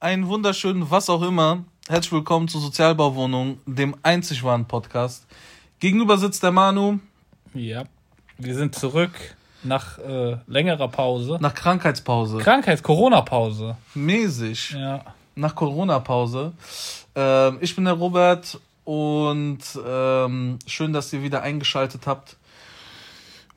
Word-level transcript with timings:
einen 0.00 0.28
wunderschönen 0.28 0.90
was 0.90 1.10
auch 1.10 1.20
immer. 1.20 1.62
Herzlich 1.86 2.12
willkommen 2.12 2.48
zur 2.48 2.62
Sozialbauwohnung, 2.62 3.58
dem 3.66 3.94
einzig 4.02 4.42
wahren 4.42 4.64
Podcast. 4.64 5.26
Gegenüber 5.78 6.16
sitzt 6.16 6.42
der 6.42 6.52
Manu. 6.52 6.98
Ja, 7.52 7.84
wir 8.38 8.54
sind 8.54 8.74
zurück 8.74 9.10
nach 9.62 9.98
äh, 9.98 10.38
längerer 10.46 10.88
Pause. 10.88 11.36
Nach 11.42 11.54
Krankheitspause. 11.54 12.38
Krankheits-, 12.38 12.82
Corona-Pause. 12.82 13.76
Mäßig. 13.94 14.70
Ja. 14.70 15.04
Nach 15.34 15.54
Corona-Pause. 15.54 16.52
Ähm, 17.14 17.58
ich 17.60 17.76
bin 17.76 17.84
der 17.84 17.94
Robert 17.94 18.58
und 18.84 19.58
ähm, 19.86 20.58
schön, 20.66 20.94
dass 20.94 21.12
ihr 21.12 21.22
wieder 21.22 21.42
eingeschaltet 21.42 22.06
habt. 22.06 22.38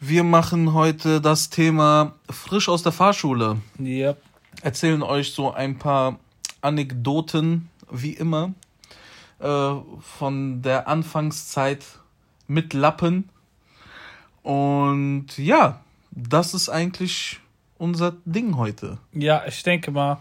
Wir 0.01 0.25
machen 0.25 0.73
heute 0.73 1.21
das 1.21 1.49
Thema 1.49 2.15
frisch 2.29 2.67
aus 2.67 2.83
der 2.83 2.91
Fahrschule. 2.91 3.61
Ja. 3.79 4.15
Erzählen 4.61 5.01
euch 5.03 5.33
so 5.33 5.53
ein 5.53 5.79
paar 5.79 6.19
Anekdoten, 6.63 7.69
wie 7.91 8.13
immer, 8.13 8.53
äh, 9.39 9.73
von 10.01 10.61
der 10.61 10.87
Anfangszeit 10.87 11.85
mit 12.47 12.73
Lappen. 12.73 13.29
Und 14.41 15.37
ja, 15.37 15.81
das 16.11 16.53
ist 16.53 16.69
eigentlich 16.69 17.39
unser 17.77 18.13
Ding 18.25 18.57
heute. 18.57 18.97
Ja, 19.11 19.43
ich 19.47 19.63
denke 19.63 19.91
mal, 19.91 20.19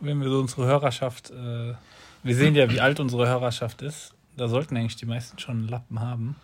wenn 0.00 0.20
wir 0.20 0.28
so 0.28 0.40
unsere 0.40 0.66
Hörerschaft, 0.66 1.30
äh, 1.30 1.74
wir 2.22 2.36
sehen 2.36 2.54
ja, 2.54 2.70
wie 2.70 2.80
alt 2.80 3.00
unsere 3.00 3.26
Hörerschaft 3.26 3.82
ist, 3.82 4.14
da 4.36 4.48
sollten 4.48 4.76
eigentlich 4.76 4.96
die 4.96 5.06
meisten 5.06 5.38
schon 5.38 5.68
Lappen 5.68 6.00
haben. 6.00 6.36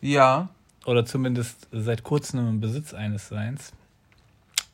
Ja. 0.00 0.48
Oder 0.86 1.04
zumindest 1.04 1.68
seit 1.72 2.02
kurzem 2.02 2.48
im 2.48 2.60
Besitz 2.60 2.94
eines 2.94 3.28
Seins. 3.28 3.72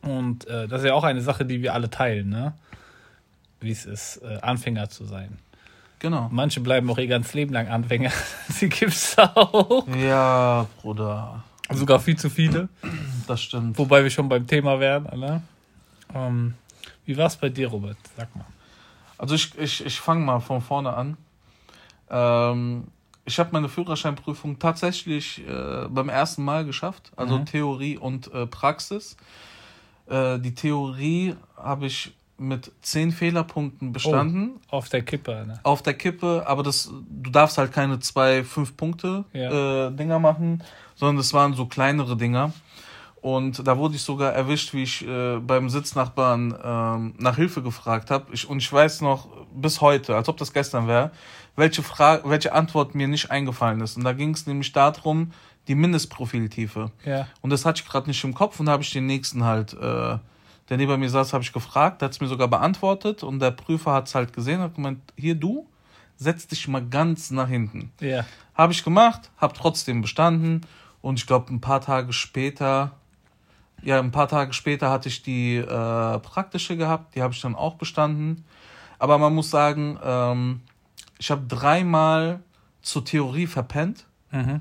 Und 0.03 0.47
äh, 0.47 0.69
das 0.69 0.83
ist 0.83 0.89
ja 0.89 0.95
auch 0.95 1.05
eine 1.05 1.23
Sache, 1.23 1.45
die 1.45 1.63
wir 1.63 1.75
alle 1.75 1.91
teilen, 1.91 2.29
ne? 2.29 2.55
Wie 3.65 3.71
es 3.73 3.87
ist, 3.87 4.19
äh, 4.19 4.39
Anfänger 4.43 4.89
zu 4.91 5.05
sein. 5.05 5.39
Genau. 5.99 6.29
Manche 6.31 6.61
bleiben 6.61 6.91
auch 6.91 6.99
ihr 6.99 7.07
ganzes 7.07 7.35
Leben 7.35 7.53
lang 7.53 7.69
Anfänger. 7.69 8.13
Sie 8.49 8.69
gibt's 8.69 9.17
auch. 9.19 9.87
Ja, 9.89 10.67
Bruder. 10.83 11.43
Sogar 11.71 11.99
viel 11.99 12.17
zu 12.17 12.29
viele. 12.29 12.69
Das 13.27 13.41
stimmt. 13.43 13.79
Wobei 13.79 14.03
wir 14.03 14.11
schon 14.11 14.29
beim 14.29 14.47
Thema 14.47 14.79
wären, 14.81 15.05
ne? 15.19 15.43
Ähm, 16.15 16.55
wie 17.07 17.17
war's 17.17 17.37
bei 17.37 17.49
dir, 17.49 17.69
Robert? 17.69 17.97
Sag 18.17 18.35
mal. 18.37 18.45
Also 19.17 19.35
ich, 19.35 19.57
ich, 19.59 19.85
ich 19.87 19.99
fange 19.99 20.25
mal 20.25 20.41
von 20.41 20.61
vorne 20.61 20.93
an. 20.93 21.17
Ähm, 22.11 22.85
ich 23.25 23.39
habe 23.39 23.51
meine 23.53 23.71
Führerscheinprüfung 23.71 24.59
tatsächlich 24.59 25.47
äh, 25.49 25.87
beim 25.89 26.11
ersten 26.11 26.45
Mal 26.45 26.67
geschafft, 26.67 27.13
also 27.17 27.39
Mhm. 27.39 27.47
Theorie 27.47 27.97
und 27.97 28.31
äh, 28.35 28.47
Praxis. 28.47 29.17
Äh, 30.07 30.39
die 30.41 30.55
Theorie 30.55 31.35
habe 31.57 31.87
ich 31.87 32.13
mit 32.37 32.73
zehn 32.83 33.13
Fehlerpunkten 33.13 33.93
bestanden. 33.93 34.61
Auf 34.69 34.89
der 34.89 35.03
Kippe, 35.03 35.45
ne? 35.47 35.61
Auf 35.63 35.83
der 35.83 35.95
Kippe, 35.95 36.43
aber 36.47 36.63
das, 36.63 36.91
du 37.09 37.31
darfst 37.31 37.59
halt 37.59 37.73
keine 37.73 38.01
zwei 38.01 38.43
fünf 38.45 38.77
Punkte 38.77 39.25
Ja. 39.33 39.87
äh, 39.89 39.93
Dinger 39.93 40.19
machen, 40.19 40.63
sondern 40.97 41.17
das 41.19 41.33
waren 41.33 41.55
so 41.55 41.67
kleinere 41.67 42.17
Dinger. 42.17 42.53
Und 43.21 43.67
da 43.67 43.79
wurde 43.79 43.95
ich 43.95 44.03
sogar 44.03 44.33
erwischt, 44.33 44.75
wie 44.75 44.83
ich 44.83 45.07
äh, 45.07 45.39
beim 45.39 45.71
Sitznachbarn 45.71 46.55
ähm, 46.63 47.15
nach 47.19 47.37
Hilfe 47.37 47.63
gefragt 47.63 48.11
habe. 48.11 48.27
Ich, 48.35 48.47
und 48.49 48.59
ich 48.59 48.71
weiß 48.71 49.01
noch 49.01 49.29
bis 49.55 49.81
heute, 49.81 50.15
als 50.15 50.29
ob 50.29 50.37
das 50.37 50.53
gestern 50.53 50.89
wäre, 50.89 51.11
welche, 51.57 51.83
welche 52.25 52.53
Antwort 52.53 52.95
mir 52.95 53.09
nicht 53.09 53.31
eingefallen 53.31 53.81
ist. 53.81 53.97
Und 53.97 54.05
da 54.05 54.13
ging 54.13 54.35
es 54.35 54.47
nämlich 54.47 54.73
darum, 54.73 55.33
die 55.69 55.75
Mindestprofiltiefe. 55.75 56.91
Ja. 57.07 57.27
Und 57.41 57.49
das 57.51 57.65
hatte 57.65 57.81
ich 57.83 57.89
gerade 57.89 58.09
nicht 58.09 58.23
im 58.25 58.35
Kopf 58.35 58.61
und 58.61 58.67
da 58.67 58.73
habe 58.73 58.83
ich 58.83 58.93
den 58.93 59.07
nächsten 59.07 59.45
halt, 59.45 59.73
äh, 59.73 60.19
der 60.69 60.77
neben 60.77 60.99
mir 60.99 61.11
saß, 61.11 61.33
habe 61.33 61.45
ich 61.45 61.53
gefragt, 61.53 62.01
der 62.01 62.07
hat 62.07 62.13
es 62.13 62.21
mir 62.21 62.29
sogar 62.29 62.49
beantwortet 62.49 63.23
und 63.23 63.39
der 63.41 63.51
Prüfer 63.51 63.93
hat 63.93 64.09
es 64.09 64.15
halt 64.15 64.33
gesehen 64.33 64.61
und 64.61 64.65
hat 64.65 64.75
gemeint, 64.75 65.01
hier 65.17 65.35
du, 65.35 65.67
setz 66.17 66.47
dich 66.47 66.69
mal 66.69 66.85
ganz 66.85 67.31
nach 67.31 67.49
hinten. 67.49 67.93
Ja. 68.01 68.25
Habe 68.55 68.73
ich 68.73 68.85
gemacht, 68.85 69.31
habe 69.37 69.55
trotzdem 69.55 70.01
bestanden 70.01 70.63
und 71.03 71.19
ich 71.19 71.27
glaube 71.27 71.53
ein 71.53 71.61
paar 71.61 71.81
Tage 71.81 72.13
später, 72.13 72.93
ja 73.83 73.99
ein 73.99 74.11
paar 74.11 74.29
Tage 74.29 74.53
später 74.53 74.91
hatte 74.91 75.09
ich 75.09 75.23
die 75.23 75.57
äh, 75.57 76.19
praktische 76.21 76.77
gehabt, 76.77 77.15
die 77.15 77.23
habe 77.23 77.35
ich 77.35 77.41
dann 77.41 77.55
auch 77.55 77.75
bestanden. 77.75 78.45
Aber 78.99 79.19
man 79.19 79.35
muss 79.35 79.51
sagen, 79.51 79.99
ähm, 80.03 80.61
ich 81.19 81.31
habe 81.31 81.43
dreimal 81.47 82.41
zur 82.81 83.05
Theorie 83.05 83.47
verpennt. 83.47 84.07
Mhm. 84.31 84.61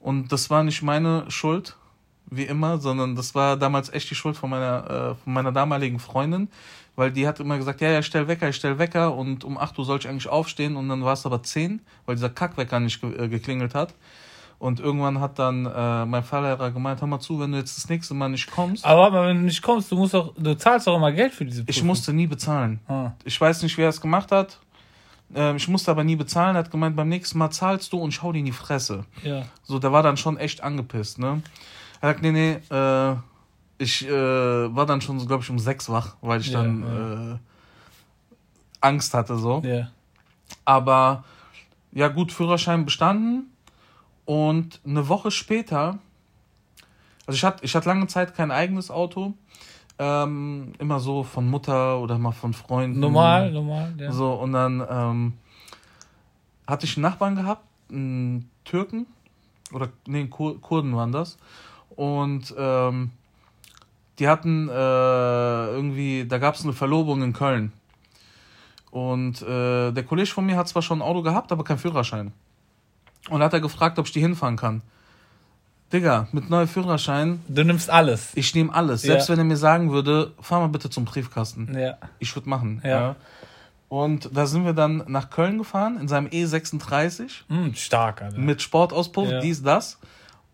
Und 0.00 0.32
das 0.32 0.50
war 0.50 0.64
nicht 0.64 0.82
meine 0.82 1.30
Schuld, 1.30 1.76
wie 2.34 2.44
immer, 2.44 2.78
sondern 2.78 3.14
das 3.14 3.34
war 3.34 3.56
damals 3.56 3.92
echt 3.92 4.10
die 4.10 4.14
Schuld 4.14 4.36
von 4.36 4.50
meiner, 4.50 5.14
äh, 5.18 5.22
von 5.22 5.32
meiner 5.32 5.52
damaligen 5.52 5.98
Freundin, 5.98 6.48
weil 6.96 7.10
die 7.10 7.26
hat 7.26 7.40
immer 7.40 7.58
gesagt, 7.58 7.80
ja, 7.80 7.90
ja, 7.90 8.02
stell 8.02 8.28
Wecker, 8.28 8.48
ich 8.48 8.56
stell 8.56 8.78
Wecker 8.78 9.14
und 9.14 9.44
um 9.44 9.58
8 9.58 9.78
Uhr 9.78 9.84
soll 9.84 9.98
ich 9.98 10.08
eigentlich 10.08 10.28
aufstehen 10.28 10.76
und 10.76 10.88
dann 10.88 11.04
war 11.04 11.12
es 11.12 11.26
aber 11.26 11.42
10, 11.42 11.80
weil 12.06 12.16
dieser 12.16 12.30
Kackwecker 12.30 12.80
nicht 12.80 13.00
ge 13.00 13.24
äh, 13.24 13.28
geklingelt 13.28 13.74
hat. 13.74 13.94
Und 14.58 14.78
irgendwann 14.78 15.18
hat 15.18 15.40
dann 15.40 15.66
äh, 15.66 16.06
mein 16.06 16.22
Fahrlehrer 16.22 16.70
gemeint, 16.70 17.00
hör 17.00 17.08
mal 17.08 17.18
zu, 17.18 17.40
wenn 17.40 17.50
du 17.50 17.58
jetzt 17.58 17.76
das 17.76 17.88
nächste 17.88 18.14
Mal 18.14 18.28
nicht 18.28 18.48
kommst. 18.48 18.84
Aber 18.84 19.26
wenn 19.26 19.38
du 19.38 19.42
nicht 19.42 19.60
kommst, 19.60 19.90
du 19.90 19.96
musst 19.96 20.14
doch, 20.14 20.34
du 20.36 20.54
zahlst 20.54 20.86
doch 20.86 20.94
immer 20.94 21.10
Geld 21.10 21.34
für 21.34 21.44
diese 21.44 21.64
Prüfung. 21.64 21.80
Ich 21.80 21.82
musste 21.82 22.12
nie 22.12 22.28
bezahlen. 22.28 22.78
Ah. 22.86 23.10
Ich 23.24 23.40
weiß 23.40 23.64
nicht, 23.64 23.76
wer 23.76 23.88
es 23.88 24.00
gemacht 24.00 24.30
hat. 24.30 24.60
Ähm, 25.34 25.56
ich 25.56 25.66
musste 25.66 25.90
aber 25.90 26.04
nie 26.04 26.14
bezahlen. 26.14 26.54
Er 26.54 26.60
hat 26.60 26.70
gemeint, 26.70 26.94
beim 26.94 27.08
nächsten 27.08 27.38
Mal 27.38 27.50
zahlst 27.50 27.92
du 27.92 27.98
und 27.98 28.12
schau 28.12 28.32
dir 28.32 28.38
in 28.38 28.44
die 28.44 28.52
Fresse. 28.52 29.04
Ja. 29.24 29.46
So, 29.64 29.80
der 29.80 29.92
war 29.92 30.04
dann 30.04 30.16
schon 30.16 30.36
echt 30.36 30.62
angepisst, 30.62 31.18
ne? 31.18 31.42
Er 32.02 32.10
sagt, 32.10 32.22
nee, 32.22 32.32
nee, 32.32 32.58
äh, 32.68 33.16
ich 33.78 34.06
äh, 34.06 34.10
war 34.12 34.86
dann 34.86 35.00
schon, 35.00 35.24
glaube 35.26 35.42
ich, 35.42 35.50
um 35.50 35.58
sechs 35.58 35.88
wach, 35.88 36.16
weil 36.20 36.40
ich 36.40 36.48
Ja, 36.48 36.62
dann 36.62 36.82
Äh, 37.34 37.38
Angst 38.80 39.14
hatte, 39.14 39.38
so. 39.38 39.62
Ja. 39.64 39.88
Aber 40.64 41.24
ja, 41.92 42.08
gut, 42.08 42.32
Führerschein 42.32 42.84
bestanden. 42.84 43.52
Und 44.24 44.80
eine 44.84 45.08
Woche 45.08 45.30
später, 45.30 45.98
also 47.26 47.36
ich 47.36 47.44
hatte, 47.44 47.64
ich 47.64 47.74
hatte 47.74 47.88
lange 47.88 48.08
Zeit 48.08 48.34
kein 48.34 48.50
eigenes 48.50 48.90
Auto. 48.90 49.34
Ähm, 49.98 50.72
immer 50.80 50.98
so 50.98 51.22
von 51.22 51.48
Mutter 51.48 52.00
oder 52.00 52.18
mal 52.18 52.32
von 52.32 52.52
Freunden. 52.52 52.98
Normal, 52.98 53.52
normal, 53.52 53.94
ja. 53.96 54.10
So, 54.10 54.32
und 54.32 54.52
dann 54.52 54.84
ähm, 54.90 55.32
hatte 56.66 56.86
ich 56.86 56.96
einen 56.96 57.02
Nachbarn 57.02 57.36
gehabt, 57.36 57.64
einen 57.90 58.50
Türken, 58.64 59.06
oder 59.72 59.90
nee, 60.06 60.26
Kur 60.26 60.60
Kurden 60.60 60.96
waren 60.96 61.12
das. 61.12 61.36
Und 61.96 62.54
ähm, 62.56 63.10
die 64.18 64.28
hatten 64.28 64.68
äh, 64.68 64.72
irgendwie, 64.72 66.26
da 66.28 66.38
gab 66.38 66.54
es 66.54 66.64
eine 66.64 66.72
Verlobung 66.72 67.22
in 67.22 67.32
Köln. 67.32 67.72
Und 68.90 69.40
äh, 69.42 69.90
der 69.92 70.02
Kollege 70.04 70.28
von 70.30 70.44
mir 70.46 70.56
hat 70.56 70.68
zwar 70.68 70.82
schon 70.82 70.98
ein 70.98 71.02
Auto 71.02 71.22
gehabt, 71.22 71.50
aber 71.50 71.64
keinen 71.64 71.78
Führerschein. 71.78 72.32
Und 73.30 73.42
hat 73.42 73.52
er 73.52 73.60
gefragt, 73.60 73.98
ob 73.98 74.06
ich 74.06 74.12
die 74.12 74.20
hinfahren 74.20 74.56
kann. 74.56 74.82
Digga, 75.92 76.26
mit 76.32 76.48
neuem 76.50 76.68
Führerschein, 76.68 77.40
Du 77.48 77.64
nimmst 77.64 77.90
alles. 77.90 78.30
ich 78.34 78.54
nehme 78.54 78.72
alles. 78.74 79.02
Selbst 79.02 79.28
Ja. 79.28 79.32
wenn 79.32 79.40
er 79.40 79.44
mir 79.44 79.56
sagen 79.56 79.92
würde, 79.92 80.32
fahr 80.40 80.60
mal 80.60 80.68
bitte 80.68 80.88
zum 80.90 81.04
Briefkasten. 81.04 81.76
Ja. 81.78 81.98
Ich 82.18 82.34
würde 82.34 82.48
machen. 82.48 82.80
Ja. 82.84 82.88
Ja. 82.90 83.16
Und 83.88 84.30
da 84.34 84.46
sind 84.46 84.64
wir 84.64 84.72
dann 84.72 85.04
nach 85.06 85.28
Köln 85.28 85.58
gefahren, 85.58 85.98
in 86.00 86.08
seinem 86.08 86.26
E36, 86.28 87.42
Hm, 87.48 87.74
stark, 87.74 88.22
Alter. 88.22 88.38
mit 88.38 88.62
Sportauspuff, 88.62 89.28
dies, 89.42 89.62
das. 89.62 89.98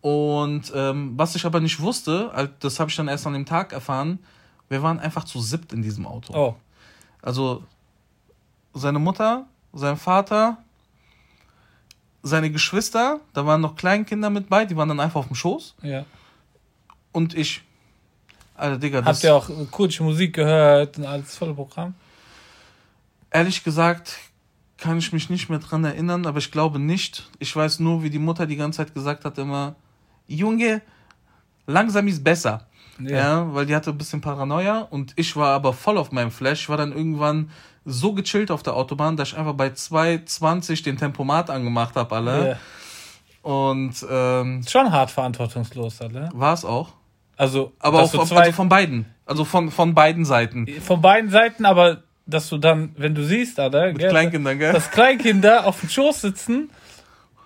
Und 0.01 0.73
ähm, 0.75 1.13
was 1.17 1.35
ich 1.35 1.45
aber 1.45 1.61
nicht 1.61 1.81
wusste, 1.81 2.31
halt, 2.33 2.53
das 2.61 2.79
habe 2.79 2.91
ich 2.91 2.97
dann 2.97 3.09
erst 3.09 3.27
an 3.27 3.33
dem 3.33 3.47
Tag 3.47 3.73
erfahren, 3.73 4.19
wir 4.69 4.83
waren 4.83 5.01
einfach 5.01 5.25
zu 5.25 5.41
siebt 5.41 5.73
in 5.73 5.83
diesem 5.83 6.07
Auto. 6.07 6.35
Oh. 6.35 6.57
Also 7.23 7.65
seine 8.75 8.99
Mutter, 8.99 9.47
sein 9.73 9.97
Vater, 9.97 10.59
seine 12.23 12.51
Geschwister, 12.51 13.21
da 13.33 13.47
waren 13.47 13.61
noch 13.61 13.77
Kleinkinder 13.77 14.31
mit 14.31 14.49
bei, 14.49 14.65
die 14.65 14.77
waren 14.77 14.89
dann 14.89 15.01
einfach 15.01 15.21
auf 15.21 15.27
dem 15.27 15.37
Schoß. 15.37 15.75
Ja. 15.83 16.05
Und 17.13 17.35
ich. 17.35 17.63
Alter, 18.55 18.79
Digga, 18.79 19.01
das 19.01 19.19
Habt 19.19 19.25
ihr 19.25 19.35
auch 19.35 19.71
kurdische 19.71 20.03
Musik 20.03 20.35
gehört 20.35 20.99
und 20.99 21.07
alles 21.07 21.37
volle 21.37 21.55
Programm? 21.55 21.95
Ehrlich 23.31 23.63
gesagt 23.63 24.19
kann 24.79 24.99
ich 24.99 25.13
mich 25.13 25.29
nicht 25.29 25.49
mehr 25.49 25.59
dran 25.59 25.85
erinnern, 25.85 26.25
aber 26.27 26.39
ich 26.39 26.53
glaube 26.53 26.79
nicht. 26.79 27.29
Ich 27.41 27.55
weiß 27.55 27.81
nur, 27.81 28.03
wie 28.03 28.11
die 28.11 28.19
Mutter 28.19 28.47
die 28.47 28.57
ganze 28.57 28.79
Zeit 28.79 28.95
gesagt 28.95 29.25
hat 29.25 29.37
immer, 29.39 29.75
Junge, 30.29 30.83
langsam 31.67 32.07
ist 32.07 32.23
besser. 32.23 32.65
Ja. 33.01 33.55
weil 33.55 33.65
die 33.65 33.77
hatte 33.77 33.91
ein 33.91 33.99
bisschen 33.99 34.21
Paranoia 34.21 34.81
und 34.81 35.13
ich 35.15 35.37
war 35.37 35.51
aber 35.55 35.73
voll 35.73 35.99
auf 35.99 36.11
meinem 36.11 36.33
Flash. 36.33 36.63
Ich 36.63 36.69
war 36.69 36.77
dann 36.77 36.91
irgendwann 36.93 37.51
so 37.85 38.13
gechillt 38.13 38.51
auf 38.51 38.65
der 38.65 38.75
Autobahn, 38.75 39.17
dass 39.17 39.29
ich 39.29 39.39
einfach 39.39 39.55
bei 39.55 39.69
2,20 39.69 40.83
den 40.83 40.97
Tempomat 40.97 41.49
angemacht 41.49 41.95
habe, 41.95 42.17
alle. 42.17 42.49
Ja. 42.51 42.57
Und 43.43 43.95
ähm, 44.11 44.65
Schon 44.69 44.91
hart 44.93 45.11
verantwortungslos, 45.13 46.01
Alter. 46.01 46.29
war 46.35 46.53
es 46.55 46.65
auch. 46.65 46.95
Also, 47.37 47.73
Aber 47.79 48.03
auch 48.03 48.11
von, 48.11 48.21
also 48.37 48.53
von 48.53 48.69
beiden. 48.69 49.07
Also 49.25 49.45
von, 49.45 49.71
von 49.71 49.95
beiden 49.95 50.25
Seiten. 50.25 50.67
von 50.81 51.01
beiden 51.01 51.31
Seiten, 51.31 51.65
aber 51.67 52.03
dass 52.27 52.49
du 52.49 52.59
dann, 52.59 52.95
wenn 52.97 53.15
du 53.15 53.25
siehst, 53.25 53.61
Alter, 53.61 53.87
Mit 53.89 53.99
gell, 53.99 54.11
Kleinkindern, 54.11 54.59
gell? 54.59 54.73
dass 54.73 54.91
Kleinkinder 54.91 55.67
auf 55.67 55.81
dem 55.81 55.89
Schoß 55.89 56.21
sitzen 56.23 56.69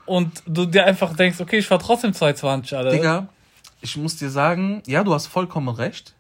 und 0.07 0.43
du 0.47 0.67
dir 0.67 0.85
einfach 0.85 1.15
denkst, 1.15 1.41
okay, 1.41 1.59
ich 1.59 1.67
fahr 1.67 1.79
trotzdem 1.79 2.13
220, 2.13 2.77
Alter. 2.77 2.91
Digga, 2.91 3.29
ich 3.81 3.97
muss 3.97 4.17
dir 4.17 4.31
sagen, 4.31 4.83
ja, 4.87 5.05
du 5.05 5.13
hast 5.15 5.27
vollkommen 5.27 5.69
recht. 5.69 6.15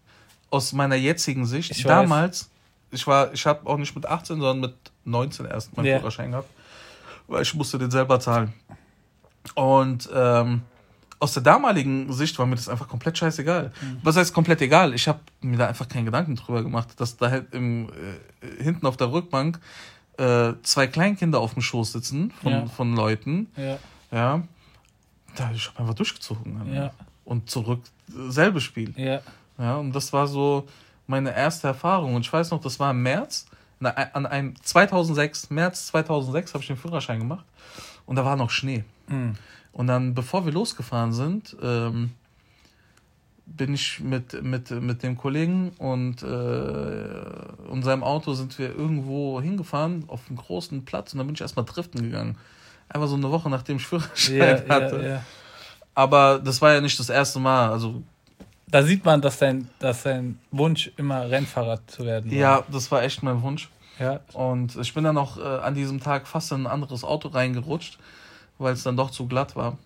Aus 0.50 0.73
meiner 0.73 0.96
jetzigen 0.96 1.46
Sicht. 1.46 1.70
Ich 1.70 1.84
weiß. 1.84 1.88
Damals 1.88 2.50
ich 2.93 3.06
war, 3.06 3.32
ich 3.32 3.44
habe 3.46 3.69
auch 3.69 3.79
nicht 3.79 3.94
mit 3.94 4.06
18, 4.06 4.38
sondern 4.38 4.61
mit 4.61 4.75
19 5.05 5.46
erst 5.46 5.76
meinen 5.76 5.87
Ja. 5.87 5.99
Führerschein 5.99 6.31
gehabt, 6.31 6.49
weil 7.26 7.43
ich 7.43 7.55
musste 7.55 7.79
den 7.79 7.90
selber 7.90 8.20
zahlen. 8.20 8.52
Und 9.55 10.08
ähm, 10.14 10.62
aus 11.19 11.32
der 11.32 11.43
damaligen 11.43 12.12
Sicht 12.12 12.38
war 12.38 12.46
mir 12.46 12.56
das 12.56 12.69
einfach 12.69 12.88
komplett 12.88 13.17
scheißegal. 13.19 13.73
Was 14.02 14.17
heißt 14.17 14.34
komplett 14.34 14.61
egal? 14.61 14.94
Ich 14.94 15.08
habe 15.08 15.20
mir 15.40 15.56
da 15.56 15.67
einfach 15.69 15.88
keinen 15.88 16.05
Gedanken 16.05 16.37
drüber 16.37 16.62
gemacht, 16.62 16.88
dass 16.99 17.17
da 17.17 17.31
halt 17.31 17.55
im, 17.55 17.88
äh, 17.88 18.62
hinten 18.62 18.87
auf 18.87 18.96
der 18.96 19.11
Rückbank 19.11 19.58
äh, 20.18 20.52
zwei 20.62 20.86
Kleinkinder 20.86 21.40
auf 21.40 21.54
dem 21.54 21.62
Schoß 21.62 21.92
sitzen 21.92 22.30
von, 22.42 22.52
Ja. 22.52 22.66
von 22.66 22.94
Leuten. 22.94 23.48
Ja, 23.56 23.78
Ja. 24.10 24.42
Da, 25.36 25.50
ich 25.54 25.68
habe 25.68 25.80
einfach 25.80 25.94
durchgezogen. 25.94 26.60
Alter. 26.60 26.72
Ja. 26.74 26.90
Und 27.24 27.48
zurück, 27.50 27.80
äh, 28.10 28.30
selbe 28.30 28.60
Spiel. 28.60 28.92
ja. 28.96 29.20
Ja, 29.58 29.76
und 29.76 29.92
das 29.94 30.12
war 30.12 30.26
so 30.26 30.66
meine 31.06 31.34
erste 31.36 31.68
Erfahrung. 31.68 32.14
Und 32.14 32.22
ich 32.22 32.32
weiß 32.32 32.50
noch, 32.50 32.60
das 32.60 32.80
war 32.80 32.90
im 32.90 33.02
März, 33.02 33.46
na, 33.80 33.90
an 33.90 34.26
einem 34.26 34.54
2006, 34.62 35.50
März 35.50 35.86
2006 35.88 36.54
habe 36.54 36.62
ich 36.62 36.68
den 36.68 36.76
Führerschein 36.76 37.18
gemacht. 37.20 37.44
Und 38.06 38.16
da 38.16 38.24
war 38.24 38.34
noch 38.36 38.50
Schnee. 38.50 38.82
Mhm. 39.08 39.34
Und 39.72 39.86
dann, 39.86 40.14
bevor 40.14 40.44
wir 40.46 40.52
losgefahren 40.52 41.12
sind, 41.12 41.54
ähm, 41.62 42.12
bin 43.56 43.75
ich 43.75 44.00
mit, 44.00 44.43
mit, 44.43 44.70
mit 44.70 45.02
dem 45.02 45.16
Kollegen 45.16 45.70
und, 45.78 46.22
äh, 46.22 46.26
und 47.69 47.82
seinem 47.82 48.02
Auto 48.02 48.34
sind 48.34 48.58
wir 48.58 48.75
irgendwo 48.75 49.40
hingefahren 49.40 50.04
auf 50.08 50.20
einen 50.28 50.38
großen 50.38 50.84
Platz 50.84 51.12
und 51.12 51.19
dann 51.19 51.26
bin 51.26 51.34
ich 51.34 51.40
erstmal 51.40 51.64
driften 51.64 52.02
gegangen. 52.02 52.37
Einfach 52.88 53.08
so 53.08 53.16
eine 53.16 53.31
Woche 53.31 53.50
nachdem 53.50 53.76
ich 53.76 53.87
Führerschein 53.87 54.64
ja, 54.69 54.75
hatte. 54.75 55.06
ja. 55.06 55.25
Aber 55.94 56.40
das 56.43 56.60
war 56.62 56.72
ja 56.72 56.81
nicht 56.81 56.99
das 56.99 57.10
erste 57.10 57.38
Mal. 57.38 57.70
Also 57.70 58.02
Da 58.69 58.82
sieht 58.82 59.04
man, 59.04 59.20
dass 59.20 59.38
dein, 59.38 59.69
dass 59.78 60.05
dein 60.05 60.38
Wunsch 60.50 60.90
immer 60.96 61.31
Rennfahrer 61.31 61.81
zu 61.87 62.05
werden 62.05 62.31
war. 62.31 62.38
ja, 62.38 62.64
das 62.70 62.90
war 62.90 63.02
echt 63.02 63.22
mein 63.22 63.43
Wunsch. 63.43 63.69
Ja, 63.98 64.20
Und 64.32 64.76
ich 64.76 64.94
bin 64.94 65.05
dann 65.05 65.19
auch 65.19 65.37
äh, 65.37 65.43
an 65.43 65.75
diesem 65.75 66.00
Tag 66.00 66.26
fast 66.26 66.50
in 66.50 66.62
ein 66.62 66.66
anderes 66.66 67.05
Auto 67.05 67.28
reingerutscht, 67.28 67.98
weil 68.58 68.72
es 68.72 68.82
dann 68.82 68.96
doch 68.96 69.10
zu 69.10 69.26
glatt 69.26 69.55
war. 69.55 69.76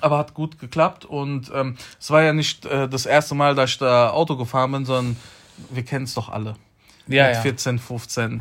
Aber 0.00 0.18
hat 0.18 0.34
gut 0.34 0.58
geklappt 0.58 1.04
und 1.04 1.50
ähm, 1.54 1.76
es 1.98 2.10
war 2.10 2.22
ja 2.22 2.32
nicht 2.32 2.64
äh, 2.66 2.88
das 2.88 3.06
erste 3.06 3.34
Mal, 3.34 3.54
dass 3.54 3.70
ich 3.70 3.78
da 3.78 4.10
Auto 4.10 4.36
gefahren 4.36 4.72
bin, 4.72 4.84
sondern 4.84 5.16
wir 5.70 5.84
kennen 5.84 6.04
es 6.04 6.14
doch 6.14 6.28
alle. 6.28 6.54
ja, 7.06 7.26
Mit 7.26 7.36
ja. 7.36 7.40
14, 7.42 7.78
15 7.78 8.40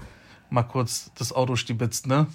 mal 0.50 0.64
kurz 0.64 1.12
das 1.18 1.34
Auto 1.34 1.56
stibitzt, 1.56 2.08
ne? 2.08 2.28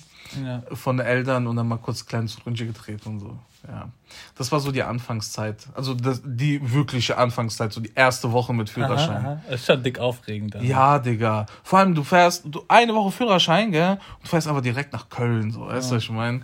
ja. 0.44 0.62
Von 0.72 0.98
den 0.98 1.06
Eltern 1.06 1.46
und 1.46 1.56
dann 1.56 1.68
mal 1.68 1.78
kurz 1.78 2.06
kleines 2.06 2.44
Ründchen 2.44 2.68
gedreht 2.68 3.06
und 3.06 3.20
so. 3.20 3.38
Ja. 3.66 3.88
Das 4.36 4.50
war 4.50 4.58
so 4.58 4.72
die 4.72 4.82
Anfangszeit. 4.82 5.68
Also 5.74 5.94
das, 5.94 6.20
die 6.24 6.72
wirkliche 6.72 7.16
Anfangszeit, 7.16 7.72
so 7.72 7.80
die 7.80 7.92
erste 7.94 8.32
Woche 8.32 8.52
mit 8.52 8.68
Führerschein. 8.68 9.16
Aha, 9.16 9.32
aha. 9.32 9.42
Das 9.48 9.60
ist 9.60 9.66
schon 9.66 9.82
dick 9.82 9.98
aufregend. 9.98 10.54
dann. 10.54 10.64
Ja, 10.64 10.98
Digga. 10.98 11.46
Vor 11.62 11.78
allem, 11.78 11.94
du 11.94 12.02
fährst 12.02 12.44
du, 12.44 12.64
eine 12.66 12.94
Woche 12.94 13.12
Führerschein, 13.12 13.70
gell? 13.70 13.92
Und 13.92 14.24
du 14.24 14.28
fährst 14.28 14.48
aber 14.48 14.62
direkt 14.62 14.92
nach 14.92 15.08
Köln, 15.08 15.52
so, 15.52 15.66
weißt 15.66 15.90
du, 15.90 15.96
was 15.96 16.02
ich 16.02 16.10
meine? 16.10 16.42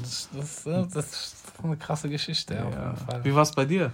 Das, 0.00 0.28
das, 0.32 0.64
das 0.92 1.06
ist 1.06 1.36
eine 1.62 1.76
krasse 1.76 2.08
Geschichte, 2.08 2.64
auf 2.64 2.72
jeden 2.74 2.96
Fall. 2.96 3.24
Wie 3.24 3.34
war's 3.34 3.52
bei 3.52 3.64
dir? 3.64 3.92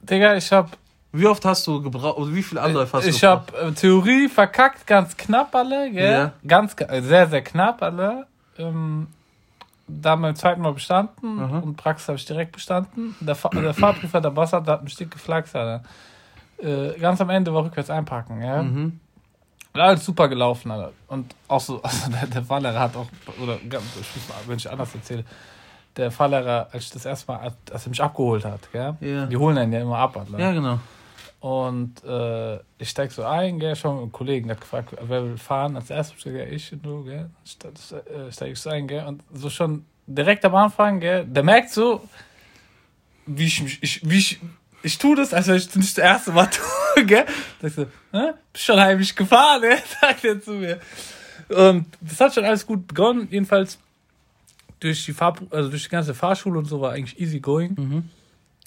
Digga, 0.00 0.34
ich 0.36 0.50
hab, 0.52 0.76
Wie 1.12 1.26
oft 1.26 1.44
hast 1.44 1.66
du 1.66 1.80
gebraucht, 1.82 2.18
oder 2.18 2.32
wie 2.34 2.42
viele 2.42 2.60
Anläufe 2.60 2.96
hast 2.96 3.04
du 3.04 3.10
ich 3.10 3.20
gebraucht? 3.20 3.52
hab 3.54 3.62
äh, 3.68 3.72
Theorie 3.72 4.28
verkackt, 4.28 4.86
ganz 4.86 5.16
knapp 5.16 5.54
alle, 5.54 5.90
gell? 5.90 6.12
Ja. 6.12 6.32
Ganz, 6.46 6.74
äh, 6.80 7.00
sehr, 7.02 7.26
sehr 7.28 7.42
knapp 7.42 7.82
alle. 7.82 8.26
Ähm, 8.58 9.06
da 9.88 10.16
beim 10.16 10.34
zweiten 10.34 10.60
Mal 10.62 10.72
bestanden 10.72 11.36
Mhm. 11.36 11.62
und 11.62 11.76
Praxis 11.76 12.08
habe 12.08 12.18
ich 12.18 12.24
direkt 12.24 12.52
bestanden. 12.52 13.14
Der, 13.20 13.36
Fa 13.36 13.50
der 13.50 13.72
Fahrprüfer, 13.74 14.20
der 14.20 14.30
Boss 14.30 14.52
hat, 14.52 14.66
hat 14.66 14.82
ein 14.82 14.88
Stück 14.88 15.12
geflaxt, 15.12 15.54
Alter. 15.54 15.84
Äh, 16.58 16.98
ganz 16.98 17.20
am 17.20 17.30
Ende 17.30 17.54
war 17.54 17.64
rückwärts 17.64 17.90
einpacken, 17.90 18.42
ja. 18.42 18.62
Mhm. 18.62 18.98
Alles 19.80 20.04
super 20.04 20.28
gelaufen, 20.28 20.70
Alter. 20.70 20.92
Und 21.08 21.34
auch 21.48 21.60
so, 21.60 21.80
also 21.82 22.10
der, 22.10 22.26
der 22.26 22.42
Fahrlehrer 22.42 22.80
hat 22.80 22.96
auch, 22.96 23.06
oder 23.42 23.58
wenn 24.46 24.56
ich 24.56 24.70
anders 24.70 24.94
erzähle, 24.94 25.24
der 25.96 26.10
Fahrlehrer, 26.10 26.68
als 26.72 26.84
ich 26.84 26.90
das 26.90 27.06
erste 27.06 27.32
Mal, 27.32 27.52
als, 27.70 27.84
er 27.84 27.88
mich 27.88 28.02
abgeholt 28.02 28.44
hat, 28.44 28.70
gell? 28.72 28.96
Ja. 29.00 29.26
Die 29.26 29.36
holen 29.36 29.56
einen 29.56 29.72
ja 29.72 29.80
immer 29.80 29.98
ab, 29.98 30.16
Alter. 30.16 30.38
Ja, 30.38 30.52
genau. 30.52 30.78
Und 31.40 32.02
äh, 32.04 32.56
ich 32.78 32.90
steig 32.90 33.12
so 33.12 33.24
ein, 33.24 33.58
gell, 33.58 33.76
schon 33.76 33.94
mit 33.94 34.02
einem 34.02 34.12
Kollegen, 34.12 34.48
der 34.48 34.56
hat 34.56 34.62
gefragt, 34.62 34.96
wer 35.00 35.22
will 35.22 35.38
fahren. 35.38 35.76
Als 35.76 35.90
erstes 35.90 36.24
ich 36.26 36.34
ich 36.34 36.72
und 36.72 36.84
du, 36.84 37.04
gell. 37.04 37.30
Äh, 37.44 38.32
Steig 38.32 38.52
ich 38.52 38.60
so 38.60 38.70
ein, 38.70 38.88
gell. 38.88 39.06
Und 39.06 39.22
so 39.32 39.48
schon 39.48 39.84
direkt 40.06 40.44
am 40.44 40.54
Anfang, 40.54 41.00
gell, 41.00 41.24
der 41.24 41.42
merkt 41.42 41.70
so, 41.70 42.02
wie 43.26 43.46
ich 43.46 43.62
mich, 43.62 43.82
ich, 43.82 44.08
wie 44.08 44.18
ich, 44.18 44.40
ich 44.82 44.98
tue 44.98 45.16
das, 45.16 45.34
als 45.34 45.48
wenn 45.48 45.56
ich 45.56 45.66
das 45.66 45.76
nicht 45.76 45.98
das 45.98 46.04
erste 46.04 46.32
Mal 46.32 46.46
tue, 46.46 46.64
gell. 47.04 47.26
Sag 47.60 47.68
ich 47.68 47.74
so, 47.74 47.86
hä? 48.12 48.32
Bist 48.52 48.64
schon 48.64 48.80
heimlich 48.80 49.14
gefahren, 49.14 49.62
ne? 49.62 49.78
Sagt 50.00 50.24
er 50.24 50.40
zu 50.40 50.52
mir. 50.52 50.80
Und 51.48 51.86
das 52.00 52.20
hat 52.20 52.34
schon 52.34 52.44
alles 52.44 52.66
gut 52.66 52.86
begonnen, 52.86 53.28
jedenfalls 53.30 53.78
durch 54.80 55.04
die 55.04 55.12
Fahr 55.12 55.36
also 55.50 55.70
durch 55.70 55.84
die 55.84 55.88
ganze 55.88 56.14
Fahrschule 56.14 56.58
und 56.58 56.66
so 56.66 56.80
war 56.80 56.92
eigentlich 56.92 57.20
easy 57.20 57.40
going. 57.40 57.74
Mhm. 57.76 58.10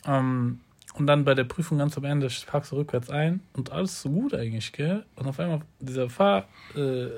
Ähm, 0.05 0.59
und 0.95 1.07
dann 1.07 1.23
bei 1.23 1.33
der 1.33 1.43
Prüfung 1.43 1.77
ganz 1.77 1.97
am 1.97 2.03
Ende 2.03 2.29
packst 2.45 2.71
du 2.71 2.77
rückwärts 2.77 3.09
ein 3.09 3.41
und 3.53 3.71
alles 3.71 4.01
so 4.01 4.09
gut 4.09 4.33
eigentlich, 4.33 4.71
gell? 4.73 5.05
Und 5.15 5.27
auf 5.27 5.39
einmal 5.39 5.61
dieser 5.79 6.09
Fahrprüfer 6.09 7.13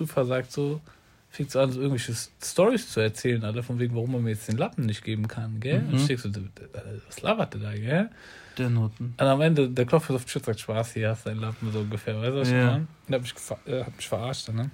äh, 0.00 0.24
sagt 0.24 0.52
so, 0.52 0.80
fängt 1.38 1.50
so 1.52 1.60
an, 1.60 1.70
so 1.70 1.80
irgendwelche 1.80 2.12
Stories 2.42 2.90
zu 2.90 2.98
erzählen, 3.00 3.42
Alter, 3.44 3.62
von 3.62 3.78
wegen, 3.78 3.94
warum 3.94 4.10
man 4.12 4.24
mir 4.24 4.30
jetzt 4.30 4.48
den 4.48 4.56
Lappen 4.58 4.84
nicht 4.86 5.04
geben 5.04 5.28
kann, 5.28 5.60
gell? 5.60 5.84
Und 5.88 5.94
ich 5.94 6.06
denk 6.06 6.18
so, 6.20 6.28
"D- 6.28 6.40
d- 6.40 6.68
was 7.06 7.22
labert 7.22 7.54
der 7.54 7.60
da, 7.60 7.72
gell? 7.72 8.10
Der 8.58 8.68
Noten. 8.70 9.14
Und 9.16 9.20
am 9.26 9.40
Ende, 9.40 9.68
der 9.70 9.86
klopft 9.86 10.10
auf 10.10 10.28
Schutz, 10.28 10.44
sagt, 10.46 10.58
Spaß, 10.60 10.94
hier 10.94 11.10
hast 11.10 11.24
du 11.24 11.30
deinen 11.30 11.40
Lappen, 11.40 11.70
so 11.72 11.78
ungefähr, 11.78 12.20
weißt 12.20 12.32
du, 12.34 12.40
was 12.40 12.50
Ja. 12.50 12.58
ich 12.58 12.66
meine? 12.72 12.86
Der 13.08 13.14
hat 13.14 13.22
mich, 13.22 13.34
äh, 13.72 13.84
hat 13.84 13.96
mich 13.96 14.08
verarscht, 14.08 14.48
ne? 14.48 14.70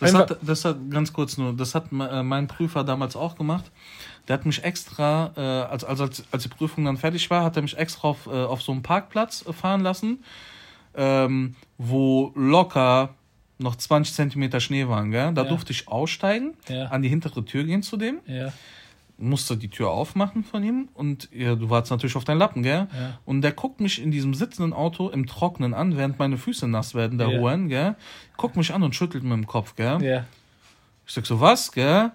Das 0.00 0.14
hat, 0.14 0.36
das 0.42 0.64
hat, 0.64 0.76
ganz 0.90 1.12
kurz 1.12 1.36
nur, 1.36 1.52
das 1.56 1.74
hat 1.74 1.86
äh, 1.92 2.22
mein 2.22 2.46
Prüfer 2.48 2.82
damals 2.84 3.14
auch 3.16 3.36
gemacht. 3.36 3.70
Der 4.28 4.34
hat 4.34 4.46
mich 4.46 4.62
extra, 4.64 5.32
äh, 5.36 5.40
als, 5.40 5.84
als, 5.84 6.24
als 6.30 6.42
die 6.44 6.48
Prüfung 6.48 6.84
dann 6.84 6.96
fertig 6.96 7.28
war, 7.30 7.44
hat 7.44 7.56
er 7.56 7.62
mich 7.62 7.76
extra 7.76 8.08
auf, 8.08 8.26
äh, 8.26 8.30
auf 8.30 8.62
so 8.62 8.72
einen 8.72 8.82
Parkplatz 8.82 9.44
fahren 9.60 9.80
lassen, 9.80 10.24
ähm, 10.94 11.54
wo 11.78 12.32
locker 12.34 13.14
noch 13.62 13.76
20 13.76 14.14
Zentimeter 14.14 14.60
Schnee 14.60 14.88
waren, 14.88 15.10
gell? 15.10 15.32
Da 15.32 15.42
Ja. 15.42 15.48
durfte 15.48 15.72
ich 15.72 15.88
aussteigen, 15.88 16.54
Ja. 16.68 16.86
an 16.86 17.02
die 17.02 17.08
hintere 17.08 17.44
Tür 17.44 17.64
gehen 17.64 17.82
zu 17.82 17.96
dem, 17.96 18.20
Ja, 18.26 18.52
musste 19.18 19.56
die 19.56 19.68
Tür 19.68 19.90
aufmachen 19.90 20.42
von 20.42 20.64
ihm 20.64 20.88
und 20.94 21.28
ja, 21.32 21.54
du 21.54 21.70
wartest 21.70 21.92
natürlich 21.92 22.16
auf 22.16 22.24
deinen 22.24 22.38
Lappen, 22.38 22.62
gell? 22.62 22.88
Und 23.24 23.42
der 23.42 23.52
guckt 23.52 23.80
mich 23.80 24.02
in 24.02 24.10
diesem 24.10 24.34
sitzenden 24.34 24.72
Auto 24.72 25.08
im 25.10 25.26
Trocknen 25.26 25.74
an, 25.74 25.96
während 25.96 26.18
meine 26.18 26.38
Füße 26.38 26.66
nass 26.66 26.94
werden, 26.94 27.18
der 27.18 27.28
Ja. 27.28 27.38
Juan, 27.38 27.68
gell? 27.68 27.94
Guckt 28.36 28.56
mich 28.56 28.74
an 28.74 28.82
und 28.82 28.94
schüttelt 28.96 29.22
mit 29.22 29.32
dem 29.32 29.46
Kopf, 29.46 29.76
gell? 29.76 30.24
Ich 31.06 31.12
sag 31.14 31.26
so, 31.26 31.40
was, 31.40 31.70
gell? 31.72 32.10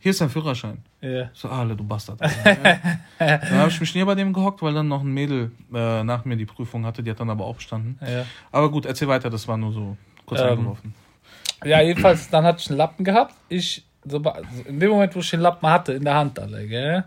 Hier 0.00 0.10
ist 0.10 0.20
dein 0.20 0.30
Führerschein. 0.30 0.78
Ich 1.00 1.08
so, 1.34 1.48
Alter, 1.48 1.74
du 1.74 1.84
Bastard. 1.84 2.20
Dann 2.20 3.50
habe 3.50 3.68
ich 3.68 3.80
mich 3.80 3.94
nie 3.94 4.04
bei 4.04 4.14
dem 4.14 4.32
gehockt, 4.32 4.62
weil 4.62 4.72
dann 4.74 4.86
noch 4.88 5.00
ein 5.02 5.12
Mädel 5.12 5.50
äh, 5.74 6.04
nach 6.04 6.24
mir 6.24 6.36
die 6.36 6.46
Prüfung 6.46 6.86
hatte, 6.86 7.02
die 7.02 7.10
hat 7.10 7.18
dann 7.20 7.30
aber 7.30 7.44
auch 7.44 7.56
bestanden. 7.56 7.98
ja. 8.06 8.24
Aber 8.52 8.70
gut, 8.70 8.86
erzähl 8.86 9.08
weiter, 9.08 9.28
das 9.28 9.46
war 9.48 9.56
nur 9.56 9.72
so 9.72 9.96
kurz 10.24 10.40
Ähm, 10.40 10.48
eingeworfen. 10.50 10.94
Ja, 11.64 11.80
jedenfalls, 11.80 12.28
dann 12.30 12.44
hatte 12.44 12.60
ich 12.60 12.68
einen 12.70 12.78
Lappen 12.78 13.04
gehabt. 13.04 13.34
Ich, 13.48 13.84
so, 14.04 14.22
in 14.66 14.78
dem 14.78 14.90
Moment, 14.90 15.14
wo 15.16 15.18
ich 15.20 15.30
den 15.30 15.40
Lappen 15.40 15.68
hatte, 15.68 15.92
in 15.94 16.04
der 16.04 16.14
Hand, 16.14 16.38
alle, 16.38 16.66
gell? 16.68 17.04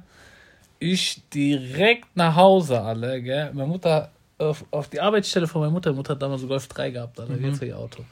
Ich 0.79 1.21
direkt 1.29 2.15
nach 2.17 2.35
Hause, 2.35 2.81
alle, 2.81 3.21
gell? 3.21 3.51
Meine 3.53 3.67
Mutter, 3.69 4.11
auf, 4.37 4.65
auf 4.71 4.89
die 4.89 4.99
Arbeitsstelle 4.99 5.47
von 5.47 5.61
meiner 5.61 5.71
Mutter, 5.71 5.91
meine 5.91 5.97
Mutter 5.97 6.13
hat 6.15 6.21
damals 6.21 6.41
so 6.41 6.47
Golf 6.47 6.67
3 6.67 6.89
gehabt, 6.91 7.19
alle, 7.19 7.35
Mhm. 7.37 7.45
jetzt 7.45 7.61
ihr 7.61 7.77
Auto. 7.77 8.03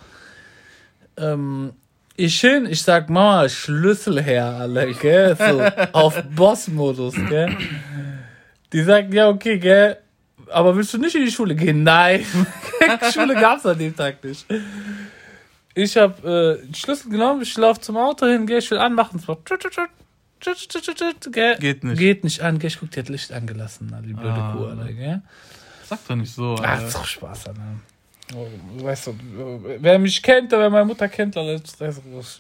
Ähm, 1.17 1.74
ich 2.19 2.39
hin, 2.41 2.67
ich 2.69 2.81
sag, 2.81 3.09
Mama, 3.09 3.47
Schlüssel 3.47 4.21
her, 4.21 4.45
alle, 4.45 4.93
gell? 4.93 5.35
So, 5.38 5.61
auf 5.93 6.21
Boss-Modus, 6.35 7.15
gell? 7.29 7.55
Die 8.73 8.83
sagt, 8.83 9.13
ja, 9.13 9.29
okay, 9.29 9.57
gell? 9.57 9.97
Aber 10.51 10.75
willst 10.75 10.93
du 10.93 10.97
nicht 10.97 11.15
in 11.15 11.23
die 11.25 11.31
Schule 11.31 11.55
gehen? 11.55 11.83
Nein. 11.83 12.25
Schule 13.13 13.35
gab's 13.35 13.65
an 13.65 13.77
dem 13.77 13.95
Tag 13.95 14.23
nicht. 14.23 14.45
Ich 15.75 15.95
hab 15.95 16.23
äh, 16.25 16.57
den 16.57 16.75
Schlüssel 16.75 17.09
genommen, 17.09 17.41
ich 17.41 17.55
laufe 17.57 17.79
zum 17.79 17.95
Auto 17.97 18.25
hin, 18.25 18.45
geh, 18.45 18.57
ich 18.57 18.69
will 18.69 18.79
anmachen. 18.79 19.19
So, 19.19 19.35
tschut, 19.45 19.61
tschut, 19.61 19.89
tschut, 20.41 21.31
gell? 21.33 21.55
Geht 21.57 21.83
nicht. 21.83 21.99
Geht 21.99 22.23
nicht 22.23 22.41
an, 22.41 22.59
gell? 22.59 22.67
Ich 22.67 22.79
guck, 22.79 22.91
die 22.91 22.99
hat 22.99 23.09
Licht 23.09 23.31
angelassen, 23.31 23.93
Alter, 23.93 24.07
die 24.07 24.13
blöde 24.13 24.33
Ah. 24.33 24.53
Kuh, 24.55 24.65
Alter, 24.65 24.91
gell? 24.93 25.21
Sag 25.88 25.99
doch 26.07 26.15
nicht 26.15 26.33
so. 26.33 26.55
Ach, 26.59 26.67
Alter. 26.69 26.88
ist 26.88 26.95
doch 26.95 27.05
Spaß, 27.05 27.47
Alter. 27.47 27.61
Oh, 28.36 28.48
weißt 28.83 29.07
du, 29.07 29.15
wer 29.79 29.98
mich 29.98 30.21
kennt 30.21 30.53
oder 30.53 30.63
wer 30.63 30.69
meine 30.69 30.86
Mutter 30.86 31.07
kennt, 31.07 31.36
das 31.36 31.62
ist 31.79 31.81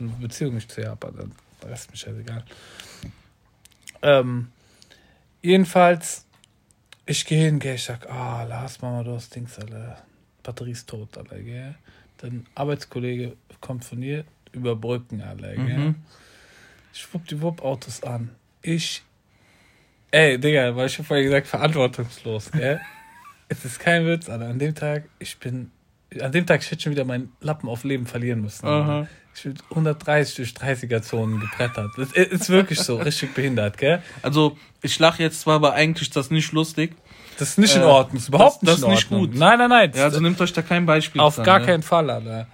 eine 0.01 0.11
Beziehung 0.19 0.55
nicht 0.55 0.71
zu. 0.71 0.81
Der 0.81 0.97
Rest 1.69 1.85
ist 1.85 1.91
mir 1.91 1.97
scheißegal. 1.97 2.43
Ähm, 4.01 4.51
jedenfalls, 5.41 6.25
ich 7.05 7.25
gehe 7.25 7.45
hin, 7.45 7.59
gell, 7.59 7.75
ich 7.75 7.83
sag, 7.83 8.09
ah, 8.09 8.43
lass 8.43 8.81
Mama, 8.81 9.03
du 9.03 9.13
hast 9.13 9.33
Dings, 9.35 9.57
Alter. 9.57 10.03
Batterie 10.43 10.71
ist 10.71 10.87
tot, 10.87 11.17
Alter, 11.17 11.39
gell. 11.39 11.75
Dann 12.17 12.45
Arbeitskollege 12.55 13.35
kommt 13.59 13.83
von 13.83 14.01
ihr, 14.03 14.25
überbrücken, 14.51 15.21
Alter, 15.21 15.55
gell. 15.55 15.77
Mhm. 15.77 15.95
Schwuppdiwupp, 16.93 17.63
Autos 17.63 18.03
an. 18.03 18.35
Ich, 18.61 19.03
ey, 20.11 20.39
Digga, 20.39 20.75
weil 20.75 20.85
ich 20.85 20.99
hab 20.99 21.05
vorher 21.07 21.25
gesagt, 21.25 21.47
verantwortungslos, 21.47 22.51
gell. 22.51 22.79
es 23.49 23.65
ist 23.65 23.79
kein 23.79 24.05
Witz, 24.05 24.29
Alter. 24.29 24.49
An 24.49 24.59
dem 24.59 24.75
Tag, 24.75 25.05
ich 25.17 25.37
bin 25.39 25.71
an 26.21 26.31
dem 26.31 26.45
Tag, 26.45 26.61
ich 26.61 26.71
hätte 26.71 26.81
schon 26.83 26.91
wieder 26.91 27.05
meinen 27.05 27.31
Lappen 27.41 27.69
auf 27.69 27.83
Leben 27.83 28.05
verlieren 28.07 28.41
müssen. 28.41 28.65
Aha. 28.67 29.07
Ich 29.35 29.43
bin 29.43 29.53
130 29.69 30.35
durch 30.35 30.49
30er-Zonen 30.49 31.39
gebrettert. 31.39 31.91
Das 31.97 32.11
ist 32.11 32.49
wirklich 32.49 32.79
so, 32.79 32.97
richtig 32.97 33.33
behindert, 33.33 33.77
gell? 33.77 34.01
Also, 34.21 34.57
ich 34.81 34.97
lache 34.99 35.21
jetzt 35.23 35.41
zwar, 35.41 35.55
aber 35.55 35.73
eigentlich 35.73 36.09
ist 36.09 36.15
das 36.15 36.29
nicht 36.31 36.51
lustig. 36.51 36.95
Das 37.37 37.49
ist 37.51 37.57
nicht 37.59 37.75
in 37.75 37.83
Äh, 37.83 37.85
Ordnung, 37.85 38.15
das 38.15 38.23
ist 38.23 38.29
überhaupt 38.29 38.57
das- 38.67 38.81
das 38.81 38.81
nicht 38.81 38.87
in 38.87 38.93
ist 38.93 39.11
nicht 39.11 39.31
gut. 39.31 39.35
Nein, 39.35 39.59
nein, 39.59 39.69
nein. 39.69 39.91
Ja, 39.95 40.05
also 40.05 40.19
nehmt 40.19 40.41
euch 40.41 40.51
da 40.51 40.61
kein 40.61 40.85
Beispiel. 40.85 41.21
Auf 41.21 41.35
dran, 41.35 41.45
gar 41.45 41.59
ne? 41.59 41.65
keinen 41.67 41.83
Fall, 41.83 42.09
Alter. 42.09 42.47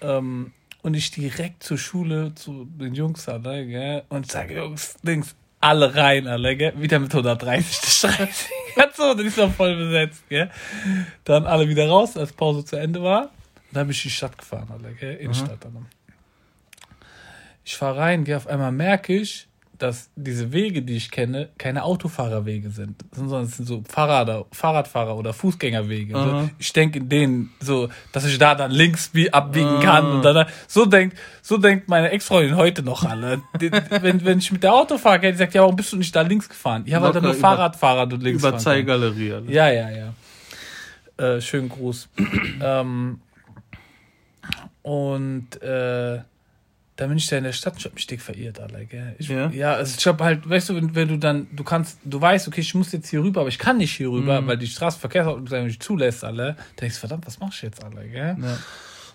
Ähm, 0.00 0.52
und 0.82 0.94
ich 0.94 1.10
direkt 1.10 1.62
zur 1.64 1.78
Schule 1.78 2.34
zu 2.34 2.66
den 2.66 2.94
Jungs, 2.94 3.28
Alter, 3.28 3.64
gell? 3.64 4.02
Und 4.08 4.30
sage, 4.30 4.54
Jungs, 4.56 4.96
Dings, 5.02 5.34
alle 5.60 5.94
rein, 5.94 6.26
Alter, 6.28 6.54
gell? 6.54 6.72
Wieder 6.76 6.98
mit 7.00 7.10
130 7.12 7.80
durch 7.80 8.16
30. 8.16 8.46
Ganz 8.76 8.96
so, 8.96 9.14
das 9.14 9.26
ist 9.26 9.36
noch 9.36 9.52
voll 9.52 9.76
besetzt, 9.76 10.28
gell? 10.28 10.50
Dann 11.24 11.46
alle 11.46 11.68
wieder 11.68 11.88
raus, 11.88 12.16
als 12.16 12.32
Pause 12.32 12.64
zu 12.64 12.76
Ende 12.76 13.02
war. 13.02 13.30
Dann 13.72 13.86
bin 13.86 13.92
ich 13.92 14.04
in 14.04 14.08
die 14.08 14.14
Stadt 14.14 14.36
gefahren, 14.36 14.68
Alter, 14.70 14.92
gell? 14.92 15.16
Innenstadt, 15.16 15.64
Alter. 15.64 15.70
Ich 17.64 17.76
fahre 17.76 17.98
rein, 17.98 18.24
gell? 18.24 18.36
Auf 18.36 18.46
einmal 18.46 18.72
merke 18.72 19.14
ich, 19.14 19.48
dass 19.82 20.10
diese 20.14 20.52
Wege, 20.52 20.82
die 20.82 20.96
ich 20.96 21.10
kenne, 21.10 21.48
keine 21.58 21.82
Autofahrerwege 21.82 22.70
sind, 22.70 23.04
sondern 23.10 23.42
es 23.44 23.56
sind 23.56 23.66
so 23.66 23.82
Fahrrader, 23.88 24.46
Fahrradfahrer 24.52 25.16
oder 25.16 25.32
Fußgängerwege. 25.32 26.14
So, 26.14 26.50
ich 26.58 26.72
denke 26.72 27.00
in 27.00 27.08
denen 27.08 27.50
so, 27.60 27.88
dass 28.12 28.24
ich 28.24 28.38
da 28.38 28.54
dann 28.54 28.70
links 28.70 29.10
bie- 29.12 29.30
abbiegen 29.32 29.80
kann 29.80 30.04
Ah. 30.06 30.14
und 30.14 30.22
dann 30.24 30.46
so 30.68 30.86
denkt, 30.86 31.16
so 31.42 31.56
denkt 31.58 31.88
meine 31.88 32.10
Ex-Freundin 32.10 32.56
heute 32.56 32.82
noch 32.84 33.04
alle. 33.04 33.42
Wenn, 33.58 34.24
wenn 34.24 34.38
ich 34.38 34.52
mit 34.52 34.62
der 34.62 34.72
Auto 34.74 34.98
fahre, 34.98 35.18
gell, 35.18 35.32
die 35.32 35.38
sagt, 35.38 35.54
ja, 35.54 35.62
warum 35.62 35.74
bist 35.76 35.92
du 35.92 35.96
nicht 35.96 36.14
da 36.14 36.20
links 36.22 36.48
gefahren? 36.48 36.84
Ja, 36.86 37.02
weil 37.02 37.12
da 37.12 37.20
nur 37.20 37.32
über- 37.32 37.40
Fahrradfahrer 37.40 38.06
du 38.06 38.16
links 38.16 38.42
fahren 38.42 38.52
kannst. 38.52 38.66
Überzeihgalerie. 38.66 39.32
Alter. 39.32 39.50
Ja, 39.50 39.68
ja, 39.70 39.90
ja. 39.90 40.14
Äh, 41.24 41.40
schönen 41.40 41.68
Gruß. 41.68 42.08
ähm, 42.62 43.20
und 44.82 45.60
äh, 45.62 46.20
da 46.96 47.06
bin 47.06 47.16
ich 47.16 47.26
da 47.26 47.38
in 47.38 47.44
der 47.44 47.52
Stadt, 47.52 47.74
ich 47.78 47.84
hab 47.86 47.94
mich 47.94 48.06
dick 48.06 48.20
verirrt, 48.20 48.60
Alter, 48.60 48.84
gell? 48.84 49.16
Ich, 49.18 49.28
Ja? 49.28 49.48
ja? 49.48 49.72
also 49.74 49.96
ich 49.98 50.06
hab 50.06 50.20
halt, 50.20 50.48
weißt 50.48 50.68
du, 50.68 50.94
wenn, 50.94 51.08
du 51.08 51.18
dann, 51.18 51.46
du 51.52 51.64
kannst, 51.64 51.98
du 52.04 52.20
weißt, 52.20 52.48
okay, 52.48 52.60
ich 52.60 52.74
muss 52.74 52.92
jetzt 52.92 53.08
hier 53.08 53.22
rüber, 53.22 53.40
aber 53.40 53.48
ich 53.48 53.58
kann 53.58 53.78
nicht 53.78 53.96
hier 53.96 54.10
rüber, 54.10 54.40
Mhm. 54.42 54.46
weil 54.46 54.58
die 54.58 54.66
Straßenverkehrsordnung 54.66 55.64
nicht 55.66 55.82
zulässt, 55.82 56.22
alle. 56.22 56.54
Da 56.76 56.80
denkst 56.82 56.96
du, 56.96 57.00
verdammt, 57.00 57.26
was 57.26 57.40
machst 57.40 57.62
du 57.62 57.66
jetzt, 57.66 57.82
alle, 57.82 58.06
gell? 58.08 58.36
Ja. 58.40 58.58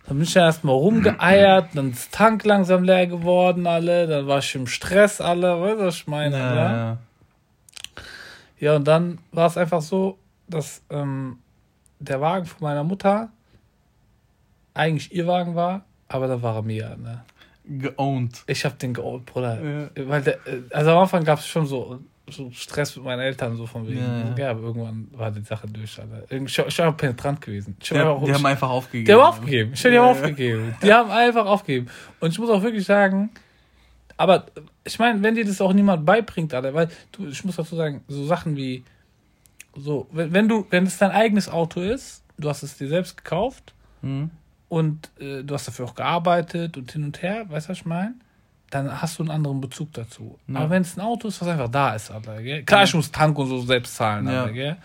Dann 0.08 0.18
bin 0.18 0.24
ich 0.24 0.34
da 0.34 0.46
erstmal 0.46 0.74
rumgeeiert, 0.76 1.70
dann 1.76 1.92
ist 1.92 2.12
der 2.14 2.18
Tank 2.18 2.46
langsam 2.46 2.84
leer 2.84 3.08
geworden, 3.08 3.68
alle, 3.68 4.08
dann 4.08 4.26
war 4.26 4.40
ich 4.40 4.56
im 4.56 4.66
Stress, 4.66 5.22
alle, 5.22 5.62
weißt 5.62 5.80
du, 5.80 5.86
was 5.86 5.96
ich 5.98 6.08
meine, 6.08 6.38
Ja, 6.38 6.56
ja. 6.56 6.98
Ja, 8.60 8.76
und 8.76 8.86
dann 8.88 9.20
war 9.32 9.46
es 9.48 9.56
einfach 9.58 9.82
so, 9.84 10.18
dass 10.48 10.82
ähm, 10.90 11.38
der 12.00 12.22
Wagen 12.22 12.46
von 12.48 12.58
meiner 12.62 12.84
Mutter 12.84 13.30
eigentlich 14.74 15.14
ihr 15.14 15.28
Wagen 15.28 15.54
war, 15.56 15.86
aber 16.08 16.28
da 16.28 16.42
war 16.42 16.56
er 16.56 16.62
mir. 16.64 16.96
Ne? 16.98 17.24
Geowned. 17.70 18.44
Ich 18.48 18.64
hab 18.66 18.80
den 18.80 18.94
geolt, 18.94 19.26
Bruder. 19.26 19.90
Ja. 19.96 20.08
Weil 20.08 20.22
der, 20.22 20.36
äh, 20.48 20.62
also 20.72 20.92
am 20.92 20.98
Anfang 21.00 21.24
gab 21.24 21.40
es 21.40 21.48
schon 21.48 21.66
so, 21.66 22.00
so 22.30 22.50
Stress 22.52 22.96
mit 22.96 23.06
meinen 23.06 23.20
Eltern, 23.22 23.56
so 23.56 23.66
von 23.66 23.88
wegen. 23.88 24.00
Ja, 24.00 24.30
Ja, 24.30 24.36
ja. 24.38 24.50
aber 24.52 24.62
irgendwann 24.62 25.08
war 25.12 25.32
die 25.32 25.42
Sache 25.42 25.68
durch. 25.68 26.00
Alter. 26.00 26.24
Ich, 26.30 26.58
ich 26.58 26.80
war 26.80 26.86
einfach 26.88 26.98
penetrant 26.98 27.42
gewesen. 27.42 27.76
Ich 27.82 27.90
Die, 27.90 27.96
war 27.96 28.12
einfach- 28.14 28.26
die 28.26 28.34
haben 28.34 28.46
einfach 28.46 28.70
aufgegeben. 28.70 29.06
die 29.06 29.14
haben 29.14 29.22
aufgegeben. 29.22 29.72
Ich 29.74 29.82
die 29.82 29.88
haben 29.98 30.06
aufgegeben. 30.10 30.76
Die 30.82 30.94
haben 30.94 31.12
einfach 31.12 31.46
aufgegeben. 31.46 31.88
Und 32.20 32.32
ich 32.32 32.40
muss 32.40 32.50
auch 32.50 32.62
wirklich 32.64 32.86
sagen, 32.86 33.30
aber 34.18 34.46
ich 34.84 34.98
meine, 35.00 35.22
wenn 35.22 35.36
dir 35.36 35.46
das 35.46 35.62
auch 35.62 35.74
niemand 35.74 36.06
beibringt, 36.06 36.54
Alter, 36.54 36.74
weil 36.74 36.90
du, 37.12 37.28
ich 37.28 37.44
muss 37.46 37.56
dazu 37.58 37.76
sagen, 37.76 38.04
so 38.08 38.26
Sachen 38.26 38.56
wie, 38.56 38.84
so, 39.76 40.08
wenn, 40.12 40.34
wenn 40.34 40.48
du, 40.50 40.66
wenn 40.70 40.86
es 40.86 40.98
dein 40.98 41.12
eigenes 41.12 41.48
Auto 41.50 41.82
ist, 41.82 42.24
du 42.40 42.50
hast 42.50 42.64
es 42.64 42.78
dir 42.78 42.88
selbst 42.88 43.18
gekauft 43.18 43.74
Mhm. 44.02 44.30
Und 44.70 45.10
äh, 45.20 45.44
du 45.44 45.54
hast 45.54 45.68
dafür 45.68 45.86
auch 45.86 45.96
gearbeitet 45.96 46.78
und 46.78 46.92
hin 46.92 47.04
und 47.04 47.22
her, 47.22 47.46
weißt 47.50 47.68
du, 47.68 47.72
was 47.72 47.78
ich 47.80 47.86
meine? 47.86 48.14
Dann 48.70 49.02
hast 49.02 49.18
du 49.18 49.24
einen 49.24 49.32
anderen 49.32 49.62
Bezug 49.62 49.94
dazu. 49.94 50.38
Ja. 50.48 50.60
Aber 50.60 50.70
wenn 50.72 50.82
es 50.82 50.98
ein 50.98 51.02
Auto 51.02 51.30
ist, 51.30 51.40
was 51.42 51.48
einfach 51.48 51.70
da 51.70 51.96
ist, 51.96 52.12
Alter, 52.12 52.42
gell? 52.42 52.64
Klar, 52.64 52.84
ich 52.84 52.94
muss 52.94 53.10
Tank 53.12 53.38
und 53.40 53.48
so 53.48 53.62
selbst 53.62 53.96
zahlen, 53.96 54.28
Ja. 54.28 54.42
Alter, 54.44 54.54
gell? 54.54 54.78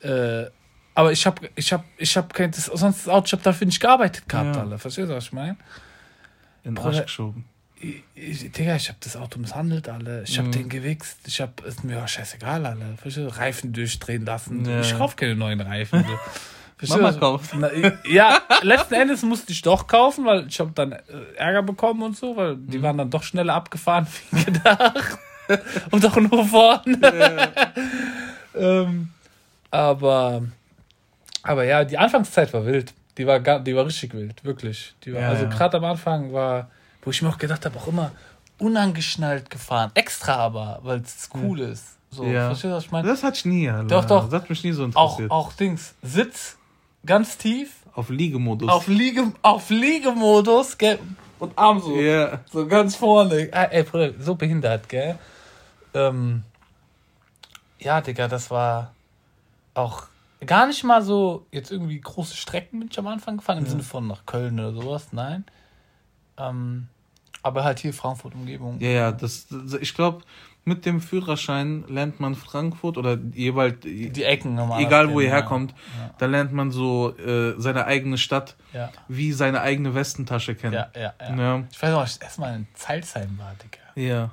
Äh, 0.00 0.50
aber 0.94 1.12
ich 1.12 1.24
habe 1.26 1.48
ich 1.54 1.72
hab, 1.72 1.84
ich 1.96 2.16
hab 2.16 2.34
kein, 2.34 2.50
das, 2.50 2.66
sonst 2.66 3.06
das 3.06 3.08
Auto, 3.08 3.26
ich 3.26 3.32
habe 3.32 3.42
dafür 3.42 3.66
nicht 3.66 3.80
gearbeitet 3.80 4.28
gehabt, 4.28 4.56
Ja. 4.56 4.62
Alter. 4.62 4.78
Verstehst 4.78 5.08
du, 5.10 5.14
was 5.14 5.24
ich 5.24 5.32
meine? 5.32 5.56
In 6.64 6.74
den 6.74 6.84
Arsch 6.84 7.02
geschoben. 7.02 7.44
Ich, 7.80 8.02
ich, 8.14 8.50
Digga, 8.52 8.74
ich 8.74 8.88
habe 8.88 8.98
das 9.00 9.16
Auto 9.16 9.38
misshandelt, 9.38 9.88
alle. 9.88 10.24
Ich 10.24 10.36
habe 10.36 10.48
Mhm. 10.48 10.52
den 10.52 10.68
gewichst. 10.68 11.18
Ich 11.28 11.40
habe, 11.40 11.62
ist 11.64 11.84
mir 11.84 12.02
auch 12.02 12.08
scheißegal, 12.08 12.66
alle. 12.66 12.84
Verstehst 13.00 13.18
du? 13.30 13.36
Reifen 13.38 13.72
durchdrehen 13.72 14.24
lassen. 14.26 14.64
Ja. 14.68 14.80
Ich 14.80 14.98
kauf 14.98 15.14
keine 15.16 15.36
neuen 15.36 15.60
Reifen. 15.60 16.02
So. 16.04 16.08
Verstehst 16.78 17.00
Mama 17.02 17.18
kauft. 17.18 17.54
Na, 17.56 17.70
ja, 18.08 18.40
letzten 18.62 18.94
Endes 18.94 19.22
musste 19.22 19.50
ich 19.52 19.62
doch 19.62 19.86
kaufen, 19.86 20.24
weil 20.24 20.46
ich 20.46 20.60
habe 20.60 20.70
dann 20.74 20.92
äh, 20.92 20.98
Ärger 21.36 21.62
bekommen 21.62 22.02
und 22.02 22.16
so, 22.16 22.36
weil 22.36 22.56
die 22.56 22.78
Mhm. 22.78 22.82
waren 22.82 22.98
dann 22.98 23.10
doch 23.10 23.22
schneller 23.24 23.54
abgefahren 23.54 24.06
wie 24.30 24.44
gedacht. 24.44 25.18
und 25.90 26.06
auch 26.06 26.16
nur 26.16 26.44
vorne. 26.44 26.84
ähm, 28.54 29.10
aber, 29.70 30.42
aber 31.42 31.64
ja, 31.64 31.84
die 31.84 31.98
Anfangszeit 31.98 32.52
war 32.52 32.64
wild. 32.64 32.92
Die 33.16 33.26
war, 33.26 33.40
die 33.40 33.74
war 33.74 33.84
richtig 33.86 34.14
wild, 34.14 34.44
wirklich. 34.44 34.94
Die 35.04 35.12
war, 35.12 35.22
Ja, 35.22 35.28
also 35.30 35.44
ja. 35.44 35.50
gerade 35.50 35.76
am 35.78 35.84
Anfang 35.84 36.32
war, 36.32 36.70
wo 37.02 37.10
ich 37.10 37.20
mir 37.22 37.28
auch 37.30 37.38
gedacht 37.38 37.64
habe, 37.64 37.76
auch 37.78 37.88
immer 37.88 38.12
unangeschnallt 38.58 39.50
gefahren. 39.50 39.90
Extra 39.94 40.34
aber, 40.36 40.80
weil 40.82 41.00
es 41.00 41.28
cool 41.34 41.60
ist. 41.60 41.96
So, 42.10 42.24
Ja. 42.24 42.46
verstehst 42.46 42.64
du, 42.64 42.76
was 42.76 42.84
ich 42.84 42.90
meine? 42.90 43.08
Das 43.08 43.22
hatte 43.22 43.36
ich 43.38 43.44
nie, 43.44 43.68
Alter. 43.68 43.84
Doch, 43.86 44.04
doch. 44.04 44.24
Das 44.30 44.42
hat 44.42 44.50
mich 44.50 44.62
nie 44.64 44.72
so 44.72 44.82
Auch, 44.94 45.18
interessiert. 45.18 45.30
auch 45.30 45.52
Dings, 45.54 45.94
Sitz, 46.02 46.57
ganz 47.04 47.38
tief, 47.38 47.76
Auf 47.94 48.10
Liegemodus. 48.10 48.68
auf, 48.68 48.86
Liege, 48.88 49.32
auf 49.42 49.70
Liegemodus, 49.70 50.78
gell? 50.78 50.98
Und 51.38 51.56
Arm 51.56 51.80
so. 51.80 51.94
Ja. 51.96 52.40
So 52.50 52.66
ganz 52.66 52.96
vorne. 52.96 53.48
Ah, 53.52 53.64
ey, 53.64 53.82
Bruder, 53.84 54.12
so 54.18 54.34
behindert, 54.34 54.88
gell? 54.88 55.18
Ähm, 55.94 56.42
ja, 57.78 58.00
Digga, 58.00 58.28
das 58.28 58.50
war 58.50 58.92
auch 59.74 60.04
gar 60.44 60.66
nicht 60.66 60.82
mal 60.84 61.02
so 61.02 61.46
jetzt 61.52 61.70
irgendwie 61.70 62.00
große 62.00 62.36
Strecken 62.36 62.80
bin 62.80 62.88
ich 62.90 62.98
am 62.98 63.06
Anfang 63.06 63.38
gefahren, 63.38 63.58
im 63.58 63.66
Sinne 63.66 63.82
von 63.82 64.06
nach 64.06 64.26
Köln 64.26 64.58
oder 64.58 64.72
sowas, 64.72 65.08
nein. 65.12 65.44
Ähm, 66.36 66.88
aber 67.42 67.64
halt 67.64 67.78
hier 67.78 67.94
Frankfurt 67.94 68.34
Umgebung. 68.34 68.80
Ja, 68.80 68.88
ja, 68.90 69.12
das, 69.12 69.46
das 69.48 69.74
ich 69.74 69.94
glaube, 69.94 70.22
mit 70.64 70.84
dem 70.84 71.00
Führerschein 71.00 71.84
lernt 71.88 72.20
man 72.20 72.34
Frankfurt 72.34 72.98
oder 72.98 73.18
jeweils, 73.32 73.80
Die 73.80 74.22
Ecken 74.24 74.58
egal 74.78 75.10
wo 75.12 75.20
ihr 75.20 75.28
ja. 75.28 75.34
herkommt, 75.34 75.74
da 76.18 76.26
lernt 76.26 76.52
man 76.52 76.70
so 76.70 77.16
äh, 77.16 77.54
seine 77.58 77.86
eigene 77.86 78.18
Stadt 78.18 78.56
Ja, 78.72 78.90
wie 79.08 79.32
seine 79.32 79.62
eigene 79.62 79.94
Westentasche 79.94 80.54
kennen. 80.54 80.74
ja, 80.74 80.90
ja. 80.94 81.14
ja. 81.20 81.36
Ja. 81.36 81.62
Ich 81.70 81.82
weiß 81.82 81.90
noch, 81.90 82.06
ich 82.06 82.20
erstmal 82.22 82.54
in 82.56 82.66
Zeilsheim 82.74 83.38
war, 83.38 83.54
Digga. 83.62 84.10
ja. 84.10 84.30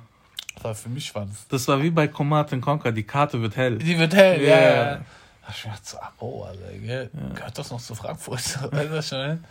Das 0.56 0.64
war 0.64 0.74
für 0.74 0.88
mich 0.88 1.14
war 1.14 1.26
das. 1.26 1.46
Das 1.48 1.68
war 1.68 1.82
wie 1.82 1.90
bei 1.90 2.08
Command 2.08 2.50
Conquer, 2.62 2.90
die 2.90 3.02
Karte 3.02 3.42
wird 3.42 3.56
hell. 3.56 3.76
Die 3.76 3.98
wird 3.98 4.14
hell, 4.14 4.42
ja. 4.42 4.48
Ja. 4.48 4.60
ja. 4.60 4.74
ja. 4.74 5.00
Da 5.46 5.48
hab 5.48 5.54
ich 5.54 5.64
mir 5.64 5.70
gedacht, 5.70 5.86
so, 5.86 5.98
Abo, 5.98 6.44
Alter, 6.44 6.78
gell? 6.78 7.10
Gehört 7.34 7.58
das 7.58 7.70
noch 7.70 7.80
zu 7.80 7.94
Frankfurt? 7.94 8.40
weißt 8.72 8.90
du 8.90 9.02
schon? 9.02 9.44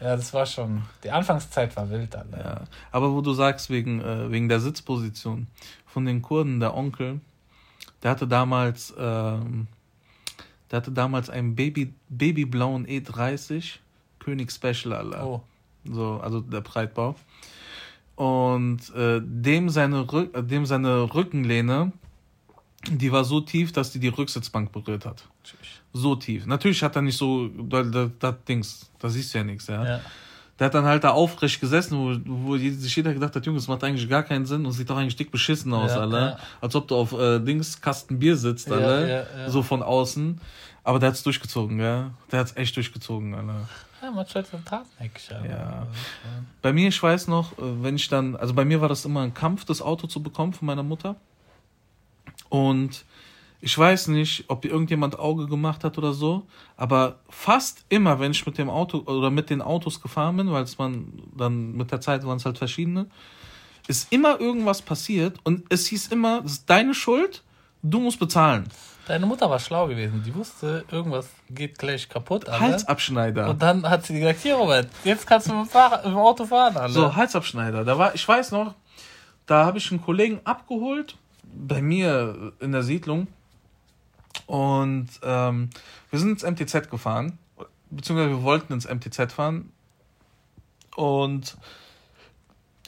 Ja, 0.00 0.16
das 0.16 0.34
war 0.34 0.44
schon. 0.44 0.82
Die 1.02 1.10
Anfangszeit 1.10 1.76
war 1.76 1.88
wild, 1.90 2.14
Alter. 2.14 2.38
Ja. 2.38 2.60
Aber 2.90 3.12
wo 3.12 3.20
du 3.20 3.32
sagst, 3.32 3.70
wegen, 3.70 4.00
äh, 4.00 4.30
wegen 4.30 4.48
der 4.48 4.60
Sitzposition 4.60 5.46
von 5.86 6.04
den 6.04 6.20
Kurden, 6.20 6.60
der 6.60 6.74
Onkel, 6.74 7.20
der 8.02 8.10
hatte 8.10 8.26
damals, 8.26 8.92
ähm, 8.98 9.68
der 10.70 10.78
hatte 10.78 10.92
damals 10.92 11.30
einen 11.30 11.54
Baby, 11.54 11.94
babyblauen 12.08 12.86
E30, 12.86 13.78
König 14.18 14.50
Special, 14.50 14.92
Alter. 14.92 15.26
Oh. 15.26 15.42
So, 15.84 16.20
also 16.22 16.40
der 16.40 16.60
Breitbau. 16.60 17.14
Und 18.16 18.94
äh, 18.94 19.20
dem, 19.22 19.68
seine 19.68 20.12
Rück, 20.12 20.36
äh, 20.36 20.42
dem 20.42 20.66
seine 20.66 21.14
Rückenlehne, 21.14 21.92
die 22.88 23.12
war 23.12 23.24
so 23.24 23.40
tief, 23.40 23.72
dass 23.72 23.92
die 23.92 23.98
die 23.98 24.08
Rücksitzbank 24.08 24.72
berührt 24.72 25.06
hat. 25.06 25.28
So 25.96 26.16
tief. 26.16 26.44
Natürlich 26.44 26.82
hat 26.82 26.96
er 26.96 27.02
nicht 27.02 27.16
so, 27.16 27.46
das, 27.48 27.90
das, 27.90 28.10
das 28.18 28.34
Dings, 28.48 28.90
da 28.98 29.08
siehst 29.08 29.32
du 29.32 29.38
ja 29.38 29.44
nichts, 29.44 29.68
ja. 29.68 29.84
Ja. 29.86 30.00
Der 30.58 30.66
hat 30.66 30.74
dann 30.74 30.84
halt 30.84 31.02
da 31.04 31.10
aufrecht 31.10 31.60
gesessen, 31.60 31.96
wo, 31.98 32.48
wo 32.48 32.56
sich 32.56 32.94
jeder 32.94 33.14
gedacht 33.14 33.34
hat, 33.34 33.46
Junge, 33.46 33.58
das 33.58 33.66
macht 33.68 33.82
eigentlich 33.82 34.08
gar 34.08 34.22
keinen 34.22 34.44
Sinn 34.44 34.66
und 34.66 34.72
sieht 34.72 34.90
doch 34.90 34.96
eigentlich 34.96 35.16
dick 35.16 35.30
beschissen 35.30 35.72
aus, 35.72 35.92
Ja, 35.92 36.00
Alter. 36.00 36.20
ja. 36.20 36.38
Als 36.60 36.74
ob 36.76 36.86
du 36.88 36.96
auf 36.96 37.12
äh, 37.12 37.38
Dings 37.40 37.80
Kasten 37.80 38.18
Bier 38.18 38.36
sitzt, 38.36 38.68
ja. 38.68 39.24
So 39.48 39.62
von 39.62 39.82
außen. 39.82 40.40
Aber 40.84 40.98
der 40.98 41.08
hat's 41.10 41.22
durchgezogen, 41.22 41.80
ja. 41.80 42.10
Der 42.30 42.40
hat's 42.40 42.56
echt 42.56 42.76
durchgezogen, 42.76 43.34
Alter. 43.34 43.68
Ja, 44.02 44.10
man 44.10 44.26
stellt 44.26 44.46
so 44.48 44.58
Tatenheck, 44.64 45.20
Alter. 45.30 45.48
Ja. 45.48 45.86
Bei 46.60 46.72
mir, 46.72 46.88
ich 46.88 47.02
weiß 47.02 47.26
noch, 47.28 47.52
äh, 47.52 47.82
wenn 47.82 47.96
ich 47.96 48.08
dann, 48.08 48.36
also 48.36 48.52
bei 48.52 48.64
mir 48.64 48.80
war 48.80 48.88
das 48.88 49.04
immer 49.04 49.22
ein 49.22 49.32
Kampf, 49.32 49.64
das 49.64 49.80
Auto 49.80 50.06
zu 50.08 50.22
bekommen 50.22 50.52
von 50.52 50.66
meiner 50.66 50.82
Mutter. 50.82 51.16
Und 52.48 53.04
ich 53.64 53.78
weiß 53.78 54.08
nicht, 54.08 54.44
ob 54.48 54.66
irgendjemand 54.66 55.18
Auge 55.18 55.46
gemacht 55.46 55.84
hat 55.84 55.96
oder 55.96 56.12
so, 56.12 56.46
aber 56.76 57.20
fast 57.30 57.86
immer, 57.88 58.20
wenn 58.20 58.32
ich 58.32 58.44
mit 58.44 58.58
dem 58.58 58.68
Auto 58.68 58.98
oder 59.06 59.30
mit 59.30 59.48
den 59.48 59.62
Autos 59.62 60.02
gefahren 60.02 60.36
bin, 60.36 60.52
weil 60.52 60.64
es 60.64 60.76
man 60.76 61.22
dann 61.34 61.72
mit 61.72 61.90
der 61.90 62.02
Zeit 62.02 62.26
waren 62.26 62.36
es 62.36 62.44
halt 62.44 62.58
verschiedene, 62.58 63.06
ist 63.88 64.12
immer 64.12 64.38
irgendwas 64.38 64.82
passiert 64.82 65.38
und 65.44 65.64
es 65.70 65.86
hieß 65.86 66.08
immer, 66.08 66.42
das 66.42 66.52
ist 66.52 66.68
deine 66.68 66.92
Schuld, 66.92 67.42
du 67.82 68.00
musst 68.00 68.18
bezahlen. 68.18 68.68
Deine 69.06 69.24
Mutter 69.24 69.48
war 69.48 69.58
schlau 69.58 69.86
gewesen. 69.86 70.22
Die 70.24 70.34
wusste, 70.34 70.84
irgendwas 70.90 71.28
geht 71.48 71.78
gleich 71.78 72.08
kaputt. 72.08 72.46
Alter. 72.46 72.60
Halsabschneider. 72.60 73.48
Und 73.48 73.62
dann 73.62 73.88
hat 73.88 74.04
sie 74.04 74.18
gesagt, 74.18 74.40
hier 74.40 74.56
Robert, 74.56 74.88
jetzt 75.04 75.26
kannst 75.26 75.48
du 75.48 75.54
mit 75.54 75.72
dem, 75.72 76.16
Auto 76.16 76.44
fahren. 76.44 76.76
Alter. 76.76 76.92
So, 76.92 77.16
Halsabschneider. 77.16 77.84
Da 77.84 77.98
war, 77.98 78.14
ich 78.14 78.26
weiß 78.26 78.52
noch, 78.52 78.74
da 79.46 79.64
habe 79.64 79.78
ich 79.78 79.90
einen 79.90 80.02
Kollegen 80.02 80.40
abgeholt, 80.44 81.16
bei 81.42 81.80
mir 81.80 82.52
in 82.60 82.72
der 82.72 82.82
Siedlung. 82.82 83.26
Und 84.46 85.08
ähm, 85.22 85.70
wir 86.10 86.18
sind 86.18 86.30
ins 86.30 86.42
MTZ 86.42 86.90
gefahren, 86.90 87.38
beziehungsweise 87.90 88.30
wir 88.30 88.42
wollten 88.42 88.72
ins 88.72 88.86
MTZ 88.88 89.32
fahren. 89.32 89.70
Und 90.96 91.56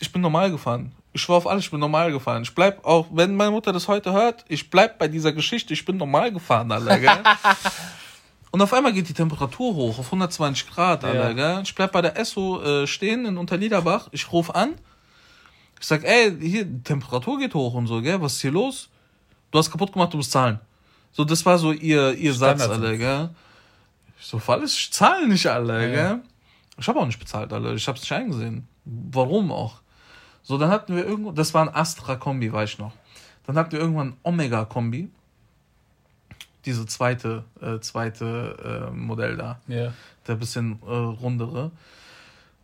ich 0.00 0.12
bin 0.12 0.20
normal 0.22 0.50
gefahren. 0.50 0.92
Ich 1.12 1.22
schwör 1.22 1.36
auf 1.36 1.46
alles, 1.46 1.64
ich 1.64 1.70
bin 1.70 1.80
normal 1.80 2.12
gefahren. 2.12 2.42
Ich 2.42 2.54
bleib 2.54 2.84
auch, 2.84 3.06
wenn 3.10 3.34
meine 3.36 3.50
Mutter 3.50 3.72
das 3.72 3.88
heute 3.88 4.12
hört, 4.12 4.44
ich 4.48 4.68
bleib 4.70 4.98
bei 4.98 5.08
dieser 5.08 5.32
Geschichte, 5.32 5.72
ich 5.72 5.84
bin 5.84 5.96
normal 5.96 6.30
gefahren, 6.30 6.70
Alter, 6.70 6.98
gell? 6.98 7.10
Und 8.50 8.62
auf 8.62 8.72
einmal 8.72 8.92
geht 8.92 9.08
die 9.08 9.14
Temperatur 9.14 9.74
hoch 9.74 9.98
auf 9.98 10.06
120 10.06 10.68
Grad, 10.70 11.04
Alter, 11.04 11.28
Ja. 11.30 11.32
gell? 11.32 11.62
Ich 11.62 11.74
bleib 11.74 11.92
bei 11.92 12.02
der 12.02 12.18
Esso 12.18 12.62
äh, 12.62 12.86
stehen 12.86 13.24
in 13.24 13.38
Unterliederbach. 13.38 14.08
Ich 14.12 14.30
rufe 14.30 14.54
an. 14.54 14.74
Ich 15.80 15.86
sag, 15.86 16.04
ey, 16.04 16.36
hier, 16.40 16.64
die 16.64 16.82
Temperatur 16.82 17.38
geht 17.38 17.54
hoch 17.54 17.74
und 17.74 17.86
so, 17.86 18.00
gell? 18.02 18.20
Was 18.20 18.34
ist 18.34 18.40
hier 18.42 18.52
los? 18.52 18.88
Du 19.50 19.58
hast 19.58 19.70
kaputt 19.70 19.92
gemacht, 19.92 20.12
du 20.12 20.18
musst 20.18 20.32
zahlen. 20.32 20.60
So, 21.16 21.24
das 21.24 21.46
war 21.46 21.56
so 21.56 21.72
ihr, 21.72 22.12
ihr 22.12 22.34
Satz. 22.34 22.60
Alter, 22.60 22.94
gell? 22.98 23.30
Ich 24.20 24.26
so, 24.26 24.38
alles, 24.48 24.74
ich 24.76 24.92
zahle 24.92 25.26
nicht, 25.26 25.46
Alter, 25.46 25.80
Ja. 25.80 26.12
gell? 26.12 26.22
Ich 26.78 26.86
habe 26.88 27.00
auch 27.00 27.06
nicht 27.06 27.18
bezahlt, 27.18 27.54
Alter. 27.54 27.72
Ich 27.72 27.88
hab's 27.88 28.02
nicht 28.02 28.12
eingesehen. 28.12 28.68
Warum 28.84 29.50
auch? 29.50 29.80
So, 30.42 30.58
dann 30.58 30.68
hatten 30.68 30.94
wir 30.94 31.06
irgendwo, 31.06 31.32
das 31.32 31.54
war 31.54 31.62
ein 31.62 31.74
Astra-Kombi, 31.74 32.52
weiß 32.52 32.72
ich 32.74 32.78
noch. 32.78 32.92
Dann 33.46 33.56
hatten 33.56 33.72
wir 33.72 33.78
irgendwann 33.78 34.08
ein 34.08 34.16
Omega-Kombi. 34.24 35.08
Diese 36.66 36.84
zweite, 36.84 37.44
äh, 37.62 37.78
zweite 37.80 38.90
äh, 38.90 38.94
Modell 38.94 39.38
da. 39.38 39.58
Ja. 39.68 39.94
Der 40.26 40.34
bisschen 40.34 40.80
äh, 40.86 40.90
rundere. 40.90 41.70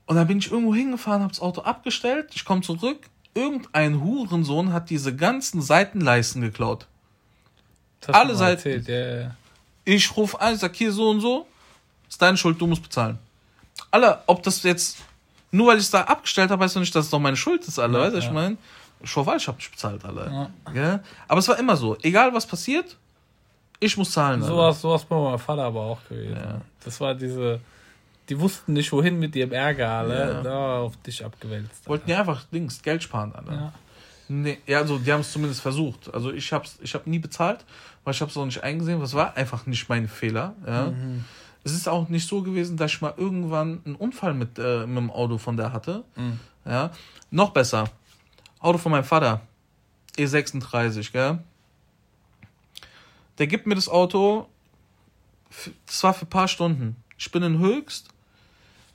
Und 0.05 0.17
dann 0.17 0.27
bin 0.27 0.39
ich 0.39 0.51
irgendwo 0.53 0.75
hingefahren, 0.75 1.23
hab 1.23 1.31
das 1.31 1.41
Auto 1.41 1.63
abgestellt. 1.63 2.33
Ich 2.35 2.45
komme 2.45 2.61
zurück. 2.61 2.99
Irgendein 3.35 4.03
Hurensohn 4.03 4.75
hat 4.75 4.91
diese 4.91 5.17
ganzen 5.17 5.63
Seitenleisten 5.63 6.43
geklaut. 6.43 6.87
Das 8.07 8.15
Alle 8.15 8.33
mal 8.33 8.39
Seiten. 8.39 8.69
erzählt, 8.69 8.89
Ja, 8.89 9.21
ja. 9.23 9.37
Ich 9.85 10.17
rufe 10.17 10.41
an, 10.41 10.57
sag 10.57 10.75
hier 10.77 10.93
so 10.93 11.11
und 11.11 11.21
so. 11.21 11.47
Ist 12.09 12.21
deine 12.21 12.37
Schuld, 12.37 12.61
du 12.61 12.67
musst 12.67 12.83
bezahlen. 12.83 13.19
Alter, 13.91 14.23
ob 14.27 14.43
das 14.43 14.63
jetzt, 14.63 14.99
nur 15.51 15.69
weil 15.69 15.79
ich 15.79 15.85
es 15.85 15.91
da 15.91 16.03
abgestellt 16.03 16.51
habe, 16.51 16.63
heißt 16.63 16.77
doch 16.77 16.81
nicht, 16.81 16.95
dass 16.95 17.07
es 17.07 17.11
doch 17.11 17.19
meine 17.19 17.37
Schuld 17.37 17.65
ist, 17.67 17.79
Alter. 17.79 17.99
Ja, 17.99 18.05
weißt 18.05 18.13
du, 18.13 18.17
was 18.19 18.25
ich 18.25 18.29
ja. 18.29 18.35
meine? 18.35 18.57
Hoffe, 19.15 19.35
ich 19.37 19.49
habe 19.49 19.57
nicht 19.57 19.71
bezahlt, 19.71 20.05
Alter. 20.05 20.51
Ja. 20.75 21.01
Aber 21.27 21.41
es 21.41 21.49
war 21.49 21.59
immer 21.59 21.77
so. 21.77 21.97
Egal 22.03 22.33
was 22.33 22.47
passiert, 22.47 22.97
ich 23.81 23.97
muss 23.97 24.13
zahlen. 24.13 24.43
So 24.43 24.57
was, 24.57 24.81
so 24.81 24.91
was 24.91 25.05
bei 25.05 25.17
meinem 25.17 25.39
Vater 25.39 25.65
aber 25.65 25.81
auch 25.81 25.99
gewesen. 26.09 26.37
Ja. 26.37 26.61
Das 26.85 27.01
war 27.01 27.15
diese, 27.15 27.61
die 28.29 28.39
wussten 28.39 28.75
nicht, 28.75 28.93
wohin 28.93 29.19
mit 29.19 29.35
ihrem 29.35 29.53
Ärger, 29.53 29.91
alle. 29.91 30.19
Ja. 30.35 30.43
Da 30.43 30.51
war 30.51 30.79
auf 30.83 30.97
dich 30.99 31.25
abgewälzt. 31.25 31.89
Wollten 31.89 32.07
die 32.07 32.15
einfach 32.15 32.45
Dings, 32.53 32.81
Geld 32.83 33.03
sparen, 33.03 33.35
Alter. 33.35 33.73
Ja. 34.33 34.37
Nee, 34.37 34.59
ja, 34.67 34.79
also 34.79 34.99
die 34.99 35.13
haben 35.13 35.21
es 35.21 35.33
zumindest 35.33 35.61
versucht. 35.61 36.13
Also 36.13 36.33
ich 36.33 36.53
hab's, 36.53 36.79
ich 36.83 36.95
habe 36.95 37.09
nie 37.09 37.19
bezahlt, 37.19 37.65
weil 38.05 38.15
ich 38.15 38.21
habe 38.21 38.31
es 38.31 38.37
auch 38.37 38.45
nicht 38.45 38.63
eingesehen. 38.63 39.01
Das 39.01 39.15
war 39.15 39.37
einfach 39.37 39.67
nicht 39.67 39.89
mein 39.89 40.09
Fehler. 40.09 40.55
Ja. 40.67 40.91
Mhm. 40.91 41.25
Es 41.65 41.73
ist 41.73 41.89
auch 41.89 42.09
nicht 42.09 42.27
so 42.27 42.43
gewesen, 42.43 42.77
dass 42.77 42.93
ich 42.93 43.01
mal 43.01 43.15
irgendwann 43.17 43.81
einen 43.85 43.95
Unfall 43.95 44.35
mit, 44.35 44.59
äh, 44.59 44.87
mit 44.87 44.97
dem 44.97 45.11
Auto 45.11 45.39
von 45.39 45.57
der 45.57 45.73
hatte. 45.73 46.05
Mhm. 46.17 46.41
Ja. 46.65 46.91
Noch 47.31 47.51
besser. 47.51 47.91
Auto 48.59 48.79
von 48.79 48.93
meinem 48.93 49.05
Vater. 49.05 49.43
E36, 50.17 51.13
gell? 51.13 51.39
Der 53.39 53.47
gibt 53.47 53.67
mir 53.67 53.75
das 53.75 53.89
Auto. 53.89 54.49
Das 55.87 56.03
war 56.03 56.15
für 56.15 56.27
ein 56.27 56.31
paar 56.31 56.49
Stunden. 56.49 56.97
Ich 57.19 57.31
bin 57.31 57.43
in 57.43 57.59
Höchst, 57.59 58.09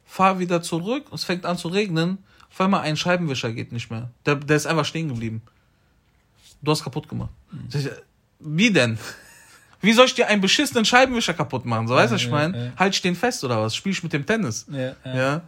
fahr 0.05 0.39
wieder 0.39 0.61
zurück, 0.61 1.05
es 1.13 1.23
fängt 1.23 1.45
an 1.45 1.57
zu 1.57 1.67
regnen. 1.67 2.17
Auf 2.57 2.61
einmal 2.61 2.81
ein 2.81 2.97
Scheibenwischer 2.97 3.51
geht 3.51 3.71
nicht 3.71 3.91
mehr. 3.91 4.09
Der, 4.25 4.33
der 4.33 4.57
ist 4.57 4.65
einfach 4.65 4.83
stehen 4.83 5.09
geblieben. 5.09 5.43
Du 6.63 6.71
hast 6.71 6.83
kaputt 6.83 7.07
gemacht. 7.07 7.29
Ich, 7.71 7.87
Wie 8.39 8.71
denn? 8.71 8.97
Wie 9.79 9.93
soll 9.93 10.07
ich 10.07 10.15
dir 10.15 10.27
einen 10.27 10.41
beschissenen 10.41 10.83
Scheibenwischer 10.83 11.35
kaputt 11.35 11.65
machen? 11.65 11.87
So, 11.87 11.93
weißt 11.93 12.09
du, 12.11 12.15
was 12.15 12.21
ich 12.21 12.27
Ja, 12.29 12.33
meine? 12.33 12.65
ja. 12.65 12.71
Halt 12.77 12.95
ich 12.95 13.01
den 13.03 13.13
fest 13.15 13.43
oder 13.43 13.61
was? 13.61 13.75
Spiel 13.75 13.91
ich 13.91 14.01
mit 14.01 14.11
dem 14.11 14.25
Tennis? 14.25 14.65
Ja, 14.71 14.95
ja. 15.05 15.15
Ja. 15.15 15.41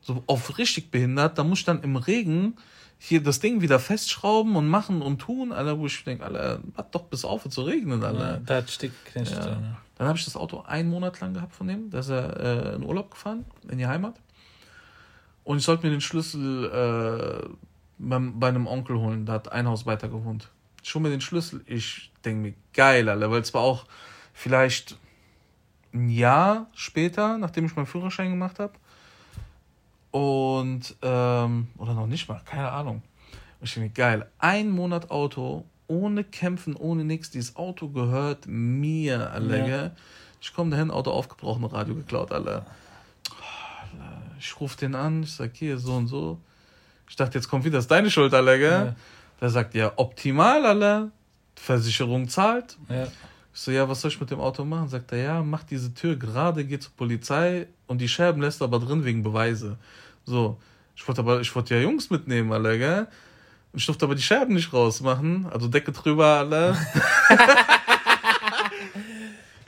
So 0.00 0.22
auf 0.26 0.56
richtig 0.56 0.90
behindert, 0.90 1.36
da 1.36 1.44
muss 1.44 1.58
ich 1.58 1.64
dann 1.66 1.82
im 1.82 1.96
Regen 1.96 2.56
hier 2.98 3.22
das 3.22 3.40
Ding 3.40 3.60
wieder 3.60 3.78
festschrauben 3.78 4.56
und 4.56 4.68
machen 4.68 5.02
und 5.02 5.18
tun, 5.18 5.52
Alter, 5.52 5.78
wo 5.78 5.84
ich 5.84 6.02
denke, 6.02 6.24
Alter, 6.24 6.60
warte 6.74 6.88
doch 6.92 7.02
bis 7.04 7.26
auf 7.26 7.46
zu 7.46 7.60
regnen, 7.60 8.02
Alter. 8.02 8.30
Ja, 8.36 8.40
Da 8.42 8.54
hat 8.56 8.70
Stick. 8.70 8.92
Ja. 9.14 9.22
Ja. 9.22 9.58
Dann 9.98 10.08
habe 10.08 10.16
ich 10.16 10.24
das 10.24 10.34
Auto 10.34 10.62
einen 10.62 10.88
Monat 10.88 11.20
lang 11.20 11.34
gehabt 11.34 11.54
von 11.54 11.68
dem. 11.68 11.90
Da 11.90 11.98
ist 11.98 12.08
er 12.08 12.72
äh, 12.72 12.74
in 12.76 12.84
Urlaub 12.84 13.10
gefahren, 13.10 13.44
in 13.68 13.76
die 13.76 13.86
Heimat. 13.86 14.14
Und 15.48 15.56
ich 15.56 15.64
sollte 15.64 15.86
mir 15.86 15.92
den 15.92 16.02
Schlüssel 16.02 16.66
äh, 16.66 17.48
beim, 17.96 18.38
bei 18.38 18.48
einem 18.48 18.66
Onkel 18.66 18.98
holen. 18.98 19.24
Da 19.24 19.32
hat 19.32 19.50
ein 19.50 19.66
Haus 19.66 19.86
weiter 19.86 20.10
gewohnt. 20.10 20.50
Ich 20.82 20.94
hole 20.94 21.04
mir 21.04 21.08
den 21.08 21.22
Schlüssel. 21.22 21.62
Ich 21.64 22.12
denke 22.22 22.42
mir, 22.42 22.54
geil, 22.74 23.08
Alter, 23.08 23.30
weil 23.30 23.40
es 23.40 23.54
war 23.54 23.62
auch 23.62 23.86
vielleicht 24.34 24.98
ein 25.94 26.10
Jahr 26.10 26.66
später, 26.74 27.38
nachdem 27.38 27.64
ich 27.64 27.74
meinen 27.74 27.86
Führerschein 27.86 28.28
gemacht 28.28 28.58
habe. 28.58 28.74
Und, 30.10 30.94
ähm, 31.00 31.68
oder 31.78 31.94
noch 31.94 32.06
nicht 32.06 32.28
mal, 32.28 32.42
keine 32.44 32.70
Ahnung. 32.70 33.02
Ich 33.62 33.72
denke 33.72 33.88
mir, 33.88 33.94
geil, 33.94 34.26
ein 34.38 34.68
Monat 34.68 35.10
Auto, 35.10 35.64
ohne 35.86 36.24
Kämpfen, 36.24 36.76
ohne 36.76 37.04
nichts. 37.04 37.30
Dieses 37.30 37.56
Auto 37.56 37.88
gehört 37.88 38.44
mir, 38.46 39.30
Alter. 39.30 39.66
Ja. 39.66 39.90
Ich 40.42 40.52
komme 40.52 40.72
dahin, 40.72 40.90
Auto 40.90 41.10
aufgebrochen, 41.10 41.64
Radio 41.64 41.94
geklaut, 41.94 42.32
Alter. 42.32 42.66
Ich 44.38 44.60
rufe 44.60 44.76
den 44.76 44.94
an, 44.94 45.22
ich 45.22 45.32
sag 45.32 45.54
hier 45.54 45.78
so 45.78 45.94
und 45.94 46.06
so. 46.06 46.38
Ich 47.08 47.16
dachte, 47.16 47.38
jetzt 47.38 47.48
kommt 47.48 47.64
wieder, 47.64 47.78
das 47.78 47.84
ist 47.84 47.90
deine 47.90 48.10
Schuld, 48.10 48.34
Alter, 48.34 48.58
gell? 48.58 48.70
Ja. 48.70 48.96
Der 49.40 49.50
sagt, 49.50 49.74
ja, 49.74 49.92
optimal, 49.96 50.64
Alter. 50.64 51.10
Versicherung 51.56 52.28
zahlt. 52.28 52.76
Ja. 52.88 53.04
Ich 53.04 53.60
so, 53.60 53.70
ja, 53.70 53.88
was 53.88 54.00
soll 54.00 54.10
ich 54.10 54.20
mit 54.20 54.30
dem 54.30 54.40
Auto 54.40 54.64
machen? 54.64 54.88
Sagt 54.88 55.12
er, 55.12 55.18
ja, 55.18 55.42
mach 55.42 55.64
diese 55.64 55.92
Tür 55.92 56.16
gerade, 56.16 56.64
geh 56.64 56.78
zur 56.78 56.92
Polizei 56.96 57.66
und 57.86 58.00
die 58.00 58.08
Scherben 58.08 58.42
lässt 58.42 58.62
aber 58.62 58.78
drin 58.78 59.04
wegen 59.04 59.22
Beweise. 59.22 59.78
So, 60.24 60.58
ich 60.94 61.06
wollte 61.08 61.20
aber, 61.20 61.40
ich 61.40 61.54
wollte 61.54 61.74
ja 61.74 61.80
Jungs 61.80 62.10
mitnehmen, 62.10 62.52
Alter, 62.52 62.78
gell? 62.78 63.08
Und 63.72 63.80
ich 63.80 63.86
durfte 63.86 64.04
aber 64.04 64.14
die 64.14 64.22
Scherben 64.22 64.54
nicht 64.54 64.72
rausmachen, 64.72 65.46
also 65.46 65.68
Decke 65.68 65.92
drüber, 65.92 66.26
Alter. 66.26 66.76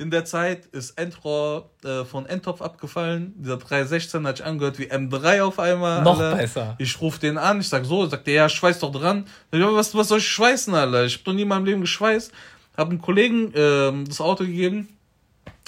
In 0.01 0.11
der 0.11 0.25
Zeit 0.25 0.65
ist 0.65 0.99
Endrohr 0.99 1.69
äh, 1.85 2.07
von 2.07 2.25
Endtopf 2.25 2.63
abgefallen. 2.63 3.35
Dieser 3.37 3.59
316 3.59 4.27
hat 4.27 4.39
sich 4.39 4.47
angehört 4.47 4.79
wie 4.79 4.91
M3 4.91 5.43
auf 5.43 5.59
einmal. 5.59 6.01
Noch 6.03 6.19
Alter. 6.19 6.37
besser. 6.39 6.75
Ich 6.79 6.99
rufe 7.03 7.21
den 7.21 7.37
an, 7.37 7.61
ich 7.61 7.69
sag 7.69 7.85
so, 7.85 8.07
sagt 8.07 8.27
der, 8.27 8.33
ja, 8.33 8.49
schweiß 8.49 8.79
doch 8.79 8.93
dran. 8.93 9.27
Ich, 9.51 9.61
was, 9.61 9.95
was 9.95 10.09
soll 10.09 10.17
ich 10.17 10.27
schweißen, 10.27 10.75
Alter? 10.75 11.05
Ich 11.05 11.19
hab 11.19 11.27
noch 11.27 11.35
nie 11.35 11.43
in 11.43 11.49
meinem 11.49 11.67
Leben 11.67 11.83
geschweißt. 11.83 12.33
Hab 12.79 12.89
einem 12.89 13.03
Kollegen 13.03 13.53
ähm, 13.55 14.07
das 14.09 14.23
Auto 14.23 14.45
gegeben. 14.45 14.89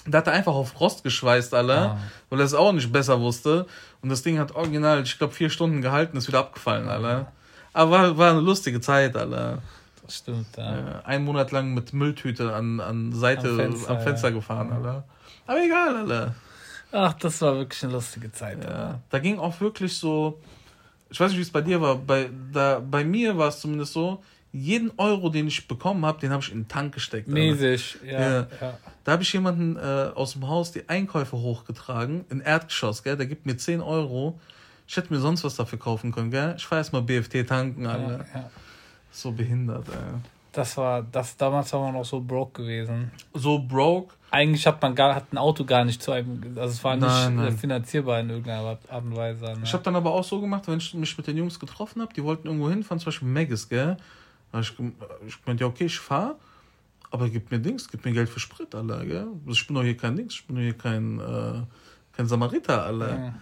Der 0.07 0.16
hat 0.16 0.29
er 0.29 0.33
einfach 0.33 0.55
auf 0.55 0.81
Rost 0.81 1.05
geschweißt, 1.05 1.53
Alter. 1.53 1.81
Ah. 1.83 1.99
Weil 2.31 2.40
er 2.40 2.47
es 2.47 2.55
auch 2.55 2.73
nicht 2.73 2.90
besser 2.90 3.21
wusste. 3.21 3.66
Und 4.01 4.09
das 4.09 4.23
Ding 4.23 4.38
hat 4.38 4.55
original, 4.55 5.03
ich 5.03 5.18
glaube, 5.18 5.35
vier 5.35 5.51
Stunden 5.51 5.83
gehalten, 5.83 6.16
ist 6.16 6.29
wieder 6.29 6.38
abgefallen, 6.38 6.88
Alter. 6.88 7.31
Aber 7.75 7.90
war, 7.90 8.16
war 8.16 8.31
eine 8.31 8.40
lustige 8.40 8.81
Zeit, 8.81 9.14
Alter. 9.14 9.61
Stimmt, 10.12 10.57
ja. 10.57 11.01
Äh, 11.01 11.05
einen 11.05 11.25
Monat 11.25 11.53
lang 11.53 11.72
mit 11.72 11.92
Mülltüte 11.92 12.55
an, 12.55 12.81
an 12.81 13.12
Seite 13.12 13.48
Am 13.48 13.55
am 13.55 13.59
Fenster, 13.59 14.01
Fenster, 14.01 14.29
ja. 14.29 14.35
gefahren, 14.35 14.72
Alter. 14.72 15.05
Aber 15.46 15.64
egal, 15.64 15.96
Alter. 15.96 16.35
Ach, 16.92 17.14
das 17.14 17.40
war 17.40 17.57
wirklich 17.57 17.83
eine 17.85 17.92
lustige 17.94 18.31
Zeit. 18.31 18.62
Ja, 18.64 19.01
da 19.09 19.18
ging 19.18 19.38
auch 19.38 19.59
wirklich 19.61 19.96
so, 19.96 20.38
ich 21.09 21.18
weiß 21.18 21.31
nicht, 21.31 21.38
wie 21.38 21.42
es 21.42 21.51
bei 21.51 21.62
dir 21.62 21.81
war, 21.81 21.96
bei, 21.96 22.29
da, 22.53 22.81
bei 22.81 23.05
mir 23.05 23.38
war 23.38 23.48
es 23.48 23.61
zumindest 23.61 23.94
so, 23.94 24.22
jeden 24.53 24.92
Euro, 24.98 25.31
den 25.31 25.48
ich 25.48 25.66
bekommen 25.66 26.05
habe, 26.05 26.20
den 26.20 26.31
habe 26.31 26.42
ich 26.42 26.53
in 26.53 26.64
den 26.64 26.68
Tank 26.68 26.92
gesteckt. 26.92 27.27
Alter. 27.29 27.40
Mäßig, 27.40 27.96
ja. 28.05 28.20
Ja. 28.20 28.46
ja. 28.61 28.79
Da 29.05 29.12
habe 29.12 29.22
ich 29.22 29.33
jemanden 29.33 29.77
äh, 29.77 30.11
aus 30.14 30.35
dem 30.35 30.46
Haus 30.46 30.72
die 30.72 30.87
Einkäufe 30.90 31.38
hochgetragen, 31.38 32.27
in 32.29 32.40
Erdgeschoss, 32.40 33.03
gell? 33.03 33.16
der 33.16 33.27
gibt 33.27 33.46
mir 33.46 33.57
10 33.57 33.81
Euro. 33.81 34.38
Ich 34.87 34.96
hätte 34.96 35.12
mir 35.12 35.20
sonst 35.20 35.42
was 35.42 35.57
dafür 35.57 35.79
kaufen 35.79 36.12
können, 36.12 36.31
gell? 36.31 36.55
Ich 36.59 36.66
fahr 36.66 36.77
erstmal 36.77 37.01
BFT 37.01 37.46
tanken, 37.48 37.87
Alter. 37.87 38.27
ja. 38.35 38.51
So 39.12 39.31
behindert, 39.33 39.88
ey. 39.88 39.94
Das 40.53 40.77
war, 40.77 41.03
das, 41.03 41.37
damals 41.37 41.72
war 41.72 41.81
man 41.81 41.94
noch 41.94 42.05
so 42.05 42.20
broke 42.20 42.62
gewesen. 42.62 43.11
So 43.33 43.59
broke. 43.59 44.14
Eigentlich 44.31 44.66
hat 44.66 44.83
man 44.83 44.94
gar, 44.94 45.14
hat 45.14 45.33
ein 45.33 45.38
Auto 45.38 45.64
gar 45.64 45.85
nicht 45.85 46.03
zu 46.03 46.12
einem, 46.12 46.42
also 46.57 46.72
es 46.72 46.85
war 46.85 46.94
nicht 46.96 47.05
Nein, 47.07 47.37
nein. 47.37 47.48
äh, 47.48 47.53
finanzierbar 47.53 48.20
in 48.20 48.31
irgendeiner 48.31 48.79
Art 48.88 49.05
und 49.05 49.16
Weise. 49.16 49.44
Ne? 49.44 49.61
Ich 49.64 49.72
habe 49.72 49.83
dann 49.83 49.96
aber 49.96 50.12
auch 50.12 50.25
so 50.25 50.40
gemacht, 50.40 50.68
wenn 50.68 50.79
ich 50.79 50.92
mich 50.94 51.16
mit 51.16 51.27
den 51.27 51.37
Jungs 51.38 51.59
getroffen 51.59 52.03
habe, 52.03 52.12
die 52.12 52.22
wollten 52.22 52.46
irgendwo 52.48 52.68
hinfahren, 52.68 52.98
zum 52.98 53.07
Beispiel 53.07 53.29
Megis, 53.29 53.68
gell? 53.68 53.96
Ich, 54.61 54.77
gem- 54.77 54.94
ich 55.27 55.38
meinte, 55.46 55.64
ja, 55.64 55.68
okay, 55.70 55.85
ich 55.87 55.98
fahr, 55.98 56.35
aber 57.11 57.29
gib 57.31 57.51
mir 57.51 57.59
Dings, 57.59 57.88
gib 57.88 58.05
mir 58.05 58.12
Geld 58.12 58.29
für 58.29 58.40
Sprit, 58.40 58.75
Alter, 58.75 59.05
gell? 59.07 59.29
Ich 59.46 59.66
bin 59.66 59.75
doch 59.77 59.83
hier 59.83 59.96
kein 59.96 60.16
Dings, 60.16 60.35
ich 60.35 60.46
bin 60.46 60.57
doch 60.57 60.62
hier 60.62 60.77
kein, 60.77 61.18
äh, 61.18 61.62
kein 62.14 62.27
Samariter, 62.27 62.85
Alter. 62.85 63.09
Ja. 63.18 63.35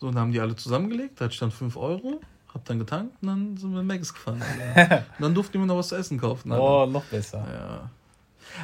So, 0.00 0.08
und 0.08 0.14
dann 0.14 0.22
haben 0.24 0.32
die 0.32 0.40
alle 0.40 0.54
zusammengelegt, 0.56 1.18
da 1.20 1.24
hatte 1.24 1.32
ich 1.34 1.40
dann 1.40 1.50
5 1.50 1.76
Euro, 1.76 2.20
hab 2.54 2.64
dann 2.64 2.78
getankt 2.78 3.14
und 3.22 3.28
dann 3.28 3.56
sind 3.56 3.72
wir 3.72 3.80
in 3.80 3.86
Megis 3.86 4.12
gefahren, 4.14 4.42
und 5.18 5.22
dann 5.22 5.34
durften 5.34 5.52
die 5.52 5.58
mir 5.58 5.66
noch 5.66 5.76
was 5.76 5.88
zu 5.88 5.96
essen 5.96 6.18
kaufen, 6.18 6.50
Alter. 6.52 6.64
Oh, 6.64 6.86
noch 6.86 7.04
besser. 7.04 7.44
Ja. 7.52 7.90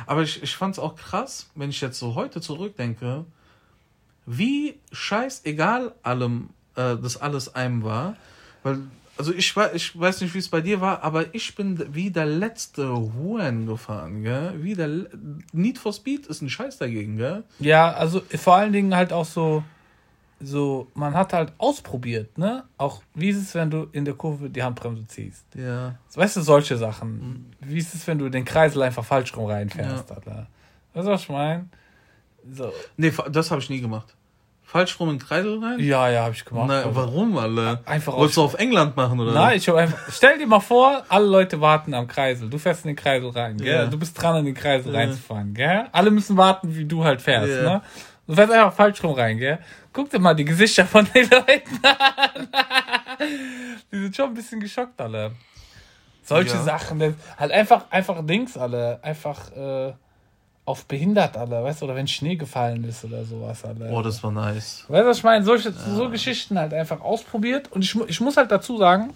Aber 0.06 0.22
ich, 0.22 0.42
ich 0.42 0.56
fand 0.56 0.74
es 0.74 0.78
auch 0.78 0.96
krass, 0.96 1.50
wenn 1.54 1.70
ich 1.70 1.80
jetzt 1.80 1.98
so 1.98 2.14
heute 2.14 2.40
zurückdenke, 2.40 3.24
wie 4.26 4.78
scheißegal 4.92 5.92
allem 6.02 6.50
äh, 6.76 6.96
das 6.96 7.16
alles 7.20 7.54
einem 7.54 7.82
war. 7.84 8.16
Weil, 8.62 8.78
also 9.18 9.32
ich, 9.34 9.54
war, 9.54 9.74
ich 9.74 9.98
weiß 9.98 10.22
nicht, 10.22 10.34
wie 10.34 10.38
es 10.38 10.48
bei 10.48 10.60
dir 10.62 10.80
war, 10.80 11.02
aber 11.02 11.34
ich 11.34 11.54
bin 11.54 11.94
wie 11.94 12.10
der 12.10 12.26
letzte 12.26 12.88
Huren 12.90 13.66
gefahren, 13.66 14.22
gell? 14.22 14.54
Wie 14.62 14.74
der 14.74 14.88
Le- 14.88 15.10
Need 15.52 15.78
for 15.78 15.92
Speed 15.92 16.26
ist 16.26 16.40
ein 16.40 16.48
Scheiß 16.50 16.78
dagegen, 16.78 17.16
gell? 17.18 17.44
Ja, 17.60 17.92
also 17.92 18.22
vor 18.38 18.56
allen 18.56 18.72
Dingen 18.72 18.94
halt 18.96 19.12
auch 19.12 19.26
so, 19.26 19.62
so, 20.40 20.88
man 20.94 21.14
hat 21.14 21.32
halt 21.32 21.52
ausprobiert, 21.58 22.36
ne? 22.38 22.64
Auch, 22.76 23.02
wie 23.14 23.30
ist 23.30 23.38
es, 23.38 23.54
wenn 23.54 23.70
du 23.70 23.88
in 23.92 24.04
der 24.04 24.14
Kurve 24.14 24.50
die 24.50 24.62
Handbremse 24.62 25.06
ziehst? 25.06 25.44
Ja. 25.54 25.94
Weißt 26.14 26.36
du, 26.36 26.42
solche 26.42 26.76
Sachen. 26.76 27.52
Wie 27.60 27.78
ist 27.78 27.94
es, 27.94 28.06
wenn 28.06 28.18
du 28.18 28.28
den 28.28 28.44
Kreisel 28.44 28.82
einfach 28.82 29.04
falsch 29.04 29.34
rum 29.36 29.46
reinfährst, 29.46 30.10
Alter? 30.12 30.46
Weißt 30.92 31.06
du, 31.06 31.10
was 31.12 31.22
ich 31.22 31.28
meine? 31.28 31.66
So. 32.50 32.72
Nee, 32.96 33.12
das 33.30 33.50
habe 33.50 33.60
ich 33.62 33.70
nie 33.70 33.80
gemacht. 33.80 34.14
Falsch 34.66 34.98
rum 34.98 35.10
in 35.10 35.18
den 35.18 35.24
Kreisel 35.26 35.62
rein? 35.62 35.78
Ja, 35.78 36.08
ja, 36.10 36.24
habe 36.24 36.34
ich 36.34 36.44
gemacht. 36.44 36.66
Na, 36.68 36.84
warum, 36.94 37.36
alle? 37.38 37.78
Einfach 37.84 38.16
Wolltest 38.16 38.38
du 38.38 38.42
auf 38.42 38.54
England 38.54 38.96
machen, 38.96 39.20
oder? 39.20 39.32
Nein, 39.32 39.56
ich 39.58 39.68
hab 39.68 39.76
einfach. 39.76 39.98
Stell 40.10 40.36
dir 40.38 40.46
mal 40.48 40.58
vor, 40.60 41.04
alle 41.08 41.26
Leute 41.26 41.60
warten 41.60 41.94
am 41.94 42.08
Kreisel. 42.08 42.50
Du 42.50 42.58
fährst 42.58 42.84
in 42.84 42.88
den 42.88 42.96
Kreisel 42.96 43.30
rein, 43.30 43.56
gell? 43.58 43.66
Ja. 43.66 43.86
Du 43.86 43.98
bist 43.98 44.20
dran, 44.20 44.36
in 44.38 44.46
den 44.46 44.54
Kreisel 44.54 44.92
Ja. 44.92 44.98
reinzufahren, 45.00 45.54
gell? 45.54 45.86
Alle 45.92 46.10
müssen 46.10 46.36
warten, 46.36 46.74
wie 46.74 46.84
du 46.86 47.04
halt 47.04 47.22
fährst, 47.22 47.52
Ja. 47.52 47.62
ne? 47.62 47.82
Du 48.26 48.34
fährst 48.34 48.52
einfach 48.52 48.72
falsch 48.72 49.02
rum 49.04 49.12
rein, 49.14 49.38
gell? 49.38 49.58
Guck 49.92 50.10
dir 50.10 50.18
mal 50.18 50.34
die 50.34 50.44
Gesichter 50.44 50.86
von 50.86 51.06
den 51.14 51.28
Leuten 51.28 51.78
an. 51.82 52.48
die 53.92 53.98
sind 53.98 54.16
schon 54.16 54.26
ein 54.30 54.34
bisschen 54.34 54.60
geschockt, 54.60 55.00
alle. 55.00 55.32
Solche 56.22 56.54
Ja. 56.54 56.62
Sachen, 56.62 57.16
halt 57.38 57.52
einfach, 57.52 57.84
einfach 57.90 58.24
Dings, 58.26 58.56
alle. 58.56 58.98
Einfach, 59.02 59.52
äh, 59.52 59.92
auf 60.66 60.86
behindert, 60.86 61.36
alle, 61.36 61.62
weißt 61.62 61.82
du? 61.82 61.84
Oder 61.84 61.94
wenn 61.96 62.08
Schnee 62.08 62.36
gefallen 62.36 62.84
ist 62.84 63.04
oder 63.04 63.22
sowas, 63.24 63.62
alle. 63.64 63.90
Oh, 63.90 64.00
das 64.00 64.22
war 64.22 64.30
nice. 64.30 64.86
Weißt 64.88 65.02
du, 65.04 65.06
was 65.08 65.18
ich 65.18 65.24
meine? 65.24 65.44
Solche, 65.44 65.72
so 65.72 66.08
Geschichten 66.08 66.58
halt 66.58 66.72
einfach 66.72 67.02
ausprobiert. 67.02 67.70
Und 67.70 67.84
ich, 67.84 67.94
ich 68.08 68.20
muss 68.22 68.38
halt 68.38 68.50
dazu 68.50 68.78
sagen, 68.78 69.12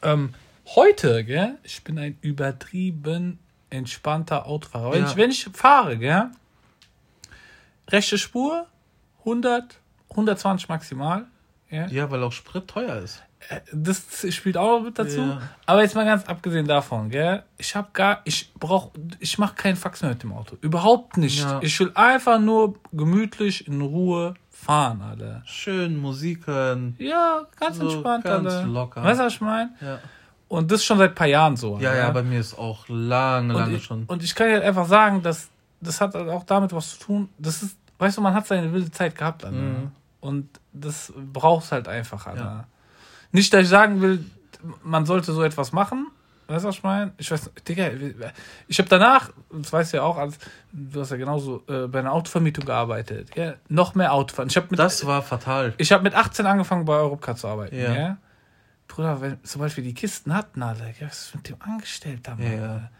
ähm, 0.00 0.32
heute, 0.74 1.22
gell, 1.24 1.56
ich 1.62 1.84
bin 1.84 1.98
ein 1.98 2.16
übertrieben 2.22 3.38
entspannter 3.68 4.46
Autofahrer. 4.46 4.92
Wenn, 4.92 5.02
Ja. 5.02 5.10
ich, 5.10 5.16
wenn 5.16 5.30
ich 5.30 5.46
fahre, 5.52 5.98
gell, 5.98 6.30
rechte 7.88 8.18
Spur, 8.18 8.66
100, 9.20 9.78
120 10.10 10.68
maximal. 10.68 11.26
Ja. 11.70 11.86
Ja, 11.88 12.10
weil 12.10 12.22
auch 12.22 12.32
Sprit 12.32 12.68
teuer 12.68 12.96
ist. 12.98 13.22
Äh, 13.48 13.60
Das 13.72 14.04
spielt 14.30 14.56
auch 14.56 14.78
noch 14.78 14.84
mit 14.84 14.98
dazu. 14.98 15.20
Ja. 15.20 15.42
Aber 15.66 15.82
jetzt 15.82 15.94
mal 15.96 16.04
ganz 16.04 16.24
abgesehen 16.26 16.66
davon, 16.66 17.10
gell? 17.10 17.42
Ich 17.58 17.74
habe 17.74 17.88
gar, 17.92 18.20
ich 18.24 18.52
brauch, 18.54 18.92
ich 19.18 19.36
mache 19.38 19.54
keinen 19.56 19.76
Fax 19.76 20.00
mehr 20.02 20.12
mit 20.12 20.22
dem 20.22 20.32
Auto. 20.32 20.56
Überhaupt 20.60 21.16
nicht. 21.16 21.40
Ja. 21.40 21.58
Ich 21.62 21.78
will 21.80 21.90
einfach 21.94 22.38
nur 22.38 22.76
gemütlich 22.92 23.66
in 23.66 23.80
Ruhe 23.80 24.34
fahren, 24.50 25.02
Alter. 25.02 25.42
Schön 25.44 25.96
Musik 25.96 26.46
hören. 26.46 26.94
Ja, 26.98 27.46
ganz 27.58 27.76
So, 27.78 27.88
entspannt, 27.90 28.24
ganz 28.24 28.46
Alter. 28.52 28.66
locker. 28.68 29.02
Weißt 29.02 29.20
du, 29.20 29.24
was 29.24 29.32
ich 29.34 29.40
meine? 29.40 29.70
Ja. 29.80 29.98
Und 30.48 30.70
das 30.70 30.84
schon 30.84 30.98
seit 30.98 31.10
ein 31.10 31.14
paar 31.16 31.26
Jahren 31.26 31.56
so. 31.56 31.78
Ja, 31.80 31.90
Alter. 31.90 32.02
ja, 32.02 32.10
bei 32.12 32.22
mir 32.22 32.38
ist 32.38 32.56
auch 32.56 32.84
lange, 32.88 33.52
und, 33.54 33.60
lange 33.60 33.76
ich, 33.76 33.84
schon. 33.84 34.04
und 34.04 34.22
ich 34.22 34.34
kann 34.36 34.48
dir 34.48 34.62
einfach 34.62 34.86
sagen, 34.86 35.20
dass 35.22 35.48
das 35.80 36.00
hat 36.00 36.14
halt 36.14 36.28
auch 36.28 36.44
damit 36.44 36.72
was 36.72 36.98
zu 36.98 37.04
tun. 37.04 37.28
Das 37.38 37.62
ist, 37.62 37.76
weißt 37.98 38.16
du, 38.18 38.20
man 38.22 38.34
hat 38.34 38.46
seine 38.46 38.72
wilde 38.72 38.90
Zeit 38.90 39.16
gehabt, 39.16 39.44
Alter. 39.44 39.56
Mhm. 39.56 39.92
Und 40.20 40.48
das 40.72 41.12
brauchst 41.32 41.72
halt 41.72 41.88
einfach, 41.88 42.26
Alter. 42.26 42.40
Ja. 42.42 42.64
Nicht, 43.32 43.52
dass 43.52 43.62
ich 43.62 43.68
sagen 43.68 44.00
will, 44.00 44.24
man 44.82 45.06
sollte 45.06 45.32
so 45.32 45.42
etwas 45.42 45.72
machen. 45.72 46.08
Weißt 46.48 46.64
du, 46.64 46.68
was 46.68 46.76
ich 46.76 46.82
meine? 46.84 47.12
Ich 47.18 47.28
weiß, 47.30 47.50
Digga, 47.66 47.90
ich 48.68 48.78
habe 48.78 48.88
danach, 48.88 49.30
das 49.50 49.72
weißt 49.72 49.92
du 49.92 49.96
ja 49.96 50.02
auch, 50.04 50.16
als, 50.16 50.38
du 50.72 51.00
hast 51.00 51.10
ja 51.10 51.16
genauso 51.16 51.64
äh, 51.66 51.88
bei 51.88 51.98
einer 51.98 52.12
Autovermietung 52.12 52.64
gearbeitet. 52.64 53.30
Ja, 53.34 53.54
noch 53.68 53.96
mehr 53.96 54.12
Autofahren. 54.12 54.48
Ich 54.48 54.56
habe 54.56 54.68
mit, 54.70 54.78
Das 54.78 55.04
war 55.04 55.22
fatal. 55.22 55.74
ich 55.78 55.90
hab 55.90 56.02
mit 56.02 56.14
18 56.14 56.46
angefangen 56.46 56.84
bei 56.84 56.94
Europcar 56.94 57.34
zu 57.34 57.48
arbeiten. 57.48 57.76
Ja. 57.76 57.94
Ja. 57.94 58.16
Bruder, 58.86 59.20
wenn, 59.20 59.38
sobald 59.42 59.76
wir 59.76 59.82
die 59.82 59.94
Kisten 59.94 60.32
hatten, 60.32 60.62
alle, 60.62 60.94
was 61.00 61.26
ist 61.26 61.34
mit 61.34 61.48
dem 61.48 61.56
angestellt 61.60 62.28
haben? 62.28 62.40
Ja. 62.42 62.90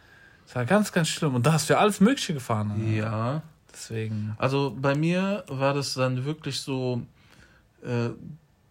Das 0.47 0.55
war 0.55 0.65
ganz, 0.65 0.93
ganz 0.93 1.09
schlimm. 1.09 1.35
Und 1.35 1.45
da 1.47 1.53
hast 1.55 1.69
du 1.69 1.75
ja 1.75 1.81
alles 1.81 2.01
Mögliche 2.01 2.33
gefahren. 2.35 2.71
Alter. 2.71 2.83
Ja. 2.85 3.43
Deswegen. 3.73 4.35
Also 4.39 4.75
bei 4.81 4.95
mir 4.95 5.45
war 5.49 5.75
das 5.75 5.95
dann 5.95 6.25
wirklich 6.25 6.61
so, 6.61 7.03
äh, 7.85 8.11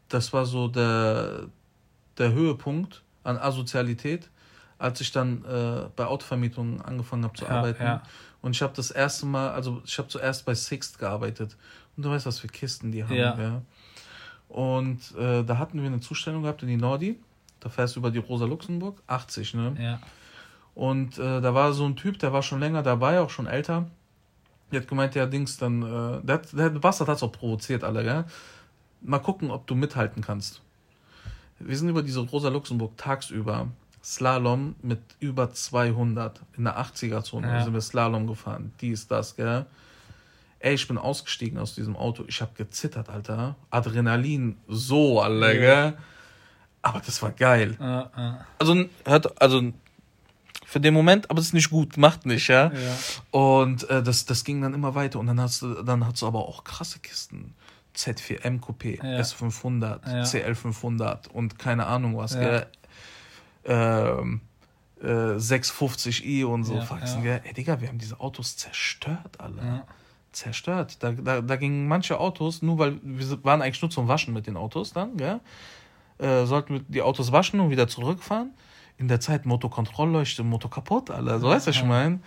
das 0.10 0.34
war 0.34 0.46
so 0.46 0.68
der, 0.68 1.48
der 2.18 2.32
Höhepunkt 2.34 3.04
an 3.24 3.38
Asozialität, 3.38 4.30
als 4.80 5.02
ich 5.02 5.12
dann 5.12 5.44
äh, 5.46 5.90
bei 5.96 6.06
Autovermietungen 6.06 6.82
angefangen 6.82 7.24
habe 7.24 7.36
zu 7.36 7.46
Ja, 7.46 7.52
arbeiten. 7.52 7.84
ja. 7.84 8.02
Und 8.42 8.56
ich 8.56 8.62
habe 8.62 8.74
das 8.76 8.92
erste 8.92 9.26
Mal, 9.26 9.52
also 9.52 9.82
ich 9.86 9.98
habe 9.98 10.08
zuerst 10.08 10.46
bei 10.46 10.54
Sixt 10.56 10.98
gearbeitet. 11.00 11.56
Und 11.98 12.04
du 12.06 12.10
weißt, 12.10 12.26
was 12.26 12.40
für 12.40 12.48
Kisten 12.48 12.92
die 12.92 13.04
haben. 13.04 13.14
Ja. 13.16 13.38
Ja. 13.40 13.62
Und 14.50 15.00
äh, 15.18 15.44
da 15.44 15.58
hatten 15.58 15.80
wir 15.82 15.88
eine 15.88 16.00
Zustellung 16.00 16.44
gehabt 16.44 16.62
in 16.62 16.68
die 16.70 16.78
Nordi. 16.78 17.20
Da 17.60 17.70
fährst 17.70 17.96
du 17.96 18.00
über 18.00 18.12
die 18.12 18.20
Rosa 18.20 18.46
Luxemburg, 18.46 19.02
80, 19.08 19.54
ne? 19.56 19.76
Ja. 19.80 20.00
Und 20.76 21.18
äh, 21.18 21.42
da 21.42 21.54
war 21.54 21.74
so 21.74 21.86
ein 21.86 21.96
Typ, 21.96 22.20
der 22.20 22.34
war 22.34 22.44
schon 22.44 22.60
länger 22.60 22.84
dabei, 22.84 23.20
auch 23.22 23.30
schon 23.30 23.48
älter. 23.48 23.88
Der 24.72 24.82
hat 24.82 24.88
gemeint, 24.88 25.16
ja, 25.16 25.26
Dings, 25.26 25.58
dann, 25.58 25.82
äh, 25.82 26.22
der, 26.26 26.36
hat- 26.36 26.54
der 26.54 26.70
Bastard 26.70 27.08
hat 27.10 27.18
es 27.18 27.24
auch 27.24 27.32
provoziert, 27.32 27.84
alle, 27.84 28.04
gell? 28.04 28.26
Mal 29.02 29.20
gucken, 29.20 29.52
ob 29.52 29.68
du 29.68 29.76
mithalten 29.76 30.22
kannst. 30.22 30.62
Wir 31.60 31.78
sind 31.78 31.88
über 31.90 32.04
diese 32.04 32.20
Rosa 32.20 32.50
Luxemburg 32.50 32.98
tagsüber 32.98 33.68
Slalom 34.04 34.76
mit 34.82 35.00
über 35.20 35.52
200 35.54 36.42
in 36.58 36.66
der 36.66 36.78
80er-Zone 36.78 37.48
Ja. 37.48 37.64
sind 37.64 37.74
wir 37.74 37.82
Slalom 37.82 38.28
gefahren. 38.28 38.74
Dies, 38.82 39.08
das, 39.08 39.36
gell? 39.36 39.66
Ey, 40.60 40.74
ich 40.76 40.88
bin 40.88 40.98
ausgestiegen 40.98 41.58
aus 41.60 41.76
diesem 41.76 41.96
Auto. 41.96 42.24
Ich 42.28 42.42
habe 42.42 42.52
gezittert, 42.56 43.10
Alter. 43.10 43.56
Adrenalin, 43.70 44.58
so, 44.68 45.22
alle, 45.22 45.54
Ja. 45.56 45.60
gell? 45.90 45.98
Aber 46.82 47.00
das 47.06 47.22
war 47.22 47.32
geil. 47.32 47.78
Ja. 47.80 48.46
Also, 48.60 48.86
hört, 49.06 49.42
also 49.42 49.72
für 50.65 50.80
den 50.80 50.93
Moment, 50.93 51.30
aber 51.30 51.39
es 51.39 51.47
ist 51.47 51.54
nicht 51.54 51.69
gut, 51.69 51.95
macht 51.97 52.25
nicht, 52.25 52.47
ja. 52.47 52.71
ja. 52.73 52.97
Und 53.32 53.89
äh, 53.89 54.01
das, 54.04 54.25
das 54.25 54.43
ging 54.43 54.62
dann 54.62 54.73
immer 54.73 54.95
weiter 54.95 55.19
und 55.19 55.28
dann 55.28 55.39
hast 55.39 55.62
du, 55.62 55.84
dann 55.84 56.06
hast 56.06 56.21
du 56.21 56.28
aber 56.28 56.39
auch 56.39 56.63
krasse 56.63 56.99
Kisten. 56.99 57.54
Z4M 57.95 58.60
Coupé, 58.60 58.97
Ja. 58.97 59.21
S500, 59.21 59.99
Ja. 60.12 60.23
CL500 60.23 61.30
und 61.30 61.58
keine 61.58 61.86
Ahnung 61.86 62.17
was, 62.17 62.34
Ja. 62.34 62.39
gell? 62.41 62.67
Ähm, 63.65 64.41
äh, 65.01 65.38
650i 65.38 66.45
und 66.45 66.63
so 66.63 66.80
Faxen, 66.82 67.23
ja. 67.23 67.38
gell? 67.38 67.41
Ey, 67.45 67.54
Digga, 67.54 67.80
wir 67.82 67.88
haben 67.88 67.97
diese 67.97 68.19
Autos 68.19 68.58
zerstört, 68.58 69.39
alle. 69.39 69.84
Zerstört. 70.32 70.97
Da, 71.01 71.12
da, 71.13 71.41
da 71.41 71.56
gingen 71.56 71.88
manche 71.88 72.19
Autos, 72.19 72.62
nur 72.62 72.78
weil 72.78 72.99
wir 73.01 73.43
waren 73.45 73.62
eigentlich 73.62 73.82
nur 73.82 73.91
zum 73.91 74.08
Waschen 74.08 74.34
mit 74.34 74.47
den 74.47 74.58
Autos 74.58 74.91
dann, 74.91 75.15
gell? 75.15 75.39
Äh, 76.17 76.45
sollten 76.45 76.73
wir 76.73 76.82
die 76.88 77.01
Autos 77.01 77.32
waschen 77.32 77.60
und 77.60 77.69
wieder 77.69 77.88
zurückfahren. 77.88 78.51
In 78.98 79.08
der 79.08 79.20
Zeit 79.20 79.46
Motokontrollleuchte, 79.46 80.44
Motor 80.44 80.72
kaputt, 80.72 81.12
alle. 81.12 81.40
So 81.40 81.50
weißt 81.50 81.68
du, 81.68 81.70
was 81.70 81.76
ich 81.76 81.84
meine? 81.84 82.20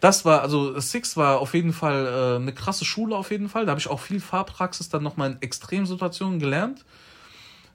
Das 0.00 0.24
war, 0.24 0.42
also 0.42 0.78
Six 0.78 1.16
war 1.16 1.40
auf 1.40 1.54
jeden 1.54 1.72
Fall 1.72 2.06
äh, 2.06 2.36
eine 2.36 2.52
krasse 2.52 2.84
Schule 2.84 3.16
auf 3.16 3.30
jeden 3.32 3.48
Fall. 3.48 3.66
Da 3.66 3.70
habe 3.70 3.80
ich 3.80 3.88
auch 3.88 3.98
viel 3.98 4.20
Fahrpraxis 4.20 4.88
dann 4.88 5.02
nochmal 5.02 5.32
in 5.32 5.42
Extremsituationen 5.42 6.38
gelernt. 6.38 6.84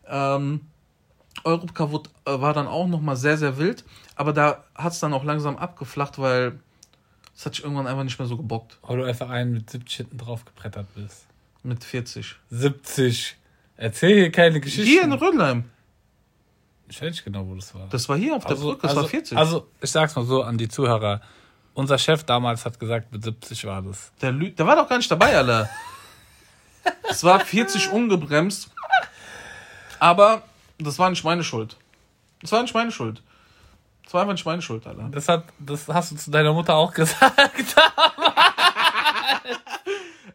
Ähm, 0.08 0.62
Europcar 1.44 1.92
wurde, 1.92 2.10
äh, 2.26 2.40
war 2.40 2.54
dann 2.54 2.68
auch 2.68 2.88
nochmal 2.88 3.18
sehr, 3.18 3.38
sehr 3.38 3.58
wild. 3.58 3.84
Aber 4.16 4.32
da 4.32 4.64
hat 4.76 4.94
es 4.94 5.00
dann 5.00 5.14
auch 5.14 5.26
langsam 5.26 5.58
abgeflacht, 5.58 6.18
weil 6.18 6.60
es 7.36 7.46
hat 7.46 7.56
sich 7.56 7.64
irgendwann 7.64 7.88
einfach 7.88 8.04
nicht 8.04 8.18
mehr 8.20 8.28
so 8.28 8.38
gebockt. 8.38 8.78
Weil 8.84 8.98
du 8.98 9.04
einfach 9.04 9.30
einen 9.30 9.54
mit 9.54 9.70
70 9.70 9.98
hinten 9.98 10.18
drauf 10.18 10.46
gebrettert 10.46 10.88
bist. 10.96 11.26
Mit 11.64 11.84
40. 11.84 12.36
70. 12.50 13.38
Erzähl 13.76 14.16
hier 14.16 14.32
keine 14.32 14.62
Geschichten. 14.62 14.90
Hier 14.90 15.04
in 15.04 15.12
Rödelheim. 15.14 15.66
Ich 16.88 17.02
weiß 17.02 17.12
nicht 17.12 17.24
genau, 17.24 17.48
wo 17.48 17.56
das 17.56 17.74
war. 17.74 17.88
Das 17.89 18.08
war 18.10 18.17
hier 18.17 18.36
auf 18.36 18.43
der 18.43 18.52
also, 18.52 18.69
Brücke, 18.69 18.82
das 18.82 18.91
also, 18.91 19.02
war 19.02 19.10
40. 19.10 19.38
Also, 19.38 19.67
ich 19.82 19.91
sag's 19.91 20.15
mal 20.15 20.26
so 20.26 20.43
an 20.43 20.58
die 20.58 20.67
Zuhörer. 20.67 21.22
Unser 21.74 21.98
Chef 21.98 22.24
damals 22.24 22.65
hat 22.65 22.80
gesagt, 22.80 23.12
mit 23.12 23.24
70 23.24 23.65
war 23.65 23.82
das. 23.82 24.12
Der, 24.22 24.32
lügt, 24.32 24.60
der 24.60 24.67
war 24.67 24.76
doch 24.76 24.88
gar 24.88 24.98
nicht 24.98 25.10
dabei, 25.10 25.36
Alter. 25.36 25.69
Es 27.10 27.24
war 27.24 27.39
40 27.39 27.91
ungebremst. 27.91 28.69
Aber 30.00 30.43
das 30.78 31.00
war 31.00 31.10
nicht 31.10 31.24
meine 31.24 31.43
Schuld. 31.43 31.78
Das 32.41 32.52
war 32.52 32.62
nicht 32.62 32.76
meine 32.76 32.91
Schuld. 32.91 33.24
Das 34.04 34.13
war 34.13 34.22
einfach 34.22 34.34
nicht 34.34 34.46
meine 34.46 34.62
Schuld, 34.62 34.86
Alter. 34.86 35.08
Das, 35.10 35.30
hat, 35.30 35.46
das 35.60 35.88
hast 35.88 36.12
du 36.12 36.15
zu 36.17 36.30
deiner 36.30 36.54
Mutter 36.54 36.76
auch 36.76 36.91
gesagt. 36.93 37.76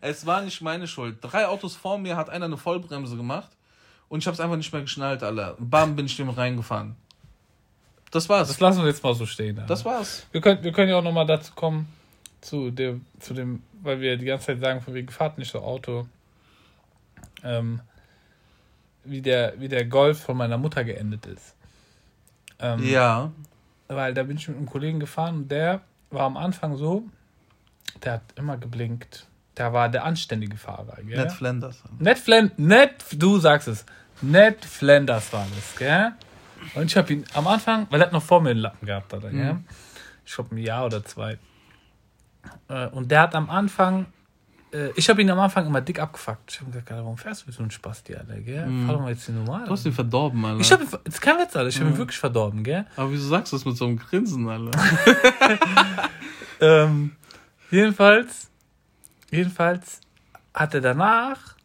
Es 0.00 0.24
war 0.24 0.40
nicht 0.40 0.60
meine 0.62 0.88
Schuld. 0.88 1.18
Drei 1.20 1.46
Autos 1.46 1.76
vor 1.76 1.98
mir 1.98 2.16
hat 2.16 2.30
einer 2.30 2.46
eine 2.46 2.56
Vollbremse 2.56 3.16
gemacht. 3.16 3.50
Und 4.08 4.20
ich 4.20 4.26
hab's 4.26 4.40
einfach 4.40 4.56
nicht 4.56 4.72
mehr 4.72 4.82
geschnallt, 4.82 5.22
Alter. 5.22 5.56
Bam, 5.58 5.96
bin 5.96 6.06
ich 6.06 6.16
dem 6.16 6.30
reingefahren. 6.30 6.96
Das 8.10 8.28
war's. 8.28 8.48
Das 8.48 8.60
lassen 8.60 8.80
wir 8.80 8.88
jetzt 8.88 9.02
mal 9.02 9.14
so 9.14 9.26
stehen. 9.26 9.62
Das 9.66 9.84
war's. 9.84 10.26
Wir 10.32 10.40
können, 10.40 10.62
wir 10.62 10.72
können 10.72 10.88
ja 10.88 10.96
auch 10.96 11.02
nochmal 11.02 11.26
dazu 11.26 11.52
kommen, 11.54 11.88
zu 12.40 12.70
dem, 12.70 13.04
zu 13.20 13.34
dem, 13.34 13.62
weil 13.82 14.00
wir 14.00 14.16
die 14.16 14.24
ganze 14.24 14.46
Zeit 14.46 14.60
sagen, 14.60 14.80
von 14.80 14.94
wegen 14.94 15.08
Fahrt 15.08 15.36
nicht 15.36 15.50
so 15.50 15.60
Auto. 15.60 16.06
Ähm, 17.44 17.80
wie, 19.04 19.20
der, 19.20 19.60
wie 19.60 19.68
der 19.68 19.84
Golf 19.84 20.20
von 20.20 20.36
meiner 20.36 20.58
Mutter 20.58 20.84
geendet 20.84 21.26
ist. 21.26 21.54
Ähm, 22.58 22.82
Ja. 22.84 23.30
Weil 23.88 24.12
da 24.12 24.22
bin 24.22 24.36
ich 24.36 24.48
mit 24.48 24.56
einem 24.56 24.66
Kollegen 24.66 25.00
gefahren 25.00 25.36
und 25.36 25.50
der 25.50 25.80
war 26.10 26.22
am 26.22 26.36
Anfang 26.36 26.76
so, 26.76 27.04
der 28.02 28.14
hat 28.14 28.22
immer 28.36 28.58
geblinkt. 28.58 29.26
Der 29.58 29.72
war 29.72 29.88
der 29.88 30.04
anständige 30.04 30.56
Fahrer. 30.56 30.96
Gell? 31.04 31.18
Ned 31.18 31.32
Flanders. 31.32 31.82
Ned 31.98 32.18
Flanders, 32.18 32.58
Ned, 32.58 32.90
du 33.16 33.38
sagst 33.38 33.68
es. 33.68 33.84
Ned 34.22 34.64
Flanders 34.64 35.32
war 35.32 35.46
das, 35.54 35.76
gell? 35.76 36.12
Und 36.74 36.86
ich 36.86 36.96
habe 36.96 37.12
ihn 37.12 37.24
am 37.34 37.46
Anfang, 37.46 37.86
weil 37.90 38.00
er 38.00 38.06
hat 38.06 38.12
noch 38.12 38.22
vor 38.22 38.40
mir 38.40 38.50
einen 38.50 38.60
Lappen 38.60 38.86
gehabt, 38.86 39.12
oder, 39.14 39.30
gell? 39.30 39.54
Mhm. 39.54 39.64
Ich 40.24 40.34
glaube 40.34 40.54
ein 40.54 40.58
Jahr 40.58 40.86
oder 40.86 41.04
zwei. 41.04 41.38
Äh, 42.68 42.86
Und 42.88 43.10
der 43.10 43.22
hat 43.22 43.34
am 43.34 43.48
Anfang, 43.50 44.06
äh, 44.72 44.90
ich 44.96 45.08
habe 45.08 45.22
ihn 45.22 45.30
am 45.30 45.38
Anfang 45.38 45.66
immer 45.66 45.80
dick 45.80 46.00
abgefuckt. 46.00 46.50
Ich 46.52 46.60
habe 46.60 46.70
gesagt, 46.70 46.90
warum 46.90 47.16
fährst 47.16 47.46
du 47.46 47.52
so 47.52 47.62
ein 47.62 47.70
Spasti, 47.70 48.14
Alter, 48.14 48.40
gell? 48.40 48.68
Fahr 48.86 48.94
doch 48.94 49.00
mal 49.02 49.10
jetzt 49.10 49.26
hier 49.26 49.34
normal. 49.34 49.64
Du 49.66 49.72
hast 49.72 49.86
ihn 49.86 49.92
verdorben, 49.92 50.44
Alter. 50.44 50.60
Ich 50.60 50.72
habe 50.72 50.82
ihn, 50.84 50.90
das 50.90 51.14
ist 51.14 51.20
kein 51.20 51.38
Witz, 51.38 51.54
Alter, 51.56 51.68
ich 51.68 51.80
habe 51.80 51.90
ihn 51.90 51.96
wirklich 51.96 52.18
verdorben, 52.18 52.62
gell? 52.64 52.86
Aber 52.96 53.10
wieso 53.12 53.28
sagst 53.28 53.52
du 53.52 53.56
das 53.56 53.64
mit 53.64 53.76
so 53.76 53.86
einem 53.86 53.98
Grinsen, 53.98 54.48
Alter? 54.48 54.78
Ähm, 56.60 57.12
jedenfalls, 57.70 58.50
jedenfalls 59.30 60.00
hat 60.54 60.74
er 60.74 60.80
danach, 60.80 61.56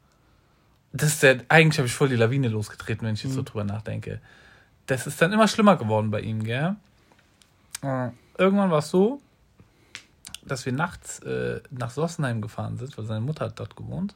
das 0.92 1.14
ist 1.14 1.24
der, 1.24 1.44
eigentlich 1.50 1.78
habe 1.80 1.88
ich 1.88 1.94
voll 1.94 2.10
die 2.10 2.16
Lawine 2.16 2.48
losgetreten, 2.48 3.08
wenn 3.08 3.16
ich 3.16 3.24
jetzt 3.24 3.34
so 3.34 3.42
drüber 3.42 3.64
nachdenke. 3.64 4.22
Das 4.86 5.08
ist 5.08 5.22
dann 5.22 5.32
immer 5.32 5.48
schlimmer 5.48 5.78
geworden 5.78 6.12
bei 6.12 6.22
ihm, 6.22 6.44
gell? 6.44 6.76
Äh, 7.82 8.10
irgendwann 8.38 8.70
war 8.70 8.80
es 8.80 8.90
so, 8.90 9.22
dass 10.46 10.66
wir 10.66 10.74
nachts 10.74 11.20
äh, 11.20 11.62
nach 11.72 11.92
Sossenheim 11.92 12.42
gefahren 12.42 12.78
sind, 12.78 12.98
weil 12.98 13.06
seine 13.06 13.22
Mutter 13.22 13.46
hat 13.46 13.60
dort 13.60 13.76
gewohnt. 13.76 14.16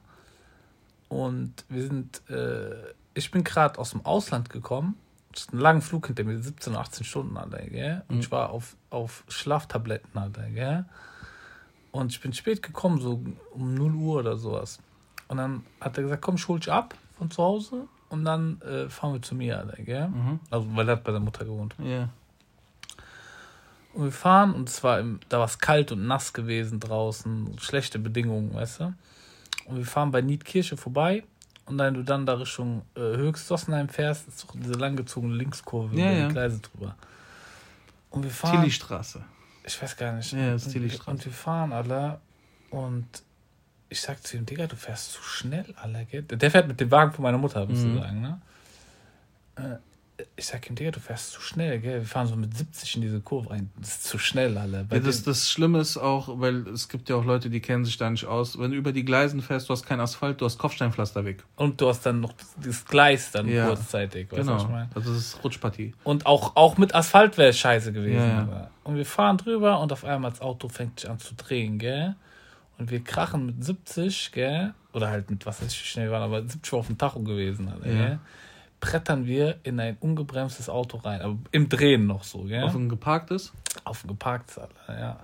Und 1.09 1.65
wir 1.69 1.83
sind, 1.83 2.21
äh, 2.29 2.93
ich 3.13 3.31
bin 3.31 3.43
gerade 3.43 3.79
aus 3.79 3.91
dem 3.91 4.05
Ausland 4.05 4.49
gekommen. 4.49 4.97
Das 5.31 5.43
ist 5.43 5.53
ein 5.53 5.59
langer 5.59 5.81
Flug 5.81 6.07
hinter 6.07 6.23
mir, 6.23 6.37
17, 6.37 6.75
18 6.75 7.05
Stunden, 7.05 7.37
Alter, 7.37 7.61
gell? 7.67 8.03
Und 8.07 8.19
ich 8.19 8.31
war 8.31 8.49
auf, 8.49 8.75
auf 8.89 9.23
Schlaftabletten, 9.27 10.17
Alter, 10.17 10.49
gell? 10.49 10.85
Und 11.97 12.11
ich 12.11 12.21
bin 12.21 12.31
spät 12.33 12.61
gekommen, 12.61 13.01
so 13.01 13.21
um 13.53 13.73
0 13.73 13.95
Uhr 13.95 14.19
oder 14.19 14.37
sowas. 14.37 14.79
Und 15.27 15.37
dann 15.37 15.65
hat 15.81 15.97
er 15.97 16.03
gesagt, 16.03 16.21
komm, 16.21 16.35
ich 16.35 16.47
hol 16.47 16.59
dich 16.59 16.71
ab 16.71 16.95
von 17.17 17.31
zu 17.31 17.41
Hause 17.43 17.87
und 18.09 18.23
dann 18.23 18.61
äh, 18.61 18.87
fahren 18.87 19.13
wir 19.13 19.21
zu 19.21 19.35
mir, 19.35 19.57
Alter, 19.57 19.81
gell? 19.83 20.09
Also, 20.49 20.67
weil 20.75 20.87
er 20.87 20.97
hat 20.97 21.03
bei 21.03 21.11
der 21.11 21.19
Mutter 21.19 21.43
gewohnt. 21.43 21.75
Ja. 21.83 22.09
Und 23.93 24.03
wir 24.03 24.11
fahren 24.11 24.53
und 24.53 24.69
es 24.69 24.83
war 24.83 24.99
im, 24.99 25.19
da 25.27 25.39
war 25.39 25.45
es 25.45 25.57
kalt 25.57 25.91
und 25.91 26.05
nass 26.05 26.31
gewesen 26.31 26.79
draußen, 26.79 27.57
schlechte 27.59 27.97
Bedingungen, 27.97 28.53
weißt 28.53 28.81
du. 28.81 28.93
Und 29.65 29.77
wir 29.77 29.85
fahren 29.85 30.11
bei 30.11 30.21
Niedkirche 30.21 30.77
vorbei 30.77 31.23
und 31.65 31.79
wenn 31.79 31.95
du 31.95 32.03
dann 32.03 32.25
da 32.25 32.35
Richtung 32.35 32.83
äh, 32.95 32.99
Höchst 32.99 33.47
Sossenheim 33.47 33.89
fährst, 33.89 34.27
ist 34.27 34.43
doch 34.43 34.53
diese 34.55 34.73
langgezogene 34.73 35.33
Linkskurve 35.33 35.95
Ja, 35.95 36.11
über 36.11 36.19
ja. 36.19 36.27
die 36.27 36.33
Gleise 36.33 36.59
drüber. 36.59 36.95
Und 38.11 38.23
wir 38.23 38.31
fahren. 38.31 38.59
Tillystraße. 38.61 39.25
Ich 39.67 39.81
weiß 39.81 39.97
gar 39.97 40.13
nicht. 40.13 40.31
Ja, 40.31 40.53
das 40.53 40.65
ist 40.67 40.75
und, 40.75 41.07
und 41.07 41.25
wir 41.25 41.31
fahren 41.31 41.73
alle 41.73 42.19
und 42.69 43.05
ich 43.89 44.01
sag 44.01 44.25
zu 44.25 44.37
ihm, 44.37 44.45
Digga, 44.45 44.65
du 44.67 44.75
fährst 44.75 45.11
zu 45.11 45.21
schnell, 45.21 45.73
alle, 45.77 46.05
gell? 46.05 46.23
Der 46.23 46.49
fährt 46.51 46.67
mit 46.67 46.79
dem 46.79 46.89
Wagen 46.89 47.11
von 47.13 47.23
meiner 47.23 47.37
Mutter, 47.37 47.65
musst 47.65 47.83
Mhm. 47.85 47.95
du 47.95 48.01
sagen, 48.01 48.21
ne? 48.21 48.41
Ich 50.35 50.47
sag 50.47 50.67
ihm, 50.67 50.75
Digga, 50.75 50.89
du 50.89 50.99
fährst 50.99 51.31
zu 51.31 51.41
schnell, 51.41 51.79
gell? 51.79 51.99
Wir 51.99 52.07
fahren 52.07 52.25
so 52.25 52.35
mit 52.35 52.55
70 52.57 52.95
in 52.95 53.01
diese 53.03 53.19
Kurve 53.19 53.51
rein. 53.51 53.69
Das 53.79 53.89
ist 53.89 54.03
zu 54.05 54.17
schnell, 54.17 54.57
alle. 54.57 54.87
Ja, 54.91 54.99
das, 54.99 55.21
das 55.21 55.51
Schlimme 55.51 55.79
ist 55.79 55.95
auch, 55.97 56.39
weil 56.39 56.67
es 56.69 56.89
gibt 56.89 57.09
ja 57.09 57.15
auch 57.17 57.23
Leute, 57.23 57.51
die 57.51 57.59
kennen 57.59 57.85
sich 57.85 57.97
da 57.97 58.09
nicht 58.09 58.25
aus. 58.25 58.57
Wenn 58.57 58.71
du 58.71 58.77
über 58.77 58.91
die 58.93 59.05
Gleisen 59.05 59.43
fährst, 59.43 59.69
du 59.69 59.73
hast 59.73 59.85
kein 59.85 59.99
Asphalt, 59.99 60.41
du 60.41 60.45
hast 60.45 60.57
Kopfsteinpflaster 60.57 61.23
weg. 61.23 61.43
und 61.55 61.79
du 61.81 61.87
hast 61.89 62.03
dann 62.05 62.21
noch 62.21 62.33
das 62.63 62.83
Gleis 62.85 63.29
dann 63.31 63.47
Ja. 63.47 63.67
kurzzeitig, 63.67 64.31
weißt 64.31 64.47
du, 64.47 64.53
was 64.53 64.61
ich 64.61 64.67
Genau. 64.67 64.77
meine? 64.79 64.89
Also 64.95 65.13
das 65.13 65.19
ist 65.19 65.43
Rutschpartie. 65.43 65.93
Und 66.03 66.25
auch, 66.25 66.55
auch 66.55 66.77
mit 66.77 66.95
Asphalt 66.95 67.37
wäre 67.37 67.49
es 67.49 67.59
scheiße 67.59 67.93
gewesen. 67.93 68.47
Ja. 68.49 68.71
Und 68.83 68.95
wir 68.95 69.05
fahren 69.05 69.37
drüber 69.37 69.79
und 69.81 69.91
auf 69.93 70.03
einmal 70.03 70.31
das 70.31 70.41
Auto 70.41 70.67
fängt 70.67 70.99
sich 71.01 71.09
an 71.09 71.19
zu 71.19 71.35
drehen, 71.35 71.77
gell? 71.77 72.15
Und 72.79 72.89
wir 72.89 73.03
krachen 73.03 73.45
mit 73.45 73.63
70, 73.63 74.31
gell? 74.31 74.73
Oder 74.93 75.09
halt 75.09 75.29
mit, 75.29 75.45
was 75.45 75.61
weiß 75.61 75.71
ich, 75.71 75.79
wie 75.79 75.85
schnell 75.87 76.07
wir 76.07 76.13
waren, 76.13 76.23
aber 76.23 76.41
70 76.41 76.71
war 76.73 76.79
auf 76.79 76.87
dem 76.87 76.97
Tacho 76.97 77.19
gewesen, 77.19 77.67
Ja. 77.67 77.75
gell? 77.83 78.19
Brettern 78.79 79.25
wir 79.25 79.59
in 79.63 79.79
ein 79.79 79.97
ungebremstes 79.99 80.69
Auto 80.69 80.97
rein, 80.97 81.21
aber 81.21 81.37
im 81.51 81.67
Drehen 81.67 82.05
noch 82.05 82.23
so, 82.23 82.43
gell? 82.43 82.63
Auf 82.63 82.75
ein 82.75 82.89
geparktes. 82.89 83.51
auf 83.83 84.01
dem 84.01 84.09
geparktes, 84.09 84.59
Alter, 84.59 84.99
ja. 84.99 85.19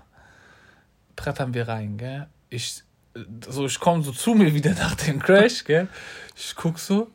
Brettern 1.15 1.53
wir 1.53 1.67
rein, 1.67 1.97
gell? 1.97 2.27
Ich, 2.49 2.83
so, 3.47 3.65
ich 3.65 3.79
komme 3.79 4.03
so 4.03 4.11
zu 4.11 4.33
mir 4.33 4.53
wieder 4.53 4.73
nach 4.75 4.95
dem 4.95 5.19
Crash, 5.19 5.63
gell? 5.65 5.87
Ich 6.35 6.55
guck 6.55 6.79
so, 6.79 7.11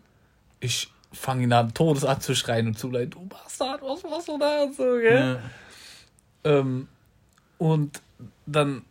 ich 0.61 0.89
fange 1.13 1.43
ihn 1.43 1.53
an, 1.53 1.75
Todes 1.75 2.05
anzuschreien 2.05 2.69
und 2.69 2.79
zu 2.79 2.91
leiden, 2.91 3.11
du 3.11 3.27
Bastard, 3.27 3.83
was 3.83 4.03
machst 4.05 4.29
du 4.29 4.39
da 4.39 4.63
und 4.63 4.77
so, 4.77 4.97
gell? 4.99 5.41
Ja. 6.45 6.51
Ähm, 6.53 6.89
und 7.59 8.01
dann, 8.47 8.85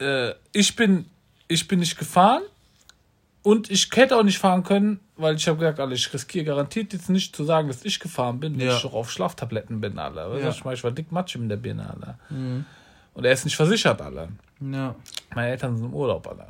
äh, 0.00 0.32
ich 0.52 0.74
bin, 0.74 1.06
ich 1.48 1.68
bin 1.68 1.80
nicht 1.80 1.98
gefahren 1.98 2.42
und 3.42 3.70
ich 3.70 3.90
hätte 3.94 4.16
auch 4.16 4.22
nicht 4.22 4.38
fahren 4.38 4.62
können, 4.62 5.00
weil 5.16 5.36
ich 5.36 5.46
habe 5.48 5.58
gesagt, 5.58 5.80
Alter, 5.80 5.92
ich 5.92 6.12
riskiere 6.12 6.44
garantiert 6.44 6.92
jetzt 6.92 7.08
nicht 7.10 7.34
zu 7.34 7.44
sagen, 7.44 7.68
dass 7.68 7.84
ich 7.84 8.00
gefahren 8.00 8.38
bin, 8.40 8.58
wenn 8.58 8.66
Ja. 8.66 8.76
ich 8.76 8.82
doch 8.82 8.92
auf 8.94 9.10
Schlaftabletten 9.10 9.80
bin, 9.80 9.98
Alter. 9.98 10.30
Weißt 10.30 10.42
Ja. 10.44 10.50
ich, 10.50 10.78
ich 10.78 10.84
war 10.84 10.90
dick 10.90 11.10
Matsch 11.12 11.36
in 11.36 11.48
der 11.48 11.56
Birne, 11.56 11.88
Alter. 11.88 12.18
Und 13.14 13.24
er 13.24 13.32
ist 13.32 13.44
nicht 13.44 13.56
versichert, 13.56 14.00
Alter. 14.02 14.28
ja. 14.60 14.94
Meine 15.34 15.48
Eltern 15.50 15.76
sind 15.76 15.86
im 15.86 15.94
Urlaub, 15.94 16.26
Alter. 16.28 16.48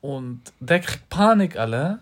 Und 0.00 0.42
der 0.60 0.80
kriegt 0.80 1.08
Panik, 1.08 1.56
Alter, 1.58 2.00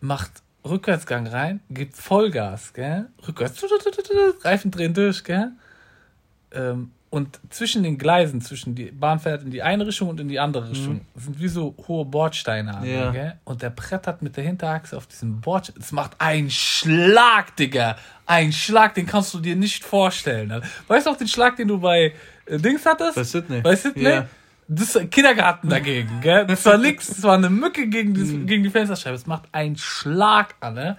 macht 0.00 0.30
Rückwärtsgang 0.64 1.26
rein, 1.26 1.60
gibt 1.70 1.94
Vollgas, 1.96 2.72
gell? 2.72 3.06
Rückwärts, 3.26 3.62
Reifen 4.42 4.70
drehen 4.70 4.94
durch, 4.94 5.22
gell? 5.24 5.52
Ähm, 6.52 6.90
und 7.14 7.38
zwischen 7.50 7.82
den 7.84 7.96
Gleisen, 7.96 8.40
zwischen 8.40 8.74
die 8.74 8.90
Bahn 8.90 9.20
fährt 9.20 9.42
in 9.44 9.50
die 9.52 9.62
eine 9.62 9.86
Richtung 9.86 10.08
und 10.08 10.18
in 10.20 10.28
die 10.28 10.40
andere 10.40 10.68
Richtung, 10.70 11.02
sind 11.14 11.40
wie 11.40 11.46
so 11.48 11.74
hohe 11.86 12.04
Bordsteine, 12.04 12.76
Alter, 12.76 12.86
Ja. 12.90 13.10
gell? 13.12 13.34
Und 13.44 13.62
der 13.62 13.70
brettert 13.70 14.20
mit 14.20 14.36
der 14.36 14.42
Hinterachse 14.44 14.96
auf 14.96 15.06
diesem 15.06 15.40
Bordstein. 15.40 15.76
Es 15.80 15.92
macht 15.92 16.12
einen 16.20 16.50
Schlag, 16.50 17.54
Digga. 17.56 17.96
Ein 18.26 18.52
Schlag, 18.52 18.94
den 18.94 19.06
kannst 19.06 19.32
du 19.32 19.38
dir 19.40 19.54
nicht 19.56 19.84
vorstellen. 19.84 20.50
Alter. 20.50 20.66
Weißt 20.88 21.06
du 21.06 21.10
auch 21.10 21.16
den 21.16 21.28
Schlag, 21.28 21.56
den 21.56 21.68
du 21.68 21.78
bei 21.78 22.12
äh, 22.46 22.58
Dings 22.58 22.84
hattest? 22.84 23.14
Bei 23.14 23.24
Sydney. 23.24 23.60
Bei 23.60 23.76
Sydney? 23.76 24.02
Ja. 24.02 24.26
Das 24.66 24.88
ist 24.88 24.96
ein 24.96 25.10
Kindergarten 25.10 25.68
dagegen, 25.68 26.20
gell? 26.22 26.46
Das 26.46 26.64
war 26.64 26.78
nix, 26.78 27.06
das 27.08 27.22
war 27.22 27.34
eine 27.34 27.50
Mücke 27.50 27.86
gegen, 27.86 28.14
die, 28.14 28.22
Mhm. 28.22 28.46
gegen 28.46 28.62
die 28.64 28.70
Fensterscheibe. 28.70 29.14
Es 29.14 29.26
macht 29.26 29.44
einen 29.52 29.76
Schlag 29.76 30.54
an, 30.60 30.74
ne? 30.74 30.96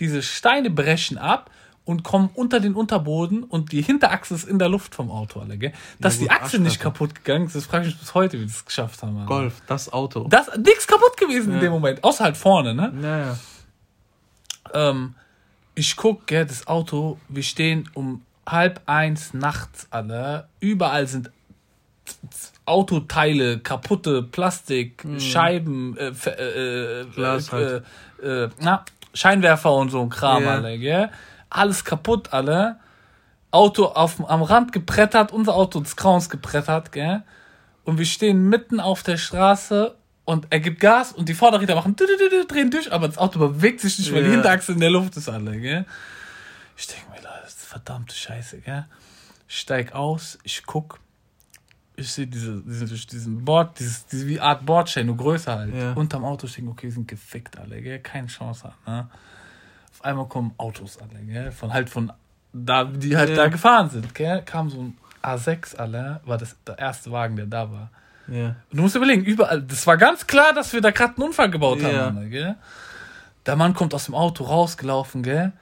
Diese 0.00 0.20
Steine 0.22 0.68
brechen 0.70 1.16
ab 1.16 1.48
und 1.84 2.02
kommen 2.02 2.30
unter 2.34 2.60
den 2.60 2.74
Unterboden 2.74 3.44
und 3.44 3.72
die 3.72 3.82
Hinterachse 3.82 4.34
ist 4.34 4.48
in 4.48 4.58
der 4.58 4.68
Luft 4.70 4.94
vom 4.94 5.10
Auto, 5.10 5.40
alle, 5.40 5.58
gell? 5.58 5.72
Dass 6.00 6.18
gut, 6.18 6.24
die 6.26 6.30
Achse 6.30 6.58
nicht 6.58 6.80
kaputt 6.80 7.14
gegangen 7.14 7.46
ist, 7.46 7.54
das 7.56 7.66
frage 7.66 7.86
ich 7.86 7.92
mich 7.92 8.00
bis 8.00 8.14
heute, 8.14 8.38
wie 8.40 8.44
die 8.46 8.50
es 8.50 8.64
geschafft 8.64 9.02
haben. 9.02 9.16
Alter. 9.16 9.26
Golf, 9.28 9.62
das 9.66 9.92
Auto. 9.92 10.26
Das 10.28 10.48
nix 10.56 10.86
kaputt 10.86 11.16
gewesen 11.18 11.52
in 11.54 11.60
dem 11.60 11.72
Moment, 11.72 12.02
außer 12.02 12.24
halt 12.24 12.36
vorne, 12.38 12.74
ne? 12.74 12.92
ja, 13.02 13.18
ja. 13.18 14.90
ähm, 14.90 15.14
ich 15.74 15.96
guck, 15.96 16.26
gell, 16.26 16.46
das 16.46 16.66
Auto, 16.66 17.18
wir 17.28 17.42
stehen 17.42 17.90
um 17.94 18.22
halb 18.46 18.80
eins 18.86 19.34
nachts 19.34 19.86
alle. 19.90 20.48
Überall 20.60 21.06
sind 21.06 21.30
Autoteile, 22.66 23.58
kaputte 23.58 24.22
Plastik, 24.22 25.04
Scheiben, 25.18 25.96
äh, 25.98 26.12
äh, 26.26 27.00
äh, 27.02 27.04
Glas 27.14 27.52
halt. 27.52 27.84
äh, 28.22 28.44
äh, 28.44 28.50
na, 28.60 28.84
Scheinwerfer 29.12 29.74
und 29.74 29.90
so 29.90 30.00
ein 30.00 30.08
Kram, 30.08 30.44
Ja. 30.44 30.54
alle, 30.54 30.78
gell? 30.78 31.10
Alles 31.54 31.84
kaputt, 31.84 32.32
alle. 32.32 32.80
Auto 33.52 33.86
auf, 33.86 34.18
am 34.28 34.42
Rand 34.42 34.72
gebrettert, 34.72 35.30
unser 35.30 35.54
Auto 35.54 35.78
des 35.78 35.94
Grauens 35.94 36.28
gebrettert, 36.28 36.90
gell? 36.90 37.22
Und 37.84 37.98
wir 37.98 38.06
stehen 38.06 38.48
mitten 38.48 38.80
auf 38.80 39.04
der 39.04 39.16
Straße 39.16 39.94
und 40.24 40.48
er 40.50 40.58
gibt 40.58 40.80
Gas 40.80 41.12
und 41.12 41.28
die 41.28 41.34
Vorderräder 41.34 41.76
machen 41.76 41.94
drehen 41.94 42.72
durch, 42.72 42.92
aber 42.92 43.06
das 43.06 43.18
Auto 43.18 43.38
bewegt 43.38 43.80
sich 43.80 44.00
nicht, 44.00 44.12
weil 44.12 44.24
die. 44.24 44.30
Hinterachse 44.30 44.72
in 44.72 44.80
der 44.80 44.90
Luft 44.90 45.16
ist, 45.16 45.28
alle, 45.28 45.56
gell? 45.60 45.86
Ich 46.76 46.88
denke 46.88 47.08
mir, 47.10 47.18
Leute, 47.18 47.42
das 47.44 47.54
ist 47.54 47.66
verdammte 47.66 48.16
Scheiße, 48.16 48.58
gell? 48.58 48.86
Ich 49.46 49.60
steig 49.60 49.94
aus, 49.94 50.38
ich 50.42 50.64
guck, 50.66 50.98
ich 51.94 52.10
sehe 52.10 52.26
diese, 52.26 52.62
diese, 52.62 52.86
diesen 52.86 53.44
Bord, 53.44 53.78
dieses, 53.78 54.06
diese 54.06 54.26
wie 54.26 54.40
Art 54.40 54.66
Bordstein, 54.66 55.06
nur 55.06 55.16
größer 55.16 55.56
halt. 55.56 55.72
Ja. 55.72 55.92
Unterm 55.92 56.24
Auto 56.24 56.48
stehen, 56.48 56.66
okay, 56.66 56.90
sind 56.90 57.06
gefickt 57.06 57.56
alle, 57.56 57.80
gell? 57.80 58.00
Keine 58.00 58.26
Chance 58.26 58.72
ne? 58.84 59.08
Auf 60.04 60.10
einmal 60.10 60.26
kommen 60.28 60.52
Autos 60.58 60.98
alle, 60.98 61.18
gell? 61.24 61.50
Von 61.50 61.72
halt 61.72 61.88
von 61.88 62.12
da, 62.52 62.84
die 62.84 63.16
halt 63.16 63.30
Ja. 63.30 63.36
da 63.36 63.48
gefahren 63.48 63.88
sind, 63.88 64.14
gell? 64.14 64.42
Kam 64.44 64.68
so 64.68 64.82
ein 64.82 64.98
A6 65.22 65.76
alle, 65.76 66.20
war 66.26 66.36
das 66.36 66.56
der 66.66 66.78
erste 66.78 67.10
Wagen, 67.10 67.36
der 67.36 67.46
da 67.46 67.72
war. 67.72 67.90
ja. 68.28 68.48
Und 68.48 68.56
du 68.76 68.82
musst 68.82 68.96
überlegen, 68.96 69.24
überall, 69.24 69.62
das 69.62 69.86
war 69.86 69.96
ganz 69.96 70.26
klar, 70.26 70.52
dass 70.52 70.74
wir 70.74 70.82
da 70.82 70.90
gerade 70.90 71.14
einen 71.16 71.28
Unfall 71.28 71.50
gebaut 71.50 71.80
Ja. 71.80 72.06
haben, 72.06 72.28
gell? 72.30 72.54
Der 73.46 73.56
Mann 73.56 73.72
kommt 73.72 73.94
aus 73.94 74.04
dem 74.04 74.14
Auto 74.14 74.44
rausgelaufen, 74.44 75.22
gell? 75.22 75.52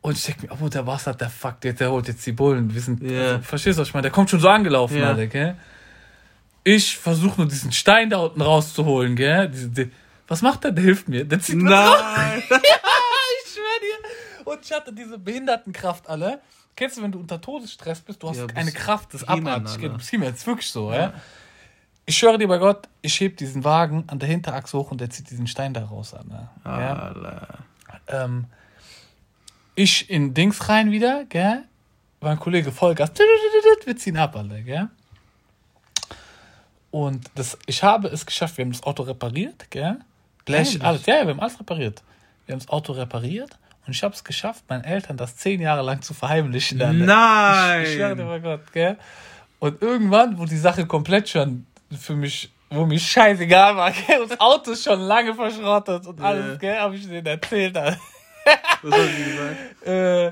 Und 0.00 0.16
ich 0.16 0.24
denke 0.24 0.46
mir, 0.46 0.52
oh, 0.58 0.68
der 0.70 0.84
Bastard, 0.84 1.20
der 1.20 1.28
fuck, 1.28 1.60
der, 1.60 1.74
der 1.74 1.90
holt 1.90 2.08
jetzt 2.08 2.24
die 2.24 2.32
Bullen. 2.32 2.72
Wir 2.72 2.80
sind, 2.80 3.02
Ja. 3.02 3.20
also, 3.32 3.42
verstehst 3.42 3.76
du, 3.76 3.82
was 3.82 3.88
ich 3.88 3.92
meine? 3.94 4.04
Der 4.04 4.12
kommt 4.12 4.30
schon 4.30 4.40
so 4.40 4.48
angelaufen, 4.48 4.96
Ja. 4.96 5.08
Alter, 5.08 5.26
gell? 5.26 5.56
Ich 6.64 6.96
versuche 6.96 7.38
nur 7.42 7.48
diesen 7.50 7.70
Stein 7.72 8.08
da 8.08 8.16
unten 8.20 8.40
rauszuholen, 8.40 9.14
gell? 9.14 9.48
Diese, 9.50 9.68
die, 9.68 9.90
was 10.26 10.40
macht 10.40 10.64
der? 10.64 10.72
Der 10.72 10.84
hilft 10.84 11.06
mir. 11.08 11.24
Der 11.26 11.38
zieht 11.40 11.56
mir 11.56 11.70
raus. 11.74 11.98
Nein! 12.16 12.42
Und 14.50 14.64
ich 14.64 14.72
hatte 14.72 14.92
diese 14.92 15.16
Behindertenkraft 15.16 16.08
alle. 16.08 16.40
kennst 16.74 16.96
du, 16.96 17.02
wenn 17.02 17.12
du 17.12 17.20
unter 17.20 17.40
Todesstress 17.40 18.00
bist, 18.00 18.20
du 18.20 18.30
hast 18.30 18.38
Ja, 18.38 18.46
eine 18.56 18.72
Kraft 18.72 19.12
des 19.12 19.22
Abarts. 19.28 19.78
Du 19.78 19.88
bist 19.90 20.10
He-Man, 20.10 20.34
ist 20.34 20.44
wirklich 20.44 20.68
so, 20.68 20.92
ja. 20.92 21.12
Ich 22.04 22.18
schwöre 22.18 22.36
dir 22.36 22.48
bei 22.48 22.58
Gott, 22.58 22.88
ich 23.00 23.20
heb 23.20 23.36
diesen 23.36 23.62
Wagen 23.62 24.02
an 24.08 24.18
der 24.18 24.28
Hinterachse 24.28 24.76
hoch 24.76 24.90
und 24.90 25.00
der 25.00 25.08
zieht 25.08 25.30
diesen 25.30 25.46
Stein 25.46 25.72
da 25.72 25.84
raus 25.84 26.14
an. 26.14 26.26
Ne? 26.26 26.48
Ja. 26.64 27.14
Ähm, 28.08 28.46
ich 29.76 30.10
in 30.10 30.34
Dings 30.34 30.68
rein 30.68 30.90
wieder, 30.90 31.26
gell? 31.26 31.62
Mein 32.20 32.40
Kollege 32.40 32.72
Vollgas, 32.72 33.12
wir 33.84 33.96
ziehen 33.96 34.16
ab, 34.16 34.34
alle, 34.34 34.62
gell? 34.64 34.88
Und 36.90 37.30
das, 37.36 37.56
ich 37.66 37.84
habe 37.84 38.08
es 38.08 38.26
geschafft, 38.26 38.56
wir 38.56 38.64
haben 38.64 38.72
das 38.72 38.82
Auto 38.82 39.04
repariert, 39.04 39.70
gell? 39.70 40.00
Gleich 40.44 40.74
Ehrlich? 40.74 40.84
alles, 40.84 41.06
ja, 41.06 41.22
wir 41.22 41.34
haben 41.34 41.40
alles 41.40 41.60
repariert. 41.60 42.02
Wir 42.46 42.54
haben 42.54 42.60
das 42.60 42.68
Auto 42.68 42.92
repariert 42.94 43.56
und 43.86 43.92
ich 43.94 44.02
habe 44.02 44.14
es 44.14 44.22
geschafft, 44.24 44.64
meinen 44.68 44.84
Eltern 44.84 45.16
das 45.16 45.36
zehn 45.36 45.60
Jahre 45.60 45.82
lang 45.82 46.02
zu 46.02 46.14
verheimlichen. 46.14 46.80
Alter. 46.80 46.92
Nein! 46.92 47.82
Ich 47.82 47.94
schwöre 47.94 48.16
dir 48.16 48.24
bei 48.24 48.38
Gott, 48.38 48.72
gell? 48.72 48.96
Und 49.58 49.82
irgendwann, 49.82 50.38
wo 50.38 50.44
die 50.44 50.56
Sache 50.56 50.86
komplett 50.86 51.28
schon 51.28 51.66
für 51.98 52.14
mich, 52.14 52.50
wo 52.70 52.86
mich 52.86 53.04
scheißegal 53.10 53.76
war, 53.76 53.90
gell? 53.90 54.20
Und 54.22 54.30
das 54.30 54.40
Auto 54.40 54.70
ist 54.72 54.84
schon 54.84 55.00
lange 55.00 55.34
verschrottet 55.34 56.06
und 56.06 56.20
alles, 56.20 56.58
gell? 56.58 56.78
Habe 56.78 56.96
ich 56.96 57.06
denen 57.06 57.26
erzählt, 57.26 57.76
Alter. 57.76 57.98
Was 58.82 58.92
hat 58.94 59.08
sie 59.16 59.24
gesagt? 59.24 59.86
Äh, 59.86 60.26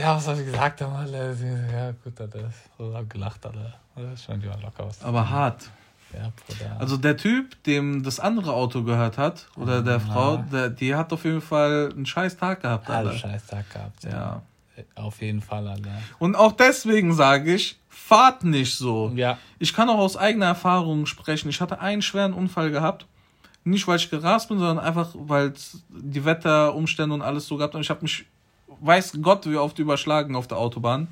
ja, 0.00 0.16
was 0.16 0.26
habe 0.28 0.40
ich 0.40 0.46
gesagt? 0.46 0.78
Sie- 0.78 1.72
Ja, 1.72 1.90
gut, 2.04 2.20
Alter. 2.20 2.50
So 2.78 2.94
hab 2.94 3.10
gelacht, 3.10 3.44
Alter. 3.44 3.74
Das 3.96 4.12
ist 4.14 4.24
schon 4.24 4.40
locker 4.40 4.86
was. 4.86 5.02
Aber 5.04 5.28
hart. 5.28 5.68
Ja. 6.14 6.76
Also 6.78 6.96
der 6.96 7.16
Typ, 7.16 7.62
dem 7.64 8.02
das 8.02 8.20
andere 8.20 8.52
Auto 8.52 8.82
gehört 8.82 9.18
hat, 9.18 9.48
oder 9.56 9.82
der 9.82 10.00
Frau, 10.00 10.38
der, 10.38 10.70
die 10.70 10.94
hat 10.94 11.12
auf 11.12 11.24
jeden 11.24 11.40
Fall 11.40 11.90
einen 11.92 12.06
scheiß 12.06 12.36
Tag 12.36 12.62
gehabt, 12.62 12.88
Alter. 12.90 13.12
scheiß 13.12 13.46
Tag 13.46 13.70
gehabt. 13.70 14.04
Ja. 14.04 14.42
Auf 14.94 15.20
jeden 15.20 15.42
Fall, 15.42 15.68
Alter. 15.68 15.90
Und 16.18 16.34
auch 16.36 16.52
deswegen 16.52 17.12
sage 17.12 17.54
ich, 17.54 17.78
fahrt 17.88 18.44
nicht 18.44 18.74
so. 18.74 19.12
Ja. 19.14 19.38
Ich 19.58 19.74
kann 19.74 19.88
auch 19.88 19.98
aus 19.98 20.16
eigener 20.16 20.46
Erfahrung 20.46 21.06
sprechen. 21.06 21.48
Ich 21.48 21.60
hatte 21.60 21.80
einen 21.80 22.02
schweren 22.02 22.32
Unfall 22.32 22.70
gehabt. 22.70 23.06
Nicht, 23.62 23.86
weil 23.86 23.96
ich 23.96 24.10
gerast 24.10 24.48
bin, 24.48 24.58
sondern 24.58 24.78
einfach, 24.78 25.10
weil 25.14 25.52
die 25.90 26.24
Wetterumstände 26.24 27.14
und 27.14 27.22
alles 27.22 27.46
so 27.46 27.56
gehabt 27.56 27.74
und 27.74 27.82
ich 27.82 27.90
habe 27.90 28.00
mich, 28.02 28.24
weiß 28.80 29.18
Gott, 29.20 29.46
wie 29.46 29.56
oft 29.56 29.78
überschlagen 29.78 30.34
auf 30.34 30.48
der 30.48 30.56
Autobahn. 30.56 31.08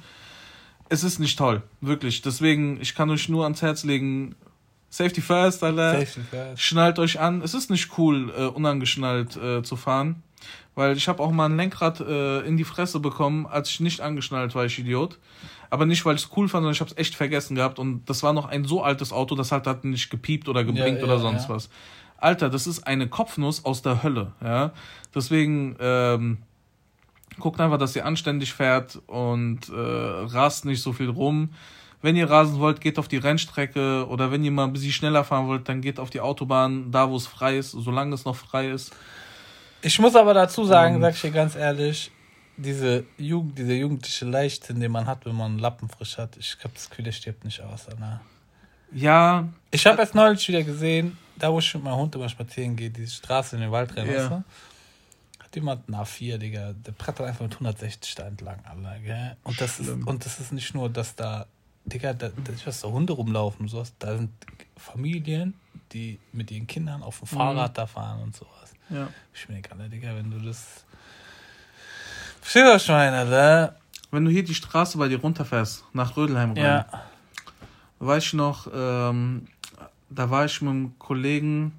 Es 0.89 1.05
ist 1.05 1.19
nicht 1.19 1.39
toll, 1.39 1.63
wirklich. 1.83 2.23
Deswegen, 2.23 2.81
ich 2.81 2.95
kann 2.95 3.11
euch 3.11 3.29
nur 3.29 3.45
ans 3.45 3.61
Herz 3.61 3.85
legen, 3.85 4.35
Safety 4.91 5.21
first, 5.21 5.63
Alter. 5.63 5.93
Safety 5.93 6.21
first. 6.31 6.63
Schnallt 6.63 6.99
euch 6.99 7.21
an. 7.21 7.43
Es 7.43 7.55
ist 7.55 7.71
nicht 7.71 7.99
cool, 7.99 8.33
äh, 8.37 8.47
unangeschnallt 8.47 9.37
äh, 9.37 9.63
zu 9.63 9.77
fahren. 9.77 10.23
Weil 10.75 10.97
ich 10.97 11.09
habe 11.09 11.23
auch 11.23 11.33
mal 11.33 11.47
ein 11.47 11.57
Lenkrad 11.57 12.01
äh, 12.01 12.41
in 12.41 12.57
die 12.57 12.65
Fresse 12.65 13.01
bekommen, 13.01 13.47
als 13.47 13.69
ich 13.69 13.81
nicht 13.81 14.01
angeschnallt 14.01 14.55
war, 14.55 14.65
ich 14.65 14.79
Idiot. 14.79 15.19
Aber 15.71 15.85
nicht, 15.87 16.07
weil 16.07 16.15
ich 16.15 16.23
es 16.23 16.31
cool 16.37 16.49
fand, 16.49 16.63
sondern 16.63 16.73
ich 16.73 16.81
habe 16.81 16.91
es 16.91 16.97
echt 16.97 17.15
vergessen 17.15 17.57
gehabt. 17.57 17.79
Und 17.79 18.09
das 18.09 18.23
war 18.23 18.33
noch 18.33 18.47
ein 18.47 18.65
so 18.65 18.83
altes 18.83 19.13
Auto, 19.13 19.35
das 19.35 19.53
halt 19.53 19.67
hat 19.67 19.85
nicht 19.85 20.09
gepiept 20.09 20.49
oder 20.49 20.65
geblinkt 20.65 21.01
Ja, 21.01 21.05
oder 21.05 21.15
ja, 21.15 21.21
sonst 21.21 21.49
ja. 21.49 21.55
was. 21.55 21.69
Alter, 22.17 22.49
das 22.49 22.67
ist 22.67 22.87
eine 22.87 23.09
Kopfnuss 23.09 23.65
aus 23.65 23.83
der 23.83 24.03
Hölle. 24.03 24.33
Ja, 24.43 24.73
Deswegen 25.15 25.77
ähm, 25.81 26.39
guckt 27.39 27.61
einfach, 27.61 27.79
dass 27.79 27.97
ihr 27.97 28.05
anständig 28.05 28.53
fährt 28.53 29.01
und 29.07 29.69
äh, 29.69 29.73
rast 29.75 30.65
nicht 30.65 30.83
so 30.83 30.93
viel 30.93 31.11
rum. 31.11 31.51
Wenn 32.01 32.15
ihr 32.17 32.31
rasen 32.31 32.59
wollt, 32.61 32.81
geht 32.81 32.99
auf 32.99 33.09
die 33.09 33.17
Rennstrecke 33.17 34.07
oder 34.09 34.31
wenn 34.31 34.45
ihr 34.45 34.53
mal 34.53 34.65
ein 34.65 34.73
bisschen 34.73 34.93
schneller 34.93 35.25
fahren 35.25 35.49
wollt, 35.49 35.69
dann 35.69 35.81
geht 35.81 35.99
auf 35.99 36.11
die 36.11 36.21
Autobahn, 36.21 36.93
da 36.93 37.11
wo 37.11 37.17
es 37.17 37.27
frei 37.27 37.59
ist, 37.59 37.73
solange 37.73 38.15
es 38.15 38.25
noch 38.25 38.37
frei 38.37 38.71
ist. 38.71 38.93
Ich 39.83 39.99
muss 39.99 40.15
aber 40.17 40.35
dazu 40.35 40.65
sagen, 40.65 40.97
Ähm. 40.97 41.01
sag 41.01 41.15
ich 41.15 41.21
dir 41.21 41.31
ganz 41.33 41.57
ehrlich, 41.57 42.11
diese 42.57 43.05
Jugend, 43.17 43.59
diese 43.59 43.75
jugendliche 43.75 44.25
Leichtsinn, 44.25 44.81
den 44.81 44.91
man 44.93 45.07
hat, 45.07 45.25
wenn 45.27 45.35
man 45.37 45.53
einen 45.53 45.59
Lappen 45.61 45.89
frisch 45.89 46.19
hat, 46.19 46.37
ich 46.37 46.59
glaube, 46.59 46.75
das 46.75 46.89
der 46.91 47.13
stirbt 47.13 47.45
nicht 47.45 47.61
aus. 47.61 47.89
Alter. 47.89 48.21
Ja, 48.93 49.49
Ich 49.71 49.87
habe 49.87 49.99
erst 49.99 50.15
neulich 50.15 50.47
wieder 50.49 50.63
gesehen, 50.63 51.19
da 51.37 51.53
wo 51.53 51.59
ich 51.59 51.75
mit 51.75 51.85
meinem 51.85 51.97
Hund 51.97 52.15
immer 52.15 52.29
spazieren 52.29 52.75
gehe, 52.77 52.91
diese 52.91 53.13
Straße 53.13 53.57
in 53.57 53.63
den 53.63 53.71
Wald 53.71 53.97
rein, 53.97 54.07
Ja. 54.07 54.15
weißt 54.15 54.31
du? 54.31 54.45
Hat 55.45 55.55
jemand 55.55 55.89
einen 55.89 56.01
A4, 56.03 56.39
Digga, 56.39 56.73
der 56.73 56.93
brettert 56.93 57.27
einfach 57.27 57.43
mit 57.43 57.55
160 57.55 58.15
da 58.15 58.27
entlang, 58.27 58.59
Alter, 58.65 58.99
gell? 59.01 59.37
Und 59.45 59.61
das, 59.61 59.79
ist, 59.81 59.89
und 59.91 60.25
das 60.25 60.41
ist 60.41 60.53
nicht 60.53 60.75
nur, 60.75 60.89
dass 60.91 61.15
da, 61.15 61.47
Digga, 61.89 62.13
da, 62.13 62.29
da, 62.29 62.53
ich 62.53 62.67
weiß, 62.67 62.81
da 62.83 62.89
Hunde 62.89 63.13
rumlaufen 63.13 63.69
sowas, 63.69 63.93
da 63.99 64.17
sind 64.17 64.31
Familien, 64.77 65.55
die 65.93 66.19
mit 66.33 66.51
ihren 66.51 66.67
Kindern 66.67 67.03
auf 67.03 67.19
dem 67.19 67.27
Fahrrad 67.29 67.77
da 67.79 67.87
fahren 67.87 68.23
und 68.23 68.37
sowas. 68.37 68.73
ja. 68.91 69.09
Ich 69.35 69.49
mir 69.49 69.57
Alter, 69.63 69.89
Digga, 69.89 70.15
wenn 70.17 70.31
du 70.31 70.39
das. 70.39 70.85
Verstehst 72.41 72.67
du, 72.67 72.71
was 72.75 72.83
ich 72.83 72.89
meine, 72.89 73.17
Alter? 73.19 73.77
Wenn 74.11 74.25
du 74.25 74.31
hier 74.31 74.45
die 74.45 74.55
Straße 74.55 74.97
bei 74.99 75.09
dir 75.09 75.21
runterfährst, 75.21 75.85
nach 75.93 76.17
Rödelheim 76.17 76.53
rein, 76.53 76.57
Ja. 76.63 76.87
weiß 77.99 78.25
ich 78.25 78.33
noch, 78.35 78.69
ähm, 78.73 79.47
da 80.11 80.31
war 80.31 80.45
ich 80.47 80.61
mit 80.63 80.71
einem 80.71 80.99
Kollegen, 80.99 81.73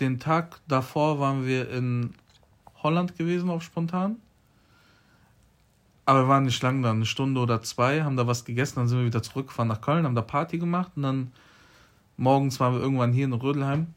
den 0.00 0.20
Tag 0.20 0.60
davor 0.68 1.18
waren 1.18 1.46
wir 1.46 1.70
in 1.70 2.14
Holland 2.82 3.16
gewesen 3.16 3.48
auf 3.50 3.62
spontan. 3.62 4.16
Aber 6.08 6.20
wir 6.24 6.28
waren 6.28 6.44
nicht 6.44 6.62
lang 6.62 6.80
da, 6.82 6.90
eine 6.90 7.04
Stunde 7.04 7.38
oder 7.38 7.60
zwei, 7.60 8.02
haben 8.02 8.16
da 8.16 8.26
was 8.26 8.46
gegessen, 8.46 8.76
dann 8.76 8.88
sind 8.88 8.96
wir 9.00 9.04
wieder 9.04 9.22
zurückgefahren 9.22 9.68
nach 9.68 9.82
Köln, 9.82 10.06
haben 10.06 10.14
da 10.14 10.22
Party 10.22 10.56
gemacht 10.56 10.90
und 10.96 11.02
dann 11.02 11.32
morgens 12.16 12.58
waren 12.60 12.72
wir 12.72 12.80
irgendwann 12.80 13.12
hier 13.12 13.26
in 13.26 13.34
Rödelheim. 13.34 13.88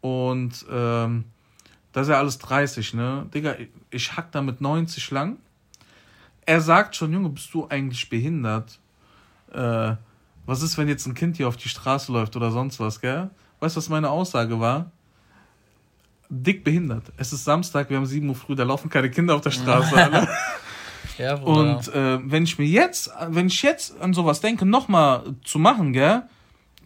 Und 0.00 0.64
ähm, 0.70 1.24
das 1.92 2.06
ist 2.06 2.10
ja 2.12 2.18
alles 2.18 2.38
30, 2.38 2.94
ne? 2.94 3.26
Digga, 3.34 3.54
ich- 3.58 3.68
ich 3.90 4.16
hack 4.16 4.32
da 4.32 4.40
mit 4.40 4.62
90 4.62 5.10
lang. 5.10 5.36
Er 6.46 6.62
sagt 6.62 6.96
schon, 6.96 7.12
Junge, 7.12 7.28
bist 7.28 7.52
du 7.52 7.68
eigentlich 7.68 8.08
behindert? 8.08 8.78
Äh, 9.52 9.94
was 10.46 10.62
ist, 10.62 10.78
wenn 10.78 10.88
jetzt 10.88 11.04
ein 11.06 11.12
Kind 11.12 11.36
hier 11.36 11.48
auf 11.48 11.58
die 11.58 11.68
Straße 11.68 12.10
läuft 12.12 12.34
oder 12.36 12.50
sonst 12.50 12.80
was, 12.80 12.98
gell? 12.98 13.28
Weißt 13.60 13.76
du, 13.76 13.78
was 13.78 13.90
meine 13.90 14.08
Aussage 14.08 14.58
war? 14.58 14.90
Dick 16.30 16.64
behindert. 16.64 17.12
Es 17.18 17.34
ist 17.34 17.44
Samstag, 17.44 17.90
wir 17.90 17.98
haben 17.98 18.06
7 18.06 18.26
Uhr 18.26 18.34
früh, 18.34 18.54
da 18.54 18.64
laufen 18.64 18.88
keine 18.88 19.10
Kinder 19.10 19.34
auf 19.34 19.42
der 19.42 19.50
Straße. 19.50 19.94
Ja. 21.18 21.34
Und 21.36 21.88
äh, 21.88 22.18
wenn 22.30 22.44
ich 22.44 22.58
mir 22.58 22.66
jetzt, 22.66 23.10
wenn 23.28 23.46
ich 23.46 23.62
jetzt 23.62 24.00
an 24.00 24.14
sowas 24.14 24.40
denke, 24.40 24.66
nochmal 24.66 25.34
zu 25.44 25.58
machen, 25.58 25.92
gell? 25.92 26.22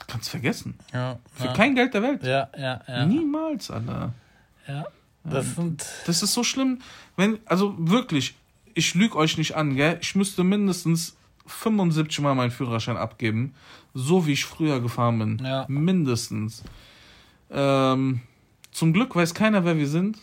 Kannst 0.07 0.31
vergessen. 0.31 0.79
ja, 0.93 1.19
Für 1.35 1.47
ja. 1.47 1.53
kein 1.53 1.75
Geld 1.75 1.95
der 1.95 2.03
Welt. 2.03 2.23
Ja, 2.23 2.49
ja, 2.59 2.81
ja. 2.89 3.07
Niemals, 3.07 3.71
Alter. 3.71 4.13
ja. 4.67 4.85
Das 5.25 5.55
sind. 5.55 5.85
Das 6.07 6.23
ist 6.23 6.33
so 6.33 6.43
schlimm. 6.43 6.81
Wenn, 7.17 7.39
also 7.45 7.75
wirklich, 7.79 8.35
ich 8.75 8.95
lüge 8.95 9.17
euch 9.17 9.37
nicht 9.37 9.55
an, 9.55 9.77
gell? 9.77 9.99
Ich 10.01 10.15
müsste 10.15 10.45
mindestens 10.45 11.17
75 11.47 12.21
Mal 12.21 12.35
meinen 12.35 12.51
Führerschein 12.51 12.97
abgeben, 12.97 13.55
so 13.93 14.27
wie 14.27 14.33
ich 14.33 14.45
früher 14.47 14.81
gefahren 14.81 15.19
bin. 15.19 15.43
Ja. 15.45 15.67
Mindestens. 15.69 16.63
Ähm, 17.51 18.21
zum 18.73 18.93
Glück 18.93 19.15
weiß 19.15 19.35
keiner, 19.35 19.65
wer 19.65 19.77
wir 19.77 19.89
sind. 19.89 20.19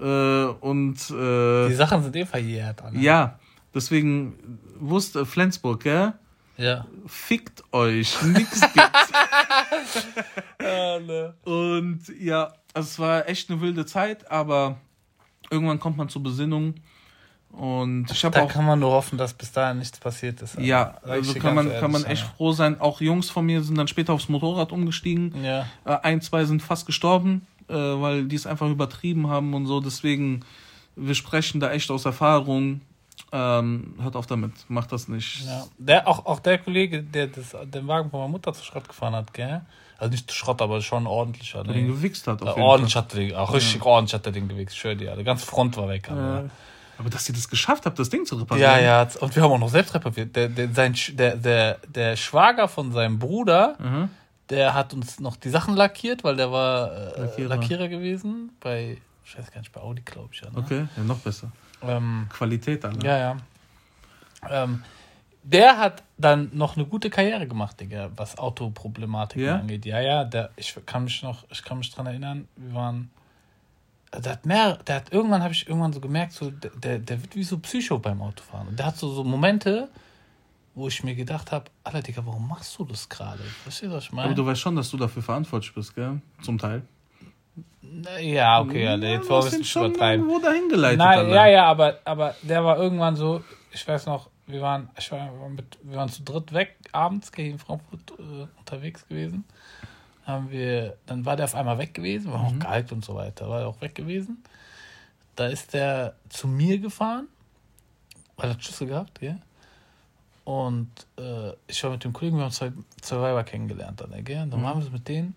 Äh, 0.00 0.44
und 0.60 0.96
äh, 1.10 1.68
Die 1.68 1.74
Sachen 1.74 2.02
sind 2.02 2.16
eh 2.16 2.26
verjährt, 2.26 2.82
Alter. 2.82 2.98
ja, 2.98 3.38
deswegen 3.74 4.58
wusste 4.78 5.24
Flensburg, 5.26 5.82
gell? 5.82 6.12
Ja. 6.56 6.86
Fickt 7.06 7.62
euch, 7.72 8.20
nix 8.22 8.60
gibt's. 8.60 9.12
Und 11.44 12.00
ja, 12.20 12.52
also 12.72 12.86
es 12.88 12.98
war 12.98 13.28
echt 13.28 13.50
eine 13.50 13.60
wilde 13.60 13.86
Zeit, 13.86 14.30
aber 14.30 14.76
irgendwann 15.50 15.80
kommt 15.80 15.96
man 15.96 16.08
zur 16.08 16.22
Besinnung. 16.22 16.74
Und 17.50 18.10
ich 18.10 18.24
habe 18.24 18.34
Da 18.34 18.42
auch, 18.42 18.48
kann 18.48 18.64
man 18.64 18.80
nur 18.80 18.90
hoffen, 18.90 19.16
dass 19.16 19.32
bis 19.32 19.52
dahin 19.52 19.78
nichts 19.78 19.98
passiert 20.00 20.42
ist. 20.42 20.56
Alter. 20.56 20.66
ja, 20.66 20.96
also 21.02 21.34
kann 21.34 21.54
man, 21.54 21.70
kann 21.78 21.92
man 21.92 22.04
echt 22.04 22.24
froh 22.36 22.52
sein. 22.52 22.80
Auch 22.80 23.00
Jungs 23.00 23.30
von 23.30 23.46
mir 23.46 23.62
sind 23.62 23.78
dann 23.78 23.86
später 23.86 24.12
aufs 24.12 24.28
Motorrad 24.28 24.72
umgestiegen. 24.72 25.32
Ja. 25.44 25.66
Äh, 25.84 25.98
ein, 26.02 26.20
zwei 26.20 26.44
sind 26.46 26.62
fast 26.62 26.84
gestorben, 26.84 27.46
äh, 27.68 27.74
weil 27.74 28.24
die 28.24 28.36
es 28.36 28.46
einfach 28.46 28.68
übertrieben 28.68 29.28
haben 29.28 29.54
und 29.54 29.66
so. 29.66 29.80
Deswegen, 29.80 30.44
wir 30.96 31.14
sprechen 31.14 31.60
da 31.60 31.70
echt 31.72 31.90
aus 31.90 32.04
Erfahrung. 32.04 32.80
Ähm, 33.32 33.94
hört 34.00 34.16
auf 34.16 34.26
damit, 34.26 34.52
macht 34.68 34.92
das 34.92 35.08
nicht. 35.08 35.44
ja. 35.46 35.64
Der, 35.78 36.06
auch, 36.08 36.26
auch 36.26 36.40
der 36.40 36.58
Kollege, 36.58 37.02
der 37.02 37.28
das, 37.28 37.54
den 37.66 37.86
Wagen 37.88 38.10
von 38.10 38.20
meiner 38.20 38.30
Mutter 38.30 38.52
zu 38.52 38.64
Schrott 38.64 38.88
gefahren 38.88 39.14
hat, 39.14 39.32
gell? 39.34 39.60
Also 39.98 40.10
nicht 40.12 40.30
zu 40.30 40.36
Schrott, 40.36 40.60
aber 40.62 40.80
schon 40.82 41.06
ordentlicher. 41.06 41.62
Der 41.64 41.72
den 41.74 41.86
Ne? 41.86 41.92
gewichst 41.92 42.26
hat. 42.26 42.42
Auf 42.42 42.48
Ja, 42.48 42.54
jeden 42.54 42.62
ordentlich 42.66 42.92
Fall. 42.94 43.02
hat 43.02 43.14
er 43.14 43.20
den, 43.20 43.34
auch 43.36 43.52
richtig 43.54 43.82
ordentlich 43.82 44.14
hat 44.14 44.26
er 44.26 44.32
den 44.32 44.48
gewichst. 44.48 44.76
Schön, 44.76 44.98
ja. 45.00 45.14
Die 45.16 45.24
ganze 45.24 45.46
Front 45.46 45.76
war 45.76 45.88
weg. 45.88 46.08
Äh, 46.10 46.12
aber 46.96 47.10
dass 47.10 47.28
ihr 47.28 47.34
das 47.34 47.48
geschafft 47.48 47.86
habt, 47.86 47.98
das 47.98 48.08
Ding 48.10 48.24
zu 48.26 48.36
reparieren. 48.36 48.70
Ja, 48.70 48.78
ja, 49.02 49.08
und 49.20 49.34
wir 49.34 49.42
haben 49.42 49.50
auch 49.52 49.58
noch 49.58 49.68
selbst 49.68 49.94
repariert. 49.94 50.34
Der, 50.36 50.48
der, 50.48 50.68
sein, 50.72 50.94
der, 51.12 51.36
der, 51.36 51.78
der 51.88 52.16
Schwager 52.16 52.68
von 52.68 52.92
seinem 52.92 53.18
Bruder, 53.18 53.76
Mhm. 53.80 54.10
Der 54.50 54.74
hat 54.74 54.92
uns 54.94 55.20
noch 55.20 55.36
die 55.36 55.50
Sachen 55.50 55.74
lackiert, 55.74 56.22
weil 56.24 56.36
der 56.36 56.50
war 56.52 56.92
äh, 56.92 57.20
Lackierer. 57.22 57.48
Lackierer. 57.56 57.88
gewesen. 57.88 58.50
Bei, 58.60 58.98
ich 59.24 59.38
weiß 59.38 59.50
gar 59.50 59.60
nicht, 59.60 59.72
bei 59.72 59.80
Audi, 59.80 60.02
glaube 60.02 60.28
ich. 60.32 60.40
Ja, 60.42 60.50
ne? 60.50 60.58
Okay, 60.58 60.86
ja, 60.96 61.02
noch 61.04 61.18
besser. 61.18 61.50
ähm, 61.82 62.26
Qualität, 62.30 62.84
Alter. 62.84 63.04
ja, 63.06 63.18
ja. 63.18 63.36
Ähm, 64.50 64.82
der 65.42 65.78
hat 65.78 66.02
dann 66.18 66.50
noch 66.54 66.76
eine 66.76 66.86
gute 66.86 67.10
Karriere 67.10 67.46
gemacht, 67.46 67.78
Digga, 67.80 68.10
was 68.16 68.38
Autoproblematiken 68.38 69.44
Ja? 69.46 69.56
angeht. 69.56 69.84
Ja, 69.84 70.00
ja, 70.00 70.24
der, 70.24 70.50
ich 70.56 70.74
kann 70.86 71.04
mich 71.04 71.22
noch, 71.22 71.44
ich 71.50 71.62
kann 71.62 71.78
mich 71.78 71.90
dran 71.94 72.06
erinnern, 72.06 72.48
wir 72.56 72.74
waren, 72.74 73.10
der 74.16 74.32
hat 74.32 74.46
mehr, 74.46 74.76
der 74.86 74.96
hat 74.96 75.12
irgendwann 75.12 75.42
habe 75.42 75.52
ich 75.52 75.66
irgendwann 75.68 75.92
so 75.92 76.00
gemerkt, 76.00 76.32
so 76.32 76.50
der, 76.50 76.70
der, 76.70 76.98
der 76.98 77.22
wird 77.22 77.34
wie 77.36 77.42
so 77.44 77.58
Psycho 77.58 77.98
beim 77.98 78.22
Autofahren. 78.22 78.68
Und 78.68 78.78
der 78.78 78.86
hat 78.86 78.96
so, 78.96 79.12
so 79.12 79.22
Momente, 79.24 79.88
wo 80.74 80.88
ich 80.88 81.04
mir 81.04 81.14
gedacht 81.14 81.52
habe, 81.52 81.66
Alter 81.84 82.02
Digga, 82.02 82.26
warum 82.26 82.48
machst 82.48 82.78
du 82.78 82.84
das 82.84 83.08
gerade? 83.08 83.42
Verstehst 83.62 83.92
du, 83.92 83.96
was 83.96 84.04
ich 84.04 84.12
meine? 84.12 84.26
Aber 84.26 84.34
du 84.34 84.44
weißt 84.44 84.60
schon, 84.60 84.76
dass 84.76 84.90
du 84.90 84.96
dafür 84.96 85.22
verantwortlich 85.22 85.74
bist, 85.74 85.94
gell? 85.94 86.20
Zum 86.42 86.58
Teil. 86.58 86.82
Ja, 88.20 88.60
okay, 88.60 88.88
Alter, 88.88 89.08
jetzt 89.08 89.30
ihn 89.30 89.60
es 89.60 89.68
schon 89.68 89.86
übertreiben. 89.86 90.26
irgendwo 90.26 90.44
dahin 90.44 90.68
geleitet. 90.68 90.98
Nein, 90.98 91.18
Alter. 91.18 91.34
ja, 91.34 91.46
ja, 91.46 91.64
aber, 91.66 92.00
aber 92.04 92.34
der 92.42 92.64
war 92.64 92.76
irgendwann 92.78 93.14
so, 93.14 93.42
ich 93.72 93.86
weiß 93.86 94.06
noch, 94.06 94.30
wir 94.46 94.60
waren, 94.60 94.90
ich 94.98 95.10
war 95.12 95.30
mit, 95.48 95.78
wir 95.82 95.96
waren 95.96 96.08
zu 96.08 96.22
dritt 96.22 96.52
weg, 96.52 96.76
abends 96.92 97.30
geh 97.30 97.50
in 97.50 97.58
Frankfurt 97.58 98.12
äh, 98.18 98.46
unterwegs 98.58 99.06
gewesen. 99.06 99.44
Haben 100.26 100.50
wir, 100.50 100.96
dann 101.06 101.24
war 101.24 101.36
der 101.36 101.44
auf 101.44 101.54
einmal 101.54 101.78
weg 101.78 101.94
gewesen, 101.94 102.32
war 102.32 102.40
auch 102.40 102.58
gealkt 102.58 102.92
und 102.92 103.04
so 103.04 103.14
weiter, 103.14 103.48
war 103.48 103.60
er 103.60 103.68
auch 103.68 103.80
weg 103.80 103.94
gewesen. 103.94 104.42
Da 105.36 105.46
ist 105.46 105.74
der 105.74 106.14
zu 106.28 106.48
mir 106.48 106.78
gefahren, 106.78 107.28
weil 108.36 108.50
er 108.50 108.60
Schlüssel 108.60 108.88
gehabt, 108.88 109.20
ja. 109.22 109.36
Und 110.44 110.90
äh, 111.18 111.52
ich 111.66 111.82
war 111.82 111.90
mit 111.90 112.04
dem 112.04 112.12
Kollegen, 112.12 112.36
wir 112.36 112.44
haben 112.44 112.52
zwei, 112.52 112.72
Weiber 113.10 113.44
kennengelernt, 113.44 114.00
dann, 114.00 114.24
gell? 114.24 114.42
Und 114.42 114.50
dann 114.50 114.62
waren 114.62 114.82
wir 114.82 114.90
mit 114.90 115.08
denen. 115.08 115.34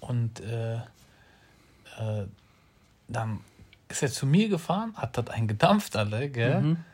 Und 0.00 0.40
äh, 0.40 0.76
äh, 0.76 2.26
dann 3.08 3.40
ist 3.88 4.02
er 4.02 4.10
zu 4.10 4.26
mir 4.26 4.48
gefahren, 4.48 4.94
hat 4.96 5.16
das 5.16 5.28
einen 5.28 5.48
gedampft, 5.48 5.96
alle, 5.96 6.28
gell? 6.28 6.60
Mhm. 6.60 6.84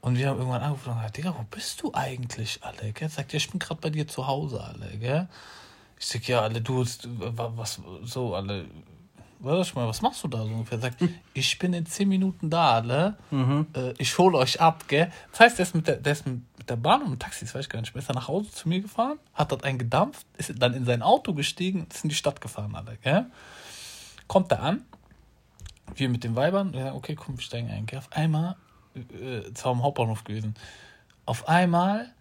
Und 0.00 0.16
wir 0.18 0.28
haben 0.28 0.38
irgendwann 0.38 0.62
angerufen 0.62 0.90
und 0.90 0.96
gesagt, 0.96 1.16
Digga, 1.16 1.34
wo 1.38 1.44
bist 1.44 1.82
du 1.82 1.92
eigentlich, 1.94 2.60
alle, 2.62 2.92
gell? 2.92 3.08
Sagt, 3.08 3.32
ja, 3.32 3.36
ich 3.36 3.50
bin 3.50 3.58
gerade 3.58 3.80
bei 3.80 3.90
dir 3.90 4.06
zu 4.06 4.26
Hause, 4.26 4.62
alle, 4.62 4.96
gell? 4.98 5.28
Ich 5.98 6.06
sag, 6.06 6.26
ja, 6.28 6.40
alle, 6.40 6.60
du, 6.60 6.84
was, 6.84 7.80
so, 8.04 8.34
alle, 8.34 8.66
was, 9.44 9.74
mal, 9.74 9.86
was 9.88 10.02
machst 10.02 10.22
du 10.24 10.28
da 10.28 10.38
so 10.38 10.44
ungefähr? 10.44 10.78
Sagt, 10.78 11.02
ich 11.34 11.58
bin 11.58 11.72
in 11.72 11.86
zehn 11.86 12.08
Minuten 12.08 12.48
da, 12.50 12.74
alle, 12.74 13.16
Mhm. 13.30 13.66
äh, 13.74 13.92
ich 13.98 14.16
hole 14.18 14.38
euch 14.38 14.60
ab, 14.60 14.84
gell? 14.88 15.10
Das 15.30 15.40
heißt, 15.40 15.58
der 15.58 15.62
ist 15.64 15.74
mit 15.74 15.86
der, 15.88 15.96
der 15.96 16.12
ist 16.12 16.26
mit 16.26 16.42
der 16.68 16.76
Bahn 16.76 17.02
und 17.02 17.10
mit 17.10 17.20
Taxis, 17.20 17.54
weiß 17.54 17.64
ich 17.64 17.68
gar 17.68 17.80
nicht 17.80 17.94
mehr, 17.94 18.02
ist 18.02 18.08
er 18.10 18.14
nach 18.14 18.28
Hause 18.28 18.50
zu 18.52 18.68
mir 18.68 18.80
gefahren, 18.80 19.18
hat 19.34 19.50
dort 19.50 19.64
einen 19.64 19.78
gedampft, 19.78 20.26
ist 20.38 20.52
dann 20.56 20.74
in 20.74 20.84
sein 20.84 21.02
Auto 21.02 21.34
gestiegen 21.34 21.86
ist 21.92 22.04
in 22.04 22.08
die 22.10 22.14
Stadt 22.14 22.40
gefahren, 22.40 22.74
alle, 22.76 22.96
gell? 23.02 23.26
Kommt 24.28 24.52
er 24.52 24.62
an, 24.62 24.84
wir 25.96 26.08
mit 26.08 26.24
den 26.24 26.36
Weibern, 26.36 26.72
wir 26.72 26.84
sagen, 26.84 26.96
okay, 26.96 27.14
komm, 27.16 27.36
wir 27.36 27.42
steigen 27.42 27.68
ein. 27.70 27.86
Gell? 27.86 27.98
Auf 27.98 28.12
einmal, 28.12 28.56
äh, 28.94 29.38
es 29.52 29.64
war 29.64 29.72
am 29.72 29.82
Hauptbahnhof 29.82 30.24
gewesen, 30.24 30.54
auf 31.26 31.48
einmal 31.48 32.12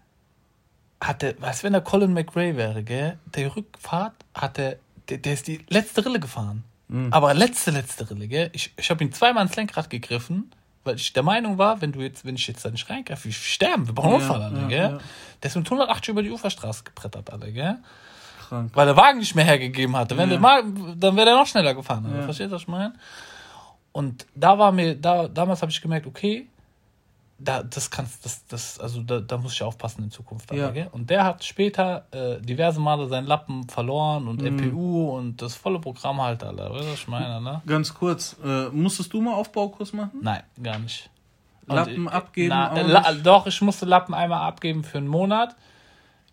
hat 0.99 1.23
er, 1.23 1.35
als 1.41 1.63
wenn 1.63 1.73
er 1.73 1.81
Colin 1.81 2.13
McRae 2.13 2.55
wäre, 2.57 2.83
gell? 2.83 3.17
Der 3.25 3.55
Rückfahrt 3.55 4.13
hat 4.33 4.57
er, 4.59 4.77
der, 5.09 5.17
der 5.19 5.33
ist 5.33 5.47
die 5.47 5.63
letzte 5.69 6.05
Rille 6.05 6.19
gefahren. 6.19 6.63
Aber 7.11 7.33
letzte, 7.33 7.71
letzte 7.71 8.09
Rille, 8.09 8.27
gell? 8.27 8.49
Ich, 8.53 8.73
ich 8.77 8.89
habe 8.89 9.03
ihn 9.03 9.11
zweimal 9.13 9.45
ins 9.45 9.55
Lenkrad 9.55 9.89
gegriffen, 9.89 10.51
weil 10.83 10.95
ich 10.95 11.13
der 11.13 11.23
Meinung 11.23 11.57
war, 11.57 11.79
wenn 11.81 11.91
du 11.91 12.01
jetzt, 12.01 12.25
wenn 12.25 12.35
ich 12.35 12.47
jetzt 12.47 12.65
da 12.65 12.69
nicht 12.69 12.89
reingreife, 12.89 13.25
wir 13.25 13.31
sterben, 13.31 13.87
wir 13.87 13.93
brauchen 13.95 14.09
Ja, 14.11 14.15
Unfall, 14.17 14.41
alle, 14.41 14.61
ja, 14.61 14.67
gell? 14.67 14.79
ja. 14.93 14.97
Der 15.41 15.49
ist 15.49 15.55
mit 15.55 15.65
180 15.67 16.09
über 16.09 16.23
die 16.23 16.31
Uferstraße 16.31 16.83
gebrettert, 16.83 17.31
alle, 17.31 17.51
gell? 17.51 17.77
Krank. 18.47 18.71
weil 18.73 18.85
der 18.87 18.97
Wagen 18.97 19.19
nicht 19.19 19.33
mehr 19.35 19.45
hergegeben 19.45 19.95
hatte. 19.95 20.17
Wenn 20.17 20.29
Ja. 20.29 20.35
der 20.35 20.39
mal, 20.39 20.63
dann 20.97 21.15
wäre 21.15 21.25
der 21.27 21.35
noch 21.35 21.47
schneller 21.47 21.73
gefahren. 21.73 22.05
Ja. 22.13 22.23
Verstehst 22.23 22.51
du, 22.51 22.55
was 22.55 22.63
ich 22.63 22.67
meine? 22.67 22.93
Und 23.93 24.25
da 24.35 24.57
war 24.57 24.71
mir, 24.71 24.95
da, 24.95 25.27
damals 25.27 25.61
habe 25.61 25.71
ich 25.71 25.81
gemerkt, 25.81 26.07
okay, 26.07 26.47
da, 27.43 27.63
das 27.63 27.89
kannst, 27.89 28.23
das, 28.25 28.45
das, 28.47 28.79
also 28.79 29.01
da, 29.01 29.19
da 29.19 29.37
muss 29.37 29.53
ich 29.53 29.63
aufpassen 29.63 30.03
in 30.03 30.11
Zukunft. 30.11 30.53
Ja. 30.53 30.69
Gell? 30.71 30.87
Und 30.91 31.09
der 31.09 31.23
hat 31.23 31.43
später 31.43 32.05
äh, 32.11 32.39
diverse 32.41 32.79
Male 32.79 33.07
seinen 33.07 33.25
Lappen 33.27 33.67
verloren 33.67 34.27
und 34.27 34.41
Mhm. 34.41 34.57
MPU 34.57 35.09
und 35.17 35.41
das 35.41 35.55
volle 35.55 35.79
Programm 35.79 36.21
halt, 36.21 36.43
Alter. 36.43 36.71
Weißt 36.71 36.83
du, 36.83 36.87
was 36.91 36.93
ich 36.99 37.07
meine, 37.07 37.41
ne? 37.41 37.61
Ganz 37.65 37.93
kurz, 37.93 38.35
äh, 38.43 38.69
musstest 38.69 39.11
du 39.13 39.21
mal 39.21 39.33
Aufbaukurs 39.33 39.93
machen? 39.93 40.19
Nein, 40.21 40.43
gar 40.61 40.77
nicht. 40.79 41.09
Und 41.67 41.75
Lappen 41.75 42.05
ich- 42.07 42.11
abgeben? 42.11 42.49
Na, 42.49 42.71
auch 42.71 42.77
äh, 42.77 42.81
la, 42.83 43.11
doch, 43.13 43.47
ich 43.47 43.61
musste 43.61 43.85
Lappen 43.85 44.13
einmal 44.13 44.45
abgeben 44.47 44.83
für 44.83 44.97
einen 44.99 45.07
Monat. 45.07 45.55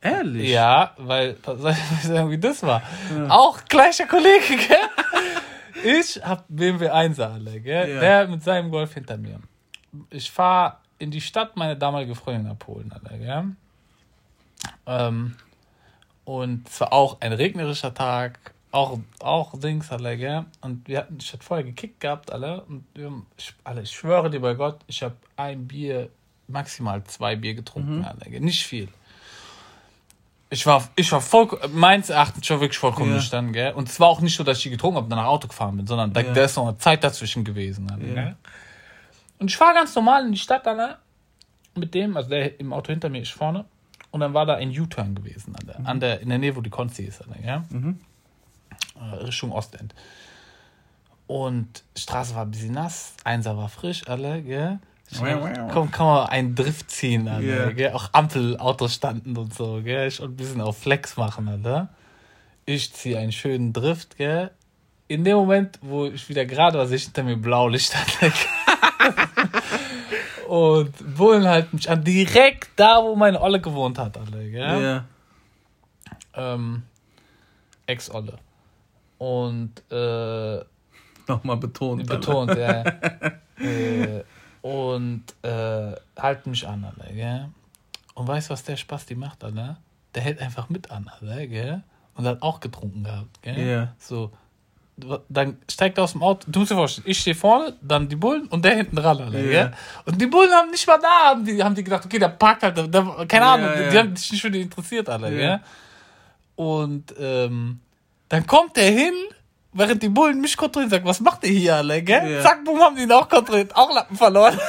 Ehrlich? 0.01 0.51
Ja, 0.51 0.93
weil, 0.99 1.37
soll 1.45 1.73
ich 1.73 2.07
sagen, 2.07 2.31
wie 2.31 2.39
das 2.39 2.63
war? 2.63 2.83
Auch 3.29 3.59
gleicher 3.69 4.07
Kollege, 4.07 4.57
gell? 4.57 5.95
Ich 6.01 6.21
hab 6.25 6.45
BMW 6.49 6.89
1 6.89 7.21
alle, 7.21 7.61
gell? 7.61 7.89
Ja. 7.95 8.01
Der 8.01 8.29
mit 8.29 8.43
seinem 8.43 8.71
Golf 8.71 8.95
hinter 8.95 9.17
mir. 9.17 9.39
Ich 10.11 10.31
fahre 10.31 10.77
in 10.99 11.11
die 11.11 11.21
Stadt 11.21 11.57
meine 11.57 11.77
damalige 11.77 12.15
Freundin 12.15 12.51
abholen, 12.51 12.93
alle, 12.93 13.19
gell? 13.19 13.45
Ähm, 14.87 15.37
und 16.25 16.69
es 16.69 16.81
war 16.81 16.93
auch 16.93 17.19
ein 17.21 17.33
regnerischer 17.33 17.95
Tag, 17.95 18.53
auch, 18.71 18.99
auch 19.21 19.59
Dings, 19.59 19.91
alle, 19.91 20.17
gell? 20.17 20.45
Und 20.61 20.87
wir 20.89 20.99
hatten, 20.99 21.19
ich 21.21 21.33
hatte 21.33 21.43
vorher 21.45 21.65
gekickt 21.65 22.01
gehabt, 22.01 22.31
alle. 22.33 22.63
Und 22.65 22.85
wir 22.95 23.07
haben, 23.07 23.27
ich, 23.37 23.55
alle, 23.65 23.83
ich 23.83 23.91
schwöre 23.93 24.29
dir 24.31 24.41
bei 24.41 24.55
Gott, 24.55 24.81
ich 24.87 25.03
habe 25.03 25.15
ein 25.37 25.67
Bier, 25.67 26.11
maximal 26.49 27.03
zwei 27.05 27.37
Bier 27.37 27.55
getrunken, 27.55 28.05
alle, 28.05 28.31
gell? 28.31 28.41
Nicht 28.41 28.67
viel. 28.67 28.89
Ich 30.51 30.65
war, 30.67 30.89
ich 30.97 31.13
war 31.13 31.21
voll, 31.21 31.47
meins 31.75 32.09
Erachtens 32.09 32.47
schon 32.47 32.61
wirklich 32.61 32.79
vollkommen 32.79 33.11
Ja. 33.11 33.17
nüchtern, 33.17 33.53
gell? 33.53 33.73
Und 33.75 33.89
es 33.89 34.01
war 34.01 34.09
auch 34.09 34.21
nicht 34.21 34.35
so, 34.35 34.45
dass 34.45 34.57
ich 34.59 34.63
die 34.65 34.71
getrunken 34.71 34.97
habe 34.97 35.05
und 35.05 35.11
dann 35.11 35.19
nach 35.19 35.27
Auto 35.27 35.47
gefahren 35.47 35.77
bin, 35.77 35.87
sondern 35.87 36.13
da, 36.13 36.21
Ja. 36.23 36.33
da 36.33 36.45
ist 36.45 36.57
noch 36.57 36.67
eine 36.69 36.79
Zeit 36.79 37.05
dazwischen 37.05 37.45
gewesen. 37.45 37.91
Alter, 37.91 38.07
Ja. 38.07 38.15
gell? 38.15 38.37
Und 39.39 39.51
ich 39.51 39.57
fahre 39.57 39.75
ganz 39.75 39.95
normal 39.95 40.27
in 40.27 40.33
die 40.33 40.39
Stadt, 40.39 40.67
Alter, 40.67 40.99
mit 41.75 41.95
dem, 41.95 42.17
also 42.17 42.29
der 42.31 42.59
im 42.59 42.73
Auto 42.73 42.91
hinter 42.93 43.09
mir 43.09 43.23
ist 43.23 43.31
vorne. 43.31 43.65
Und 44.11 44.21
dann 44.21 44.35
war 44.35 44.47
da 44.47 44.55
ein 44.55 44.71
U-Turn 44.71 45.15
gewesen, 45.15 45.55
Alter, 45.55 45.81
an 45.87 46.01
der, 46.01 46.21
in 46.21 46.29
der 46.31 46.39
Nähe, 46.39 46.57
wo 46.57 46.61
die 46.61 46.71
Konzi 46.71 47.03
ist, 47.05 47.21
Alter, 47.23 47.41
gell? 47.41 47.63
Mhm. 47.71 48.01
Äh, 49.01 49.15
Richtung 49.27 49.53
Ostend. 49.53 49.95
Und 51.27 51.85
die 51.97 52.01
Straße 52.01 52.35
war 52.35 52.43
ein 52.47 52.51
bisschen 52.51 52.73
nass, 52.73 53.13
Einser 53.25 53.57
war 53.57 53.69
frisch, 53.69 54.09
alle, 54.09 54.43
gell? 54.43 54.79
Wow. 55.11 55.71
Komm, 55.73 55.91
kann 55.91 56.07
man 56.07 56.27
einen 56.29 56.55
Drift 56.55 56.91
ziehen, 56.91 57.29
Alter, 57.29 57.67
Ja. 57.67 57.71
gell? 57.71 57.93
Auch 57.93 58.09
Ampelautos 58.13 58.95
standen 58.95 59.37
und 59.37 59.55
so, 59.55 59.81
gell? 59.83 60.09
Ich 60.09 60.21
wollte 60.21 60.33
ein 60.33 60.37
bisschen 60.37 60.61
auf 60.61 60.79
Flex 60.79 61.17
machen, 61.17 61.49
Alter. 61.49 61.89
Ich 62.65 62.93
ziehe 62.93 63.19
einen 63.19 63.33
schönen 63.33 63.73
Drift, 63.73 64.17
gell? 64.17 64.51
In 65.07 65.25
dem 65.25 65.37
Moment, 65.37 65.79
wo 65.83 66.07
ich 66.07 66.29
wieder 66.29 66.45
gerade 66.45 66.79
war, 66.79 66.87
sehe 66.87 66.97
ich 66.97 67.05
hinter 67.05 67.23
mir 67.23 67.37
Blaulicht, 67.37 67.95
Alter. 67.97 68.35
und 70.49 71.17
Bullen 71.17 71.47
halten 71.47 71.77
mich 71.77 71.91
an, 71.91 72.03
direkt 72.03 72.71
da, 72.77 73.03
wo 73.03 73.15
meine 73.15 73.41
Olle 73.41 73.61
gewohnt 73.61 73.99
hat, 73.99 74.17
Alter, 74.17 74.39
gell? 74.39 74.83
Ja. 74.83 75.05
Ähm, 76.35 76.85
Ex-Olle. 77.87 78.39
Und, 79.19 79.83
äh, 79.91 80.61
Nochmal 81.27 81.59
betont. 81.59 82.07
Betont, 82.07 82.57
ja. 82.57 82.83
äh, 83.61 84.25
und 84.63 85.25
äh, 85.43 85.93
halten 86.17 86.51
mich 86.51 86.67
an, 86.67 86.85
Alter, 86.85 87.13
gell? 87.13 87.49
Und 88.15 88.27
weißt 88.27 88.49
du, 88.49 88.53
was 88.55 88.65
der 88.65 88.77
Spaß 88.77 89.05
die 89.05 89.17
macht, 89.17 89.45
Alter? 89.45 89.77
Der 90.15 90.23
hält 90.23 90.41
einfach 90.41 90.71
mit 90.71 90.91
an, 90.91 91.09
Alter, 91.09 91.47
gell? 91.47 91.83
Und 92.15 92.27
hat 92.27 92.41
auch 92.41 92.61
getrunken 92.61 93.05
gehabt, 93.05 93.43
gell? 93.43 93.59
Ja. 93.59 93.95
So. 93.99 94.33
Dann 95.29 95.59
steigt 95.71 95.97
er 95.99 96.05
aus 96.05 96.13
dem 96.13 96.23
Auto, 96.23 96.47
du 96.51 96.59
musst 96.59 96.73
dir 96.73 96.77
vorstellen, 96.77 97.07
ich 97.09 97.19
stehe 97.21 97.37
vorne, 97.37 97.77
dann 97.81 98.09
die 98.09 98.17
Bullen 98.17 98.47
und 98.49 98.65
der 98.65 98.75
hinten 98.77 98.97
dran, 98.97 99.21
Alter, 99.21 99.39
Ja. 99.41 99.51
gell? 99.51 99.73
Und 100.07 100.21
die 100.21 100.27
Bullen 100.27 100.51
haben 100.51 100.71
nicht 100.71 100.87
mal 100.87 100.99
da, 100.99 101.31
haben 101.31 101.45
die, 101.45 101.63
haben 101.63 101.75
die 101.75 101.85
gedacht, 101.85 102.05
okay, 102.05 102.19
der 102.19 102.29
parkt 102.31 102.63
halt, 102.65 102.77
der, 102.77 102.87
keine 103.29 103.45
Ja, 103.45 103.55
Ahnung, 103.55 103.71
die, 103.77 103.89
die 103.91 103.95
ja. 103.95 104.03
haben 104.03 104.17
sich 104.17 104.33
nicht 104.33 104.41
für 104.43 104.51
die 104.51 104.61
interessiert, 104.63 105.09
Alter, 105.09 105.31
Ja. 105.31 105.61
Und 106.57 107.15
ähm, 107.19 107.81
dann 108.29 108.47
kommt 108.47 108.77
der 108.77 108.91
hin, 108.91 109.15
während 109.73 110.03
die 110.03 110.09
Bullen 110.09 110.41
mich 110.41 110.57
kontrollieren, 110.57 110.91
sagt, 110.91 111.05
was 111.05 111.21
macht 111.21 111.45
ihr 111.45 111.53
hier 111.53 111.77
alle, 111.77 112.03
gell? 112.03 112.31
Ja. 112.33 112.43
Zack, 112.43 112.65
boom, 112.65 112.81
haben 112.81 112.97
die 112.97 113.03
ihn 113.03 113.13
auch 113.13 113.29
kontrolliert, 113.29 113.75
auch 113.77 113.95
Lappen 113.95 114.17
verloren. 114.17 114.59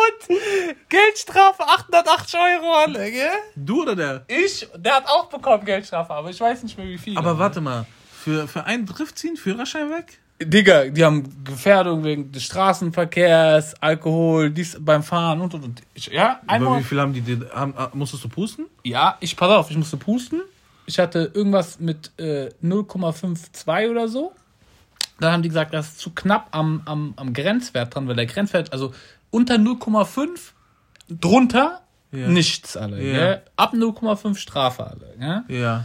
Und 0.00 0.38
Geldstrafe 0.88 1.62
880 1.62 2.40
Euro 2.40 2.74
alle, 2.74 3.10
gell? 3.10 3.28
Du 3.56 3.82
oder 3.82 3.96
der? 3.96 4.24
Ich, 4.28 4.68
der 4.76 4.96
hat 4.96 5.06
auch 5.06 5.26
bekommen 5.28 5.64
Geldstrafe, 5.64 6.12
aber 6.12 6.30
ich 6.30 6.40
weiß 6.40 6.62
nicht 6.62 6.78
mehr 6.78 6.86
wie 6.86 6.98
viel. 6.98 7.16
Aber 7.18 7.38
warte 7.38 7.60
mal, 7.60 7.86
für, 8.10 8.46
für 8.48 8.64
einen 8.64 8.86
Drift 8.86 9.18
ziehen, 9.18 9.36
Führerschein 9.36 9.90
weg? 9.90 10.18
Digga, 10.42 10.86
die 10.86 11.04
haben 11.04 11.44
Gefährdung 11.44 12.02
wegen 12.02 12.32
des 12.32 12.44
Straßenverkehrs, 12.44 13.74
Alkohol, 13.82 14.50
dies 14.50 14.76
beim 14.80 15.02
Fahren 15.02 15.40
und 15.42 15.52
und 15.52 15.64
und. 15.64 15.82
Ich, 15.92 16.06
ja, 16.06 16.40
Aber 16.46 16.52
einmal. 16.52 16.80
wie 16.80 16.84
viel 16.84 16.98
haben 17.00 17.12
die 17.12 17.20
dir, 17.20 17.50
haben, 17.54 17.74
ah, 17.76 17.90
musstest 17.92 18.24
du 18.24 18.28
pusten? 18.28 18.66
Ja, 18.82 19.18
ich, 19.20 19.36
pass 19.36 19.50
auf, 19.50 19.70
ich 19.70 19.76
musste 19.76 19.98
pusten. 19.98 20.40
Ich 20.86 20.98
hatte 20.98 21.30
irgendwas 21.34 21.78
mit 21.78 22.10
äh, 22.18 22.48
0,52 22.64 23.90
oder 23.90 24.08
so. 24.08 24.32
Dann 25.20 25.32
haben 25.34 25.42
die 25.42 25.50
gesagt, 25.50 25.74
das 25.74 25.88
ist 25.88 25.98
zu 26.00 26.10
knapp 26.10 26.48
am, 26.52 26.82
am, 26.86 27.12
am 27.16 27.34
Grenzwert 27.34 27.94
dran, 27.94 28.08
weil 28.08 28.16
der 28.16 28.24
Grenzwert, 28.24 28.72
also 28.72 28.94
unter 29.30 29.54
0,5, 29.56 30.52
drunter 31.08 31.80
Ja. 32.12 32.28
nichts 32.28 32.76
alle. 32.76 33.02
Ja. 33.02 33.12
Gell? 33.12 33.42
Ab 33.56 33.72
0,5 33.74 34.36
Strafe 34.36 34.86
alle. 34.86 35.14
Gell? 35.18 35.60
Ja. 35.60 35.84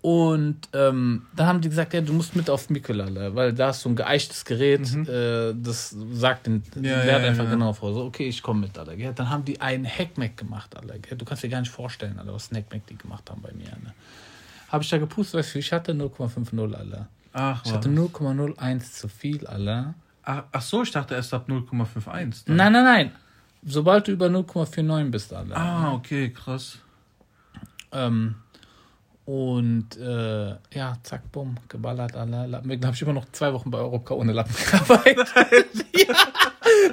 Und 0.00 0.68
ähm, 0.74 1.26
dann 1.34 1.46
haben 1.48 1.60
die 1.60 1.68
gesagt, 1.68 1.92
ja, 1.92 2.00
du 2.00 2.12
musst 2.12 2.36
mit 2.36 2.48
auf 2.48 2.70
Mikkel, 2.70 3.00
alle, 3.00 3.34
weil 3.34 3.52
da 3.52 3.70
ist 3.70 3.80
so 3.80 3.88
ein 3.88 3.96
geeichtes 3.96 4.44
Gerät, 4.44 4.94
äh, 5.08 5.52
das 5.60 5.94
sagt 6.12 6.46
den 6.46 6.62
Mhm. 6.76 6.84
Ja, 6.84 7.04
Wert 7.04 7.22
ja, 7.22 7.28
einfach 7.28 7.44
ja. 7.44 7.50
genau 7.50 7.72
vor. 7.72 7.92
So, 7.92 8.04
okay, 8.04 8.28
ich 8.28 8.40
komme 8.40 8.60
mit, 8.60 8.78
alle. 8.78 8.96
Gell? 8.96 9.12
Dann 9.12 9.28
haben 9.28 9.44
die 9.44 9.60
einen 9.60 9.84
Hackmack 9.86 10.36
gemacht, 10.36 10.76
alle. 10.76 11.00
Gell? 11.00 11.18
Du 11.18 11.24
kannst 11.24 11.42
dir 11.42 11.48
gar 11.48 11.58
nicht 11.60 11.72
vorstellen, 11.72 12.16
alle, 12.20 12.32
was 12.32 12.52
ein 12.52 12.56
Hackmack 12.58 12.86
die 12.86 12.96
gemacht 12.96 13.28
haben 13.28 13.42
bei 13.42 13.52
mir. 13.52 13.64
Ne? 13.82 13.92
Habe 14.68 14.84
ich 14.84 14.90
da 14.90 14.98
gepustet, 14.98 15.40
weißt 15.40 15.56
du, 15.56 15.58
ich 15.58 15.72
hatte 15.72 15.92
0,50, 15.92 16.74
alle. 16.74 17.08
Ach, 17.32 17.62
Ich 17.66 17.72
hatte 17.72 17.88
0,01 17.88 18.92
zu 18.92 19.08
viel, 19.08 19.46
Alter. 19.48 19.94
Ach, 20.30 20.42
ach 20.52 20.60
so, 20.60 20.82
ich 20.82 20.90
dachte 20.90 21.14
erst 21.14 21.32
ab 21.32 21.46
0,51. 21.48 22.44
dann. 22.44 22.56
Nein, 22.56 22.72
nein, 22.72 22.84
nein. 22.84 23.12
Sobald 23.64 24.06
du 24.08 24.12
über 24.12 24.26
0,49 24.26 25.10
bist, 25.10 25.32
Alter. 25.32 25.56
Ah, 25.56 25.92
okay, 25.94 26.30
krass. 26.30 26.76
Ähm, 27.92 28.34
und 29.24 29.96
äh, 29.96 30.48
ja, 30.74 30.98
zack, 31.02 31.32
bumm, 31.32 31.56
geballert, 31.70 32.14
alle 32.14 32.46
Lappen. 32.46 32.68
Dann 32.68 32.84
habe 32.84 32.94
ich 32.94 33.00
immer 33.00 33.14
noch 33.14 33.24
zwei 33.32 33.54
Wochen 33.54 33.70
bei 33.70 33.78
Europcar 33.78 34.18
ohne 34.18 34.32
Lappen 34.34 34.54
gearbeitet. 34.54 35.28
ja. 35.96 36.14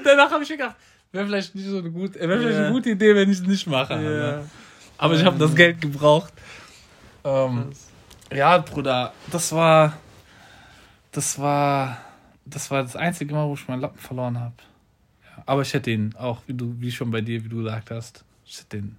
Danach 0.06 0.32
habe 0.32 0.44
ich 0.44 0.50
gedacht, 0.50 0.76
wäre 1.12 1.26
vielleicht 1.26 1.56
nicht 1.56 1.68
so 1.68 1.80
eine 1.80 1.92
gute, 1.92 2.18
wäre 2.18 2.40
vielleicht 2.40 2.58
Ja. 2.58 2.64
eine 2.68 2.72
gute 2.74 2.92
Idee, 2.92 3.16
wenn 3.16 3.30
ich 3.30 3.40
es 3.40 3.46
nicht 3.46 3.68
mache. 3.68 3.96
Alter. 3.96 4.46
Aber 4.98 5.14
ich 5.16 5.26
habe 5.26 5.38
das 5.38 5.54
Geld 5.54 5.82
gebraucht. 5.82 6.32
Ähm, 7.26 7.72
ja, 8.34 8.60
Bruder, 8.60 9.12
das 9.30 9.52
war, 9.52 9.98
das 11.12 11.38
war, 11.38 11.98
das 12.46 12.72
war 12.72 12.84
das 12.84 12.96
einzige 12.96 13.34
Mal, 13.34 13.48
wo 13.48 13.54
ich 13.54 13.68
meinen 13.68 13.82
Lappen 13.82 14.00
verloren 14.00 14.40
habe. 14.40 14.56
Ja, 15.24 15.44
aber 15.46 15.62
ich 15.62 15.74
hätte 15.74 15.92
ihn 15.92 16.14
auch, 16.16 16.42
wie 16.48 16.54
du, 16.54 16.76
wie 16.80 16.92
schon 16.92 17.12
bei 17.12 17.22
dir, 17.22 17.44
wie 17.44 17.50
du 17.50 17.58
gesagt 17.58 17.92
hast, 17.92 18.24
ich 18.46 18.60
hätte 18.60 18.78
den, 18.78 18.98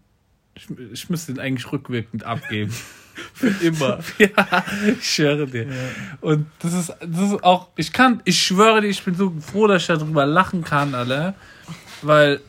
ich, 0.54 0.68
ich 0.92 1.08
müsste 1.08 1.32
ihn 1.32 1.38
eigentlich 1.38 1.70
rückwirkend 1.70 2.24
abgeben. 2.24 2.74
Für 3.32 3.48
immer. 3.64 4.00
ja, 4.18 4.64
ich 4.86 5.14
schwöre 5.14 5.46
dir. 5.46 5.68
Und 6.20 6.46
das 6.58 6.74
ist, 6.74 6.94
das 7.00 7.32
ist 7.32 7.44
auch, 7.44 7.68
ich 7.76 7.92
kann, 7.92 8.20
ich 8.24 8.42
schwöre 8.42 8.82
dir, 8.82 8.88
ich 8.88 9.02
bin 9.02 9.14
so 9.14 9.32
froh, 9.40 9.66
dass 9.66 9.82
ich 9.82 9.88
darüber 9.88 10.26
lachen 10.26 10.64
kann, 10.64 10.94
alle, 10.94 11.34
weil 12.02 12.40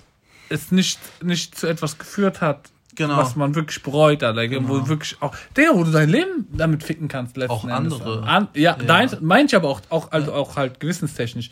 es 0.49 0.71
nicht, 0.71 0.99
nicht 1.23 1.57
zu 1.57 1.67
etwas 1.67 1.97
geführt 1.97 2.41
hat, 2.41 2.69
Genau. 2.97 3.17
was 3.17 3.35
man 3.35 3.53
wirklich 3.55 3.81
bereut, 3.83 4.23
Alter, 4.23 4.41
wo 4.41 4.47
Genau. 4.47 4.67
du 4.79 4.87
wirklich 4.89 5.15
auch, 5.21 5.33
Digga, 5.55 5.69
wo 5.75 5.83
du 5.83 5.91
dein 5.91 6.09
Leben 6.09 6.47
damit 6.51 6.83
ficken 6.83 7.07
kannst, 7.07 7.37
letzten 7.37 7.53
Auch 7.53 7.63
Endes. 7.67 7.93
andere. 8.01 8.23
An, 8.23 8.47
ja, 8.55 8.75
Ja. 8.75 8.83
deins, 8.83 9.21
meins 9.21 9.53
aber 9.53 9.69
auch, 9.69 9.81
auch, 9.89 10.11
also 10.11 10.33
auch 10.33 10.55
halt 10.57 10.79
gewissenstechnisch. 10.79 11.51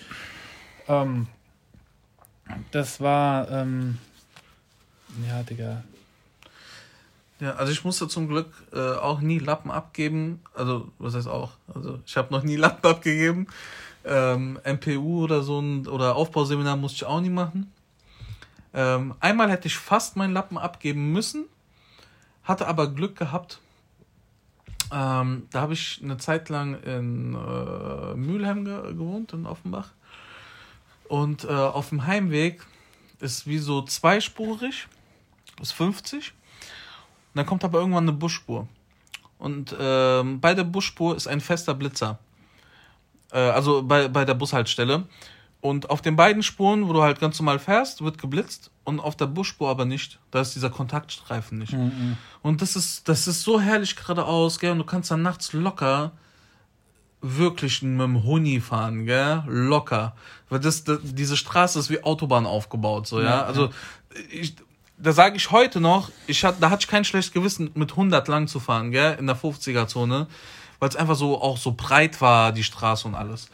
Ähm, 0.88 1.28
das 2.72 3.00
war, 3.00 3.50
ähm, 3.52 4.00
ja, 5.28 5.44
Digga. 5.44 5.84
Ja, 7.40 7.52
also 7.56 7.72
ich 7.72 7.84
musste 7.84 8.08
zum 8.08 8.28
Glück 8.28 8.48
äh, 8.74 8.80
auch 8.80 9.20
nie 9.22 9.40
Lappen 9.40 9.70
abgeben. 9.70 10.42
Also, 10.56 10.90
was 11.00 11.14
heißt 11.16 11.28
auch? 11.28 11.52
Also, 11.74 12.00
ich 12.06 12.16
habe 12.18 12.34
noch 12.34 12.44
nie 12.44 12.56
Lappen 12.56 12.90
abgegeben. 12.90 13.48
Ähm, 14.04 14.60
MPU 14.64 15.24
oder 15.24 15.42
so 15.44 15.60
ein 15.60 15.88
oder 15.88 16.16
Aufbauseminar 16.16 16.76
musste 16.78 16.96
ich 16.98 17.06
auch 17.06 17.22
nie 17.22 17.30
machen. 17.30 17.72
Ähm, 18.76 19.16
einmal 19.22 19.50
hätte 19.50 19.68
ich 19.68 19.78
fast 19.78 20.18
meinen 20.18 20.34
Lappen 20.34 20.58
abgeben 20.58 21.14
müssen, 21.14 21.46
hatte 22.44 22.68
aber 22.68 22.94
Glück 22.94 23.16
gehabt. 23.16 23.62
Ähm, 24.92 25.48
da 25.52 25.62
habe 25.62 25.74
ich 25.74 26.02
eine 26.04 26.18
Zeit 26.18 26.50
lang 26.50 26.82
in 26.84 27.36
äh, 27.36 28.14
Mülheim 28.16 28.66
ge 28.66 28.94
gewohnt, 28.94 29.32
in 29.32 29.46
Offenbach. 29.46 29.92
Und 31.08 31.46
äh, 31.46 31.48
auf 31.48 31.90
dem 31.90 32.06
Heimweg 32.06 32.62
ist 33.22 33.48
wie 33.48 33.60
so 33.60 33.82
zweispurig, 33.82 34.88
ist 35.62 35.72
50. 35.72 36.34
Und 36.34 36.34
dann 37.34 37.46
kommt 37.46 37.64
aber 37.64 37.80
irgendwann 37.80 38.10
eine 38.10 38.18
Busspur. 38.18 38.68
Und 39.40 39.76
ähm, 39.80 40.42
bei 40.42 40.54
der 40.54 40.66
Busspur 40.66 41.16
ist 41.16 41.28
ein 41.28 41.40
fester 41.40 41.74
Blitzer. 41.74 42.20
Äh, 43.32 43.40
also 43.40 43.84
bei, 43.84 44.10
bei 44.10 44.26
der 44.26 44.34
Bushaltestelle. 44.34 45.06
Und 45.66 45.90
auf 45.90 46.04
den 46.04 46.16
beiden 46.16 46.44
Spuren, 46.44 46.88
wo 46.88 46.94
du 46.94 47.02
halt 47.02 47.20
ganz 47.20 47.40
normal 47.40 47.58
fährst, 47.58 48.04
wird 48.04 48.20
geblitzt. 48.20 48.70
Und 48.84 49.00
auf 49.00 49.16
der 49.16 49.26
Busspur 49.26 49.68
aber 49.68 49.86
nicht. 49.86 50.20
Da 50.30 50.42
ist 50.42 50.54
dieser 50.54 50.70
Kontaktstreifen 50.70 51.58
nicht. 51.58 51.74
Und 52.44 52.62
das 52.62 52.76
ist, 52.76 53.10
das 53.10 53.28
ist 53.28 53.42
so 53.42 53.60
herrlich 53.60 53.96
geradeaus, 53.96 54.60
gell? 54.60 54.74
Und 54.74 54.78
du 54.78 54.84
kannst 54.84 55.10
dann 55.10 55.24
nachts 55.24 55.54
locker 55.54 56.12
wirklich 57.20 57.82
mit 57.82 58.00
dem 58.00 58.24
Huni 58.24 58.62
fahren, 58.62 59.08
gell? 59.08 59.42
Locker. 59.48 60.16
Weil 60.50 60.60
das, 60.60 60.84
das 60.84 61.00
diese 61.02 61.36
Straße 61.36 61.80
ist 61.80 61.90
wie 61.90 62.04
Autobahn 62.04 62.46
aufgebaut, 62.46 63.08
so, 63.08 63.20
ja. 63.20 63.26
Ja, 63.26 63.42
also, 63.46 63.72
ich, 64.30 64.56
da 65.00 65.14
sage 65.14 65.36
ich 65.36 65.50
heute 65.50 65.82
noch, 65.82 66.12
ich 66.28 66.46
hat, 66.46 66.58
da 66.62 66.70
hatte 66.70 66.84
ich 66.84 66.88
kein 66.88 67.06
schlechtes 67.06 67.34
Gewissen, 67.34 67.72
mit 67.74 67.90
100 67.90 68.28
lang 68.28 68.48
zu 68.48 68.60
fahren, 68.60 68.92
gell? 68.92 69.18
In 69.18 69.26
der 69.26 69.36
50er-Zone. 69.36 70.28
Weil 70.78 70.90
es 70.90 70.96
einfach 70.96 71.16
so, 71.16 71.42
auch 71.42 71.58
so 71.58 71.72
breit 71.72 72.22
war, 72.22 72.52
die 72.52 72.64
Straße 72.64 73.08
und 73.08 73.16
alles. 73.16 73.50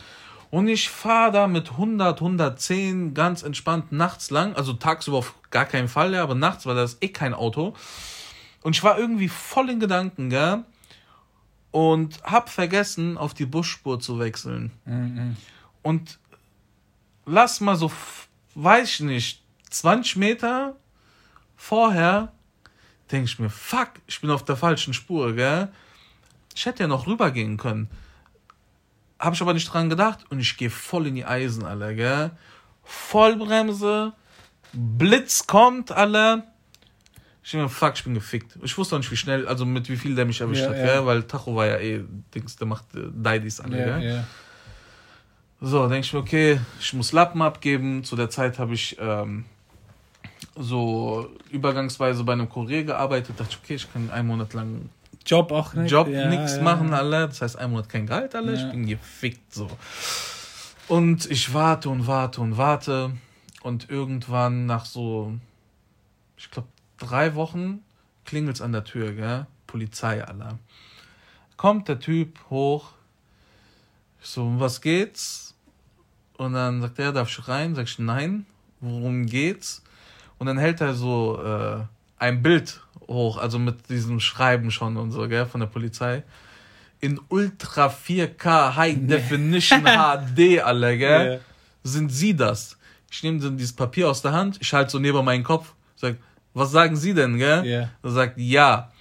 Und 0.52 0.68
ich 0.68 0.90
fahre 0.90 1.32
da 1.32 1.48
mit 1.48 1.72
100, 1.72 2.20
110 2.20 3.14
ganz 3.14 3.42
entspannt 3.42 3.94
nachts 3.94 4.30
lang. 4.30 4.54
Also 4.56 4.74
tagsüber 4.74 5.18
auf 5.18 5.34
gar 5.50 5.66
keinen 5.66 5.88
Fall, 5.88 6.14
ja, 6.14 6.22
aber 6.22 6.36
nachts, 6.36 6.66
weil 6.66 6.76
da 6.76 6.84
ist 6.84 7.02
eh 7.02 7.08
kein 7.08 7.34
Auto. 7.34 7.74
Und 8.62 8.76
ich 8.76 8.84
war 8.84 9.00
irgendwie 9.00 9.30
voll 9.30 9.70
in 9.70 9.80
Gedanken, 9.80 10.30
gell? 10.30 10.64
Und 11.72 12.22
hab 12.24 12.50
vergessen, 12.50 13.18
auf 13.18 13.34
die 13.34 13.46
Busspur 13.46 14.02
zu 14.02 14.20
wechseln. 14.20 14.72
Und 15.84 16.20
lass 17.26 17.62
mal 17.62 17.78
so, 17.78 17.90
weiß 18.56 18.90
ich 18.90 19.00
nicht, 19.00 19.44
20 19.70 20.18
Meter 20.18 20.76
vorher, 21.56 22.34
denke 23.10 23.26
ich 23.26 23.40
mir, 23.40 23.50
fuck, 23.50 23.92
ich 24.06 24.20
bin 24.20 24.30
auf 24.30 24.44
der 24.44 24.58
falschen 24.58 24.94
Spur, 24.94 25.34
gell? 25.34 25.70
Ich 26.54 26.66
hätte 26.66 26.84
ja 26.84 26.88
noch 26.88 27.08
rübergehen 27.08 27.56
können. 27.56 27.90
Habe 29.22 29.36
ich 29.36 29.42
aber 29.42 29.54
nicht 29.54 29.72
dran 29.72 29.90
gedacht 29.90 30.26
und 30.30 30.40
ich 30.40 30.58
gehe 30.58 30.70
voll 30.72 31.06
in 31.08 31.16
die 31.16 31.26
Eisen, 31.26 31.64
alle, 31.64 31.96
gell? 31.96 32.32
Vollbremse, 32.84 34.14
Blitz 34.74 35.46
kommt, 35.46 35.92
alle. 35.92 36.44
Ich 37.44 37.52
denke 37.52 37.66
mir, 37.66 37.70
fuck, 37.70 37.94
ich 37.96 38.04
bin 38.04 38.14
gefickt. 38.16 38.58
Ich 38.64 38.78
wusste 38.78 38.96
auch 38.96 39.00
nicht, 39.00 39.12
wie 39.12 39.16
schnell, 39.18 39.48
also 39.48 39.66
mit 39.66 39.90
wie 39.90 39.98
viel 39.98 40.16
der 40.16 40.26
mich 40.26 40.42
erwischt 40.42 40.64
Ja, 40.64 40.70
hat, 40.70 40.78
ja. 40.78 40.86
gell? 40.86 41.06
Weil 41.06 41.24
Tacho 41.24 41.56
war 41.56 41.66
ja 41.68 41.78
eh, 41.78 42.04
Dings, 42.34 42.56
der 42.56 42.68
macht 42.68 42.94
äh, 42.96 43.10
Deidis 43.14 43.60
alle, 43.60 43.80
Ja, 43.80 44.00
gell? 44.00 44.10
ja. 44.16 44.24
So, 45.60 45.88
denke 45.88 46.06
ich 46.06 46.14
mir, 46.14 46.20
okay, 46.20 46.60
ich 46.80 46.94
muss 46.94 47.12
Lappen 47.12 47.42
abgeben. 47.44 48.04
Zu 48.04 48.16
der 48.16 48.30
Zeit 48.32 48.58
habe 48.58 48.74
ich 48.74 48.98
ähm, 49.00 49.46
so 50.56 51.30
übergangsweise 51.52 52.24
bei 52.24 52.34
einem 52.34 52.50
Kurier 52.50 52.84
gearbeitet. 52.84 53.40
Dachte 53.40 53.52
ich, 53.52 53.60
okay, 53.64 53.76
ich 53.76 53.94
kann 53.94 54.10
einen 54.10 54.28
Monat 54.28 54.54
lang 54.54 54.90
Job 55.26 55.52
auch 55.52 55.74
nicht. 55.74 55.92
Job, 55.92 56.08
ja, 56.08 56.28
nichts 56.28 56.58
ja. 56.58 56.64
machen, 56.64 56.94
alle. 56.94 57.28
Das 57.28 57.42
heißt, 57.42 57.58
einen 57.58 57.72
Monat 57.72 57.90
kein 57.90 58.08
Gehalt, 58.08 58.36
alle. 58.36 58.56
Ja. 58.56 58.66
Ich 58.66 58.72
bin 58.72 58.86
gefickt, 58.86 59.54
so. 59.54 59.70
Und 60.88 61.30
ich 61.30 61.54
warte 61.54 61.90
und 61.90 62.08
warte 62.08 62.42
und 62.42 62.58
warte. 62.58 63.12
Und 63.62 63.90
irgendwann 63.90 64.66
nach 64.66 64.86
so, 64.86 65.34
ich 66.38 66.50
glaube, 66.50 66.68
drei 66.98 67.36
Wochen 67.36 67.84
klingelt's 68.26 68.62
an 68.62 68.72
der 68.72 68.84
Tür, 68.84 69.14
gell? 69.14 69.46
Polizei, 69.68 70.24
alle. 70.24 70.58
Kommt 71.58 71.88
der 71.88 72.00
Typ 72.00 72.40
hoch. 72.50 72.92
Ich 74.22 74.30
so, 74.30 74.44
um 74.44 74.60
was 74.60 74.82
geht's? 74.82 75.56
Und 76.38 76.54
dann 76.54 76.82
sagt 76.82 76.98
er, 77.00 77.12
darf 77.12 77.30
ich 77.30 77.48
rein? 77.48 77.76
Sag 77.76 77.86
ich, 77.86 78.00
nein. 78.00 78.46
Worum 78.80 79.28
geht's? 79.28 79.84
Und 80.40 80.48
dann 80.48 80.58
hält 80.58 80.82
er 80.82 80.96
so 80.96 81.40
äh, 81.44 81.84
ein 82.18 82.42
Bild 82.42 82.82
hoch, 83.14 83.38
also 83.38 83.60
mit 83.60 83.90
diesem 83.90 84.20
Schreiben 84.20 84.72
schon 84.72 84.98
und 84.98 85.12
so, 85.12 85.28
gell, 85.28 85.46
von 85.46 85.60
der 85.62 85.68
Polizei. 85.68 86.24
In 87.00 87.20
Ultra 87.30 87.88
4K 87.88 88.76
High 88.76 88.98
Definition 89.02 89.82
HD, 89.86 90.62
alle, 90.64 90.98
gell? 90.98 91.34
Ja. 91.34 91.40
Sind 91.84 92.12
Sie 92.12 92.36
das? 92.36 92.78
Ich 93.12 93.24
nehme 93.24 93.40
dann 93.40 93.58
dieses 93.58 93.74
Papier 93.76 94.10
aus 94.10 94.22
der 94.22 94.32
Hand, 94.34 94.58
ich 94.62 94.72
halte 94.74 94.92
so 94.92 95.00
neben 95.00 95.24
meinen 95.26 95.44
Kopf, 95.44 95.74
sag, 95.96 96.16
was 96.54 96.72
sagen 96.72 96.96
Sie 96.96 97.14
denn, 97.14 97.38
gell? 97.38 97.66
Ja. 97.66 97.90
Er 98.04 98.12
sagt, 98.12 98.38
ja. 98.38 98.92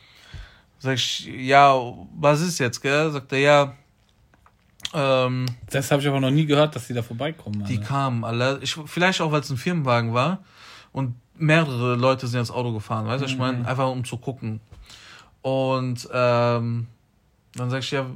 Sag 0.79 0.95
ich, 0.95 1.27
ja, 1.27 1.75
was 2.17 2.41
ist 2.41 2.59
jetzt, 2.59 2.81
gell? 2.81 3.11
Sagt 3.11 3.33
er, 3.33 3.39
ja, 3.39 3.75
ähm, 4.95 5.47
Das 5.71 5.91
habe 5.91 6.01
ich 6.03 6.09
aber 6.09 6.21
noch 6.21 6.31
nie 6.31 6.47
gehört, 6.47 6.75
dass 6.75 6.87
die 6.87 6.95
da 6.95 7.03
vorbeikommen. 7.03 7.65
die 7.65 7.77
Alter. 7.77 7.87
kamen 7.89 8.25
alle. 8.25 8.59
Ich, 8.63 8.77
vielleicht 8.87 9.21
auch, 9.21 9.31
weil 9.31 9.41
es 9.41 9.51
ein 9.51 9.57
Firmenwagen 9.57 10.15
war 10.15 10.43
und 10.93 11.15
mehrere 11.41 11.97
Leute 11.97 12.27
sind 12.27 12.41
ins 12.41 12.51
Auto 12.51 12.73
gefahren, 12.73 13.07
weißt 13.07 13.23
du, 13.23 13.27
ich 13.27 13.39
meine, 13.39 13.67
einfach 13.67 13.89
um 13.91 14.05
zu 14.05 14.17
gucken. 14.19 14.61
Und 15.43 16.09
ähm, 16.13 16.87
dann 17.55 17.71
sag 17.71 17.81
ich, 17.81 17.91
ja, 17.91 18.07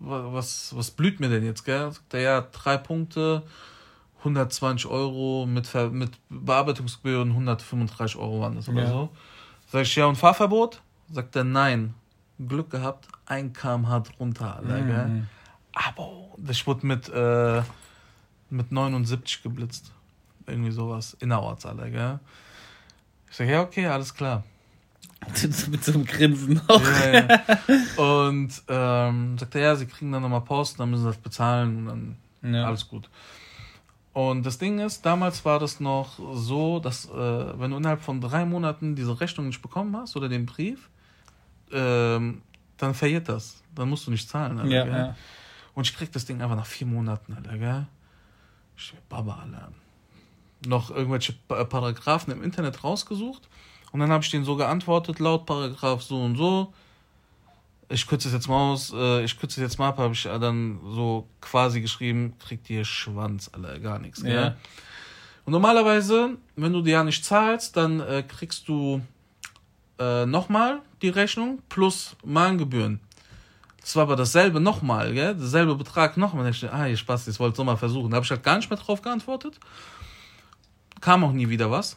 wa- 0.00 0.32
was, 0.32 0.74
was 0.76 0.90
blüht 0.90 1.20
mir 1.20 1.28
denn 1.28 1.44
jetzt, 1.44 1.64
gell? 1.64 1.92
Sagt 1.92 2.14
er, 2.14 2.20
ja, 2.20 2.40
drei 2.52 2.76
Punkte, 2.78 3.42
120 4.18 4.86
Euro 4.90 5.46
mit, 5.46 5.66
Ver 5.66 5.90
mit 5.90 6.10
Bearbeitungsgebühren, 6.28 7.30
135 7.30 8.16
Euro 8.18 8.40
waren 8.40 8.56
das 8.56 8.68
oder 8.68 8.82
Ja. 8.82 8.88
so. 8.88 9.08
Sag 9.70 9.82
ich, 9.82 9.94
ja, 9.96 10.06
und 10.06 10.16
Fahrverbot? 10.16 10.80
Sagt 11.12 11.36
er, 11.36 11.44
nein. 11.44 11.94
Glück 12.38 12.70
gehabt, 12.70 13.06
ein 13.26 13.52
kmh 13.52 14.00
drunter, 14.00 14.56
Alter, 14.56 14.82
gell? 14.82 15.08
Mhm. 15.08 15.26
Aber 15.74 16.08
das 16.38 16.66
wurde 16.66 16.86
mit, 16.86 17.08
äh, 17.10 17.62
mit 18.48 18.72
79 18.72 19.42
geblitzt. 19.42 19.92
Irgendwie 20.46 20.70
sowas. 20.70 21.16
Innerorts, 21.20 21.66
alle, 21.66 21.90
gell? 21.90 22.18
Ich 23.30 23.36
sag, 23.36 23.48
ja, 23.48 23.62
okay, 23.62 23.86
alles 23.86 24.14
klar. 24.14 24.42
Mit 25.70 25.84
so 25.84 25.92
einem 25.92 26.04
Grinsen 26.06 26.60
auch. 26.66 26.82
Ja, 26.82 27.12
ja. 27.12 27.40
Und 28.02 28.50
ähm, 28.68 29.38
sagt 29.38 29.54
er, 29.54 29.60
ja, 29.60 29.76
sie 29.76 29.86
kriegen 29.86 30.12
dann 30.12 30.22
nochmal 30.22 30.40
Post, 30.40 30.80
dann 30.80 30.90
müssen 30.90 31.02
sie 31.02 31.08
das 31.08 31.18
bezahlen 31.18 31.88
und 31.88 32.16
dann 32.42 32.54
Ja. 32.54 32.64
alles 32.66 32.88
gut. 32.88 33.08
Und 34.12 34.44
das 34.44 34.58
Ding 34.58 34.80
ist, 34.80 35.06
damals 35.06 35.44
war 35.44 35.58
das 35.60 35.78
noch 35.78 36.18
so, 36.34 36.80
dass 36.80 37.04
äh, 37.04 37.12
wenn 37.60 37.70
du 37.70 37.76
innerhalb 37.76 38.02
von 38.02 38.20
drei 38.20 38.44
Monaten 38.44 38.96
diese 38.96 39.20
Rechnung 39.20 39.46
nicht 39.46 39.62
bekommen 39.62 39.94
hast 39.96 40.16
oder 40.16 40.28
den 40.28 40.46
Brief, 40.46 40.88
ähm, 41.70 42.42
dann 42.78 42.94
verjährt 42.94 43.28
das. 43.28 43.62
Dann 43.74 43.88
musst 43.88 44.06
du 44.06 44.10
nicht 44.10 44.28
zahlen. 44.28 44.58
Alter, 44.58 44.70
Ja, 44.74 44.84
gell? 44.84 44.92
ja. 44.92 45.16
Und 45.74 45.86
ich 45.86 45.94
krieg 45.96 46.10
das 46.10 46.24
Ding 46.24 46.42
einfach 46.42 46.56
nach 46.56 46.66
vier 46.66 46.86
Monaten, 46.88 47.34
Alter, 47.34 47.56
gell? 47.58 47.86
Ich 48.76 48.92
Baba, 49.08 49.38
Alter. 49.44 49.68
Noch 50.66 50.90
irgendwelche 50.90 51.32
Pa- 51.48 51.64
Paragraphen 51.64 52.32
im 52.32 52.42
Internet 52.42 52.84
rausgesucht. 52.84 53.48
Und 53.92 54.00
dann 54.00 54.10
habe 54.10 54.22
ich 54.22 54.30
denen 54.30 54.44
so 54.44 54.56
geantwortet, 54.56 55.18
laut 55.18 55.46
Paragraph 55.46 56.02
so 56.02 56.22
und 56.22 56.36
so. 56.36 56.72
Ich 57.88 58.06
kürze 58.06 58.28
es 58.28 58.34
jetzt 58.34 58.46
mal 58.46 58.72
aus, 58.72 58.92
äh, 58.94 59.24
ich 59.24 59.36
kürze 59.38 59.60
es 59.60 59.68
jetzt 59.68 59.78
mal 59.78 59.88
ab, 59.88 59.98
habe 59.98 60.14
ich 60.14 60.22
dann 60.22 60.78
so 60.94 61.26
quasi 61.40 61.80
geschrieben, 61.80 62.34
kriegt 62.38 62.70
ihr 62.70 62.84
Schwanz, 62.84 63.50
Alter, 63.52 63.80
gar 63.80 63.98
nichts, 63.98 64.22
gell? 64.22 64.32
Ja. 64.32 64.56
Und 65.44 65.52
normalerweise, 65.52 66.36
wenn 66.54 66.72
du 66.72 66.82
dir 66.82 66.92
ja 66.92 67.04
nicht 67.04 67.24
zahlst, 67.24 67.76
dann 67.76 67.98
äh, 67.98 68.22
kriegst 68.22 68.68
du 68.68 69.00
äh, 69.98 70.24
nochmal 70.24 70.82
die 71.02 71.08
Rechnung 71.08 71.60
plus 71.68 72.14
Mahngebühren. 72.24 73.00
Das 73.80 73.96
war 73.96 74.04
aber 74.04 74.14
dasselbe 74.14 74.60
nochmal, 74.60 75.12
gell? 75.12 75.34
Derselbe 75.34 75.74
Betrag 75.74 76.16
nochmal. 76.16 76.48
Ich, 76.50 76.70
ah, 76.70 76.86
ihr 76.86 76.96
Spaß, 76.96 77.24
das 77.24 77.40
wollt 77.40 77.58
ihr 77.58 77.64
mal 77.64 77.76
versuchen. 77.76 78.10
Da 78.10 78.16
habe 78.16 78.24
ich 78.24 78.30
halt 78.30 78.44
gar 78.44 78.56
nicht 78.56 78.70
mehr 78.70 78.78
drauf 78.78 79.02
geantwortet. 79.02 79.58
Kam 81.00 81.24
auch 81.24 81.32
nie 81.32 81.48
wieder 81.48 81.70
was. 81.70 81.96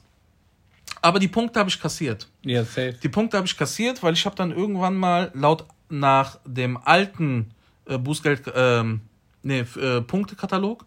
Aber 1.01 1.19
die 1.19 1.27
Punkte 1.27 1.59
habe 1.59 1.69
ich 1.69 1.79
kassiert. 1.79 2.27
Ja, 2.43 2.63
safe. 2.63 2.93
Die 3.01 3.09
Punkte 3.09 3.37
habe 3.37 3.47
ich 3.47 3.57
kassiert, 3.57 4.01
weil 4.03 4.13
ich 4.13 4.25
habe 4.25 4.35
dann 4.35 4.51
irgendwann 4.51 4.95
mal 4.95 5.31
laut 5.33 5.65
nach 5.89 6.39
dem 6.45 6.77
alten 6.77 7.51
äh, 7.85 7.97
Bußgeld, 7.97 8.51
ähm, 8.55 9.01
nee, 9.41 9.59
äh, 9.59 10.01
Punktekatalog, 10.01 10.85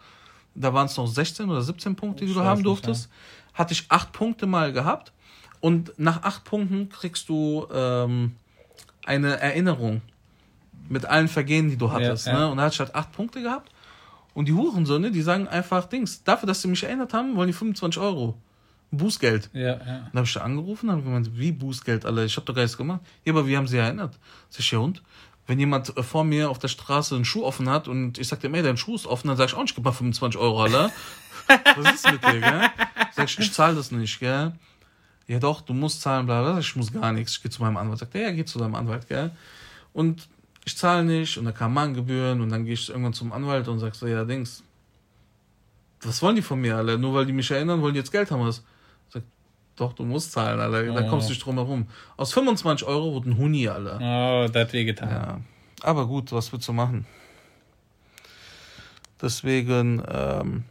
da 0.54 0.72
waren 0.72 0.86
es 0.86 0.96
noch 0.96 1.06
16 1.06 1.48
oder 1.50 1.62
17 1.62 1.96
Punkte, 1.96 2.24
die 2.24 2.30
Ich 2.30 2.36
du 2.36 2.42
haben 2.42 2.56
nicht, 2.56 2.66
durftest, 2.66 3.10
hatte 3.52 3.72
ich 3.74 3.84
acht 3.90 4.12
Punkte 4.12 4.46
mal 4.46 4.72
gehabt 4.72 5.12
und 5.60 5.92
nach 5.98 6.22
acht 6.22 6.44
Punkten 6.44 6.88
kriegst 6.88 7.28
du 7.28 7.66
ähm, 7.72 8.36
eine 9.04 9.38
Erinnerung 9.38 10.00
mit 10.88 11.04
allen 11.04 11.28
Vergehen, 11.28 11.68
die 11.68 11.76
du 11.76 11.92
hattest. 11.92 12.26
Ja, 12.26 12.32
ja. 12.32 12.38
Ne? 12.38 12.50
Und 12.50 12.56
da 12.56 12.64
hatte 12.64 12.74
ich 12.74 12.80
halt 12.80 12.94
acht 12.94 13.12
Punkte 13.12 13.42
gehabt 13.42 13.70
und 14.36 14.48
die 14.48 14.52
Hurensöhne, 14.52 15.10
die 15.10 15.22
sagen 15.22 15.48
einfach 15.48 15.86
Dings, 15.86 16.22
dafür, 16.22 16.46
dass 16.46 16.60
sie 16.60 16.68
mich 16.68 16.84
erinnert 16.84 17.14
haben, 17.14 17.36
wollen 17.36 17.46
die 17.46 17.54
25 17.54 18.00
Euro. 18.02 18.36
Bußgeld. 18.90 19.48
Ja, 19.54 19.60
ja. 19.60 19.78
Dann 19.78 20.12
habe 20.12 20.26
ich 20.26 20.34
da 20.34 20.42
angerufen 20.42 20.90
und 20.90 20.92
habe 20.92 21.02
gemeint, 21.04 21.30
wie 21.38 21.52
Bußgeld, 21.52 22.04
Alter, 22.04 22.22
ich 22.22 22.36
habe 22.36 22.44
doch 22.44 22.54
gar 22.54 22.60
nichts 22.60 22.76
gemacht. 22.76 23.00
Ja, 23.24 23.32
aber 23.32 23.46
wie 23.46 23.56
haben 23.56 23.66
sie 23.66 23.78
erinnert? 23.78 24.18
Sag 24.50 24.60
ich, 24.60 24.70
ja 24.70 24.78
und? 24.78 25.02
Wenn 25.46 25.58
jemand 25.58 25.96
äh, 25.96 26.02
vor 26.02 26.22
mir 26.24 26.50
auf 26.50 26.58
der 26.58 26.68
Straße 26.68 27.14
einen 27.14 27.24
Schuh 27.24 27.44
offen 27.44 27.70
hat 27.70 27.88
und 27.88 28.18
ich 28.18 28.28
sag 28.28 28.40
dem, 28.40 28.54
ey, 28.54 28.62
dein 28.62 28.76
Schuh 28.76 28.94
ist 28.94 29.06
offen, 29.06 29.28
dann 29.28 29.38
sag 29.38 29.46
ich, 29.46 29.56
oh, 29.56 29.62
ich 29.64 29.74
gebe 29.74 29.88
mal 29.88 29.92
25 29.92 30.38
Euro, 30.38 30.64
Alter. 30.64 30.92
Was 31.76 31.94
ist 31.94 32.12
mit 32.12 32.22
dir, 32.22 32.40
gell? 32.40 32.70
Sag 33.12 33.30
ich, 33.30 33.38
ich 33.38 33.52
zahle 33.54 33.74
das 33.74 33.90
nicht, 33.90 34.20
gell? 34.20 34.52
Ja 35.28 35.38
doch, 35.38 35.62
du 35.62 35.72
musst 35.72 36.02
zahlen, 36.02 36.26
bla 36.26 36.42
bla. 36.42 36.52
Sag 36.52 36.60
Ich 36.60 36.68
ich 36.68 36.76
muss 36.76 36.92
gar 36.92 37.12
nichts. 37.12 37.32
Ich 37.32 37.42
gehe 37.42 37.50
zu 37.50 37.62
meinem 37.62 37.78
Anwalt. 37.78 38.00
Sagt 38.00 38.14
er, 38.14 38.20
ja, 38.20 38.30
geh 38.32 38.44
zu 38.44 38.58
deinem 38.58 38.74
Anwalt, 38.74 39.08
gell? 39.08 39.30
Und 39.94 40.28
ich 40.66 40.76
zahle 40.76 41.04
nicht 41.04 41.38
und 41.38 41.44
da 41.44 41.52
kamen 41.52 41.72
Mahngebühren 41.74 42.40
und 42.40 42.50
dann 42.50 42.64
gehe 42.64 42.74
ich 42.74 42.88
irgendwann 42.90 43.12
zum 43.12 43.32
Anwalt 43.32 43.68
und 43.68 43.78
sag 43.78 43.94
so, 43.94 44.06
ja, 44.06 44.24
Dings, 44.24 44.64
was 46.02 46.20
wollen 46.22 46.36
die 46.36 46.42
von 46.42 46.60
mir, 46.60 46.76
alle? 46.76 46.98
Nur 46.98 47.14
weil 47.14 47.24
die 47.24 47.32
mich 47.32 47.50
erinnern, 47.50 47.80
wollen 47.80 47.94
die 47.94 48.00
jetzt 48.00 48.10
Geld 48.12 48.30
haben. 48.30 48.42
Was? 48.44 48.62
Sag, 49.08 49.22
doch, 49.76 49.92
du 49.92 50.04
musst 50.04 50.32
zahlen, 50.32 50.58
Alter. 50.60 50.82
Da 50.92 51.06
Oh. 51.06 51.08
kommst 51.08 51.28
du 51.28 51.32
nicht 51.32 51.44
drum 51.44 51.54
herum. 51.54 51.86
Aus 52.16 52.32
25 52.32 52.86
Euro 52.86 53.12
wurde 53.14 53.30
ein 53.30 53.38
Huni, 53.38 53.68
Alter. 53.68 53.96
Oh, 54.00 54.48
das 54.52 54.62
hat 54.66 54.72
wehgetan. 54.72 55.08
Ja. 55.10 55.40
Aber 55.82 56.06
gut, 56.06 56.32
was 56.32 56.52
willst 56.52 56.66
du 56.68 56.72
machen? 56.72 57.06
Deswegen 59.22 60.02
ähm, 60.08 60.64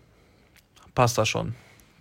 passt 0.93 1.17
das 1.17 1.27
schon. 1.29 1.55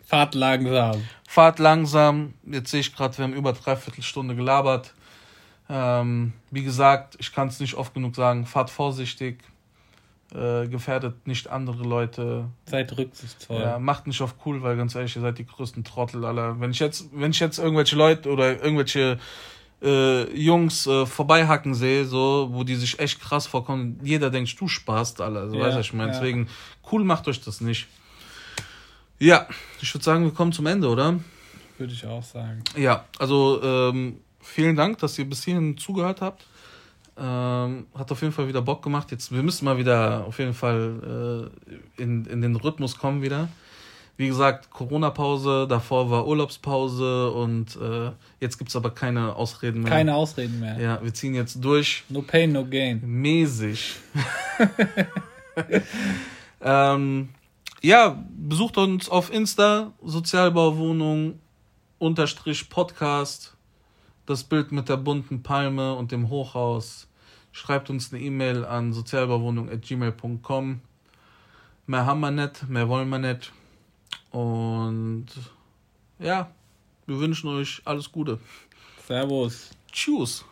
Fahrt 0.05 0.35
langsam. 0.35 1.03
Fahrt 1.27 1.59
langsam. 1.59 2.35
Jetzt 2.45 2.71
sehe 2.71 2.81
ich 2.81 2.95
gerade, 2.95 3.17
wir 3.17 3.23
haben 3.25 3.33
über 3.35 3.53
dreiviertel 3.53 4.03
Stunde 4.03 4.35
gelabert. 4.37 4.93
Ähm, 5.69 6.33
wie 6.51 6.63
gesagt, 6.63 7.17
ich 7.19 7.33
kann 7.33 7.49
es 7.49 7.61
nicht 7.61 7.75
oft 7.75 7.95
genug 7.95 8.15
sagen. 8.17 8.47
Fahrt 8.47 8.71
vorsichtig. 8.71 9.43
Äh, 10.35 10.67
gefährdet 10.67 11.29
nicht 11.29 11.49
andere 11.49 11.85
Leute. 11.85 12.47
Seid 12.67 12.97
rücksichtsvoll. 12.97 13.61
Ja, 13.61 13.79
macht 13.79 14.07
nicht 14.09 14.21
auf 14.21 14.35
cool, 14.45 14.63
weil 14.63 14.77
ganz 14.77 14.95
ehrlich, 14.95 15.15
ihr 15.15 15.23
seid 15.23 15.39
die 15.39 15.47
größten 15.47 15.85
Trottel 15.85 16.25
aller. 16.25 16.59
Wenn 16.59 16.73
ich 16.73 16.81
jetzt, 16.81 17.09
wenn 17.13 17.31
ich 17.31 17.39
jetzt 17.39 17.59
irgendwelche 17.59 17.95
Leute 17.95 18.31
oder 18.31 18.61
irgendwelche 18.61 19.19
äh, 19.81 20.37
Jungs 20.37 20.89
äh, 20.89 21.07
vorbeihacken 21.07 21.75
sehe, 21.75 22.05
so, 22.05 22.49
wo 22.51 22.65
die 22.65 22.75
sich 22.75 22.99
echt 22.99 23.21
krass 23.21 23.47
vorkommen, 23.47 24.01
jeder 24.03 24.31
denkt, 24.31 24.61
du 24.61 24.67
sparst 24.67 25.21
alle. 25.21 25.41
Also, 25.41 25.57
Ja, 25.57 25.63
weißt 25.67 25.75
du, 25.75 25.79
was 25.79 25.87
ich 25.87 25.93
meine, 25.93 26.13
ja. 26.13 26.19
deswegen, 26.19 26.49
cool 26.91 27.05
macht 27.05 27.29
euch 27.29 27.41
das 27.41 27.61
nicht. 27.61 27.87
Ja, 29.21 29.47
ich 29.81 29.95
würde 29.95 30.05
sagen, 30.05 30.25
wir 30.25 30.33
kommen 30.33 30.53
zum 30.53 30.67
Ende, 30.67 30.89
oder? 30.89 31.21
Würde 31.79 31.93
ich 31.93 32.05
auch 32.07 32.23
sagen. 32.23 32.65
Ja, 32.77 33.05
also 33.19 33.61
ähm, 33.63 34.21
vielen 34.45 34.77
Dank, 34.77 34.99
dass 34.99 35.19
ihr 35.19 35.29
bis 35.29 35.45
hierhin 35.45 35.77
zugehört 35.77 36.21
habt. 36.21 36.47
Ähm, 37.17 37.87
hat 37.95 38.11
auf 38.11 38.21
jeden 38.23 38.33
Fall 38.33 38.49
wieder 38.49 38.63
Bock 38.63 38.83
gemacht. 38.83 39.11
Jetzt, 39.11 39.33
wir 39.33 39.43
müssen 39.43 39.65
mal 39.65 39.79
wieder 39.79 40.25
auf 40.27 40.39
jeden 40.39 40.55
Fall 40.55 41.51
äh, 41.99 42.03
in, 42.03 42.27
in 42.27 42.43
den 42.43 42.57
Rhythmus 42.57 42.99
kommen 42.99 43.23
wieder. 43.23 43.49
Wie 44.17 44.29
gesagt, 44.29 44.71
Corona-Pause, 44.71 45.67
davor 45.69 46.09
war 46.09 46.27
Urlaubspause 46.27 47.33
und 47.33 47.77
äh, 47.77 48.13
jetzt 48.39 48.59
gibt's 48.59 48.77
aber 48.77 48.91
keine 48.91 49.35
Ausreden 49.35 49.83
mehr. 49.83 49.91
Keine 49.91 50.15
Ausreden 50.15 50.61
mehr. 50.61 50.79
Ja, 50.81 51.03
wir 51.03 51.13
ziehen 51.13 51.35
jetzt 51.35 51.65
durch. 51.65 52.05
No 52.09 52.23
pain, 52.23 52.53
no 52.53 52.65
gain. 52.65 53.01
Mäßig. 53.05 53.97
ähm, 56.63 57.29
ja, 57.81 58.25
besucht 58.37 58.79
uns 58.79 59.09
auf 59.09 59.33
Insta, 59.33 59.93
Sozialbauwohnung, 60.03 61.39
unterstrich 61.99 62.71
Podcast, 62.71 63.54
das 64.27 64.45
Bild 64.45 64.73
mit 64.73 64.89
der 64.89 64.97
bunten 64.97 65.43
Palme 65.43 65.95
und 65.95 66.13
dem 66.13 66.29
Hochhaus. 66.29 67.09
Schreibt 67.53 67.91
uns 67.91 68.13
eine 68.13 68.23
E-Mail 68.23 68.65
an 68.65 68.93
sozialbauwohnung.gmail.com. 68.93 70.81
Mehr 71.87 72.07
haben 72.07 72.21
wir 72.21 72.31
nicht, 72.31 72.69
mehr 72.69 72.89
wollen 72.89 73.09
wir 73.11 73.19
nicht. 73.19 73.53
Und 74.31 75.27
ja, 76.19 76.51
wir 77.07 77.19
wünschen 77.19 77.49
euch 77.51 77.83
alles 77.85 78.11
Gute. 78.11 78.41
Servus. 79.07 79.71
Tschüss. 79.93 80.45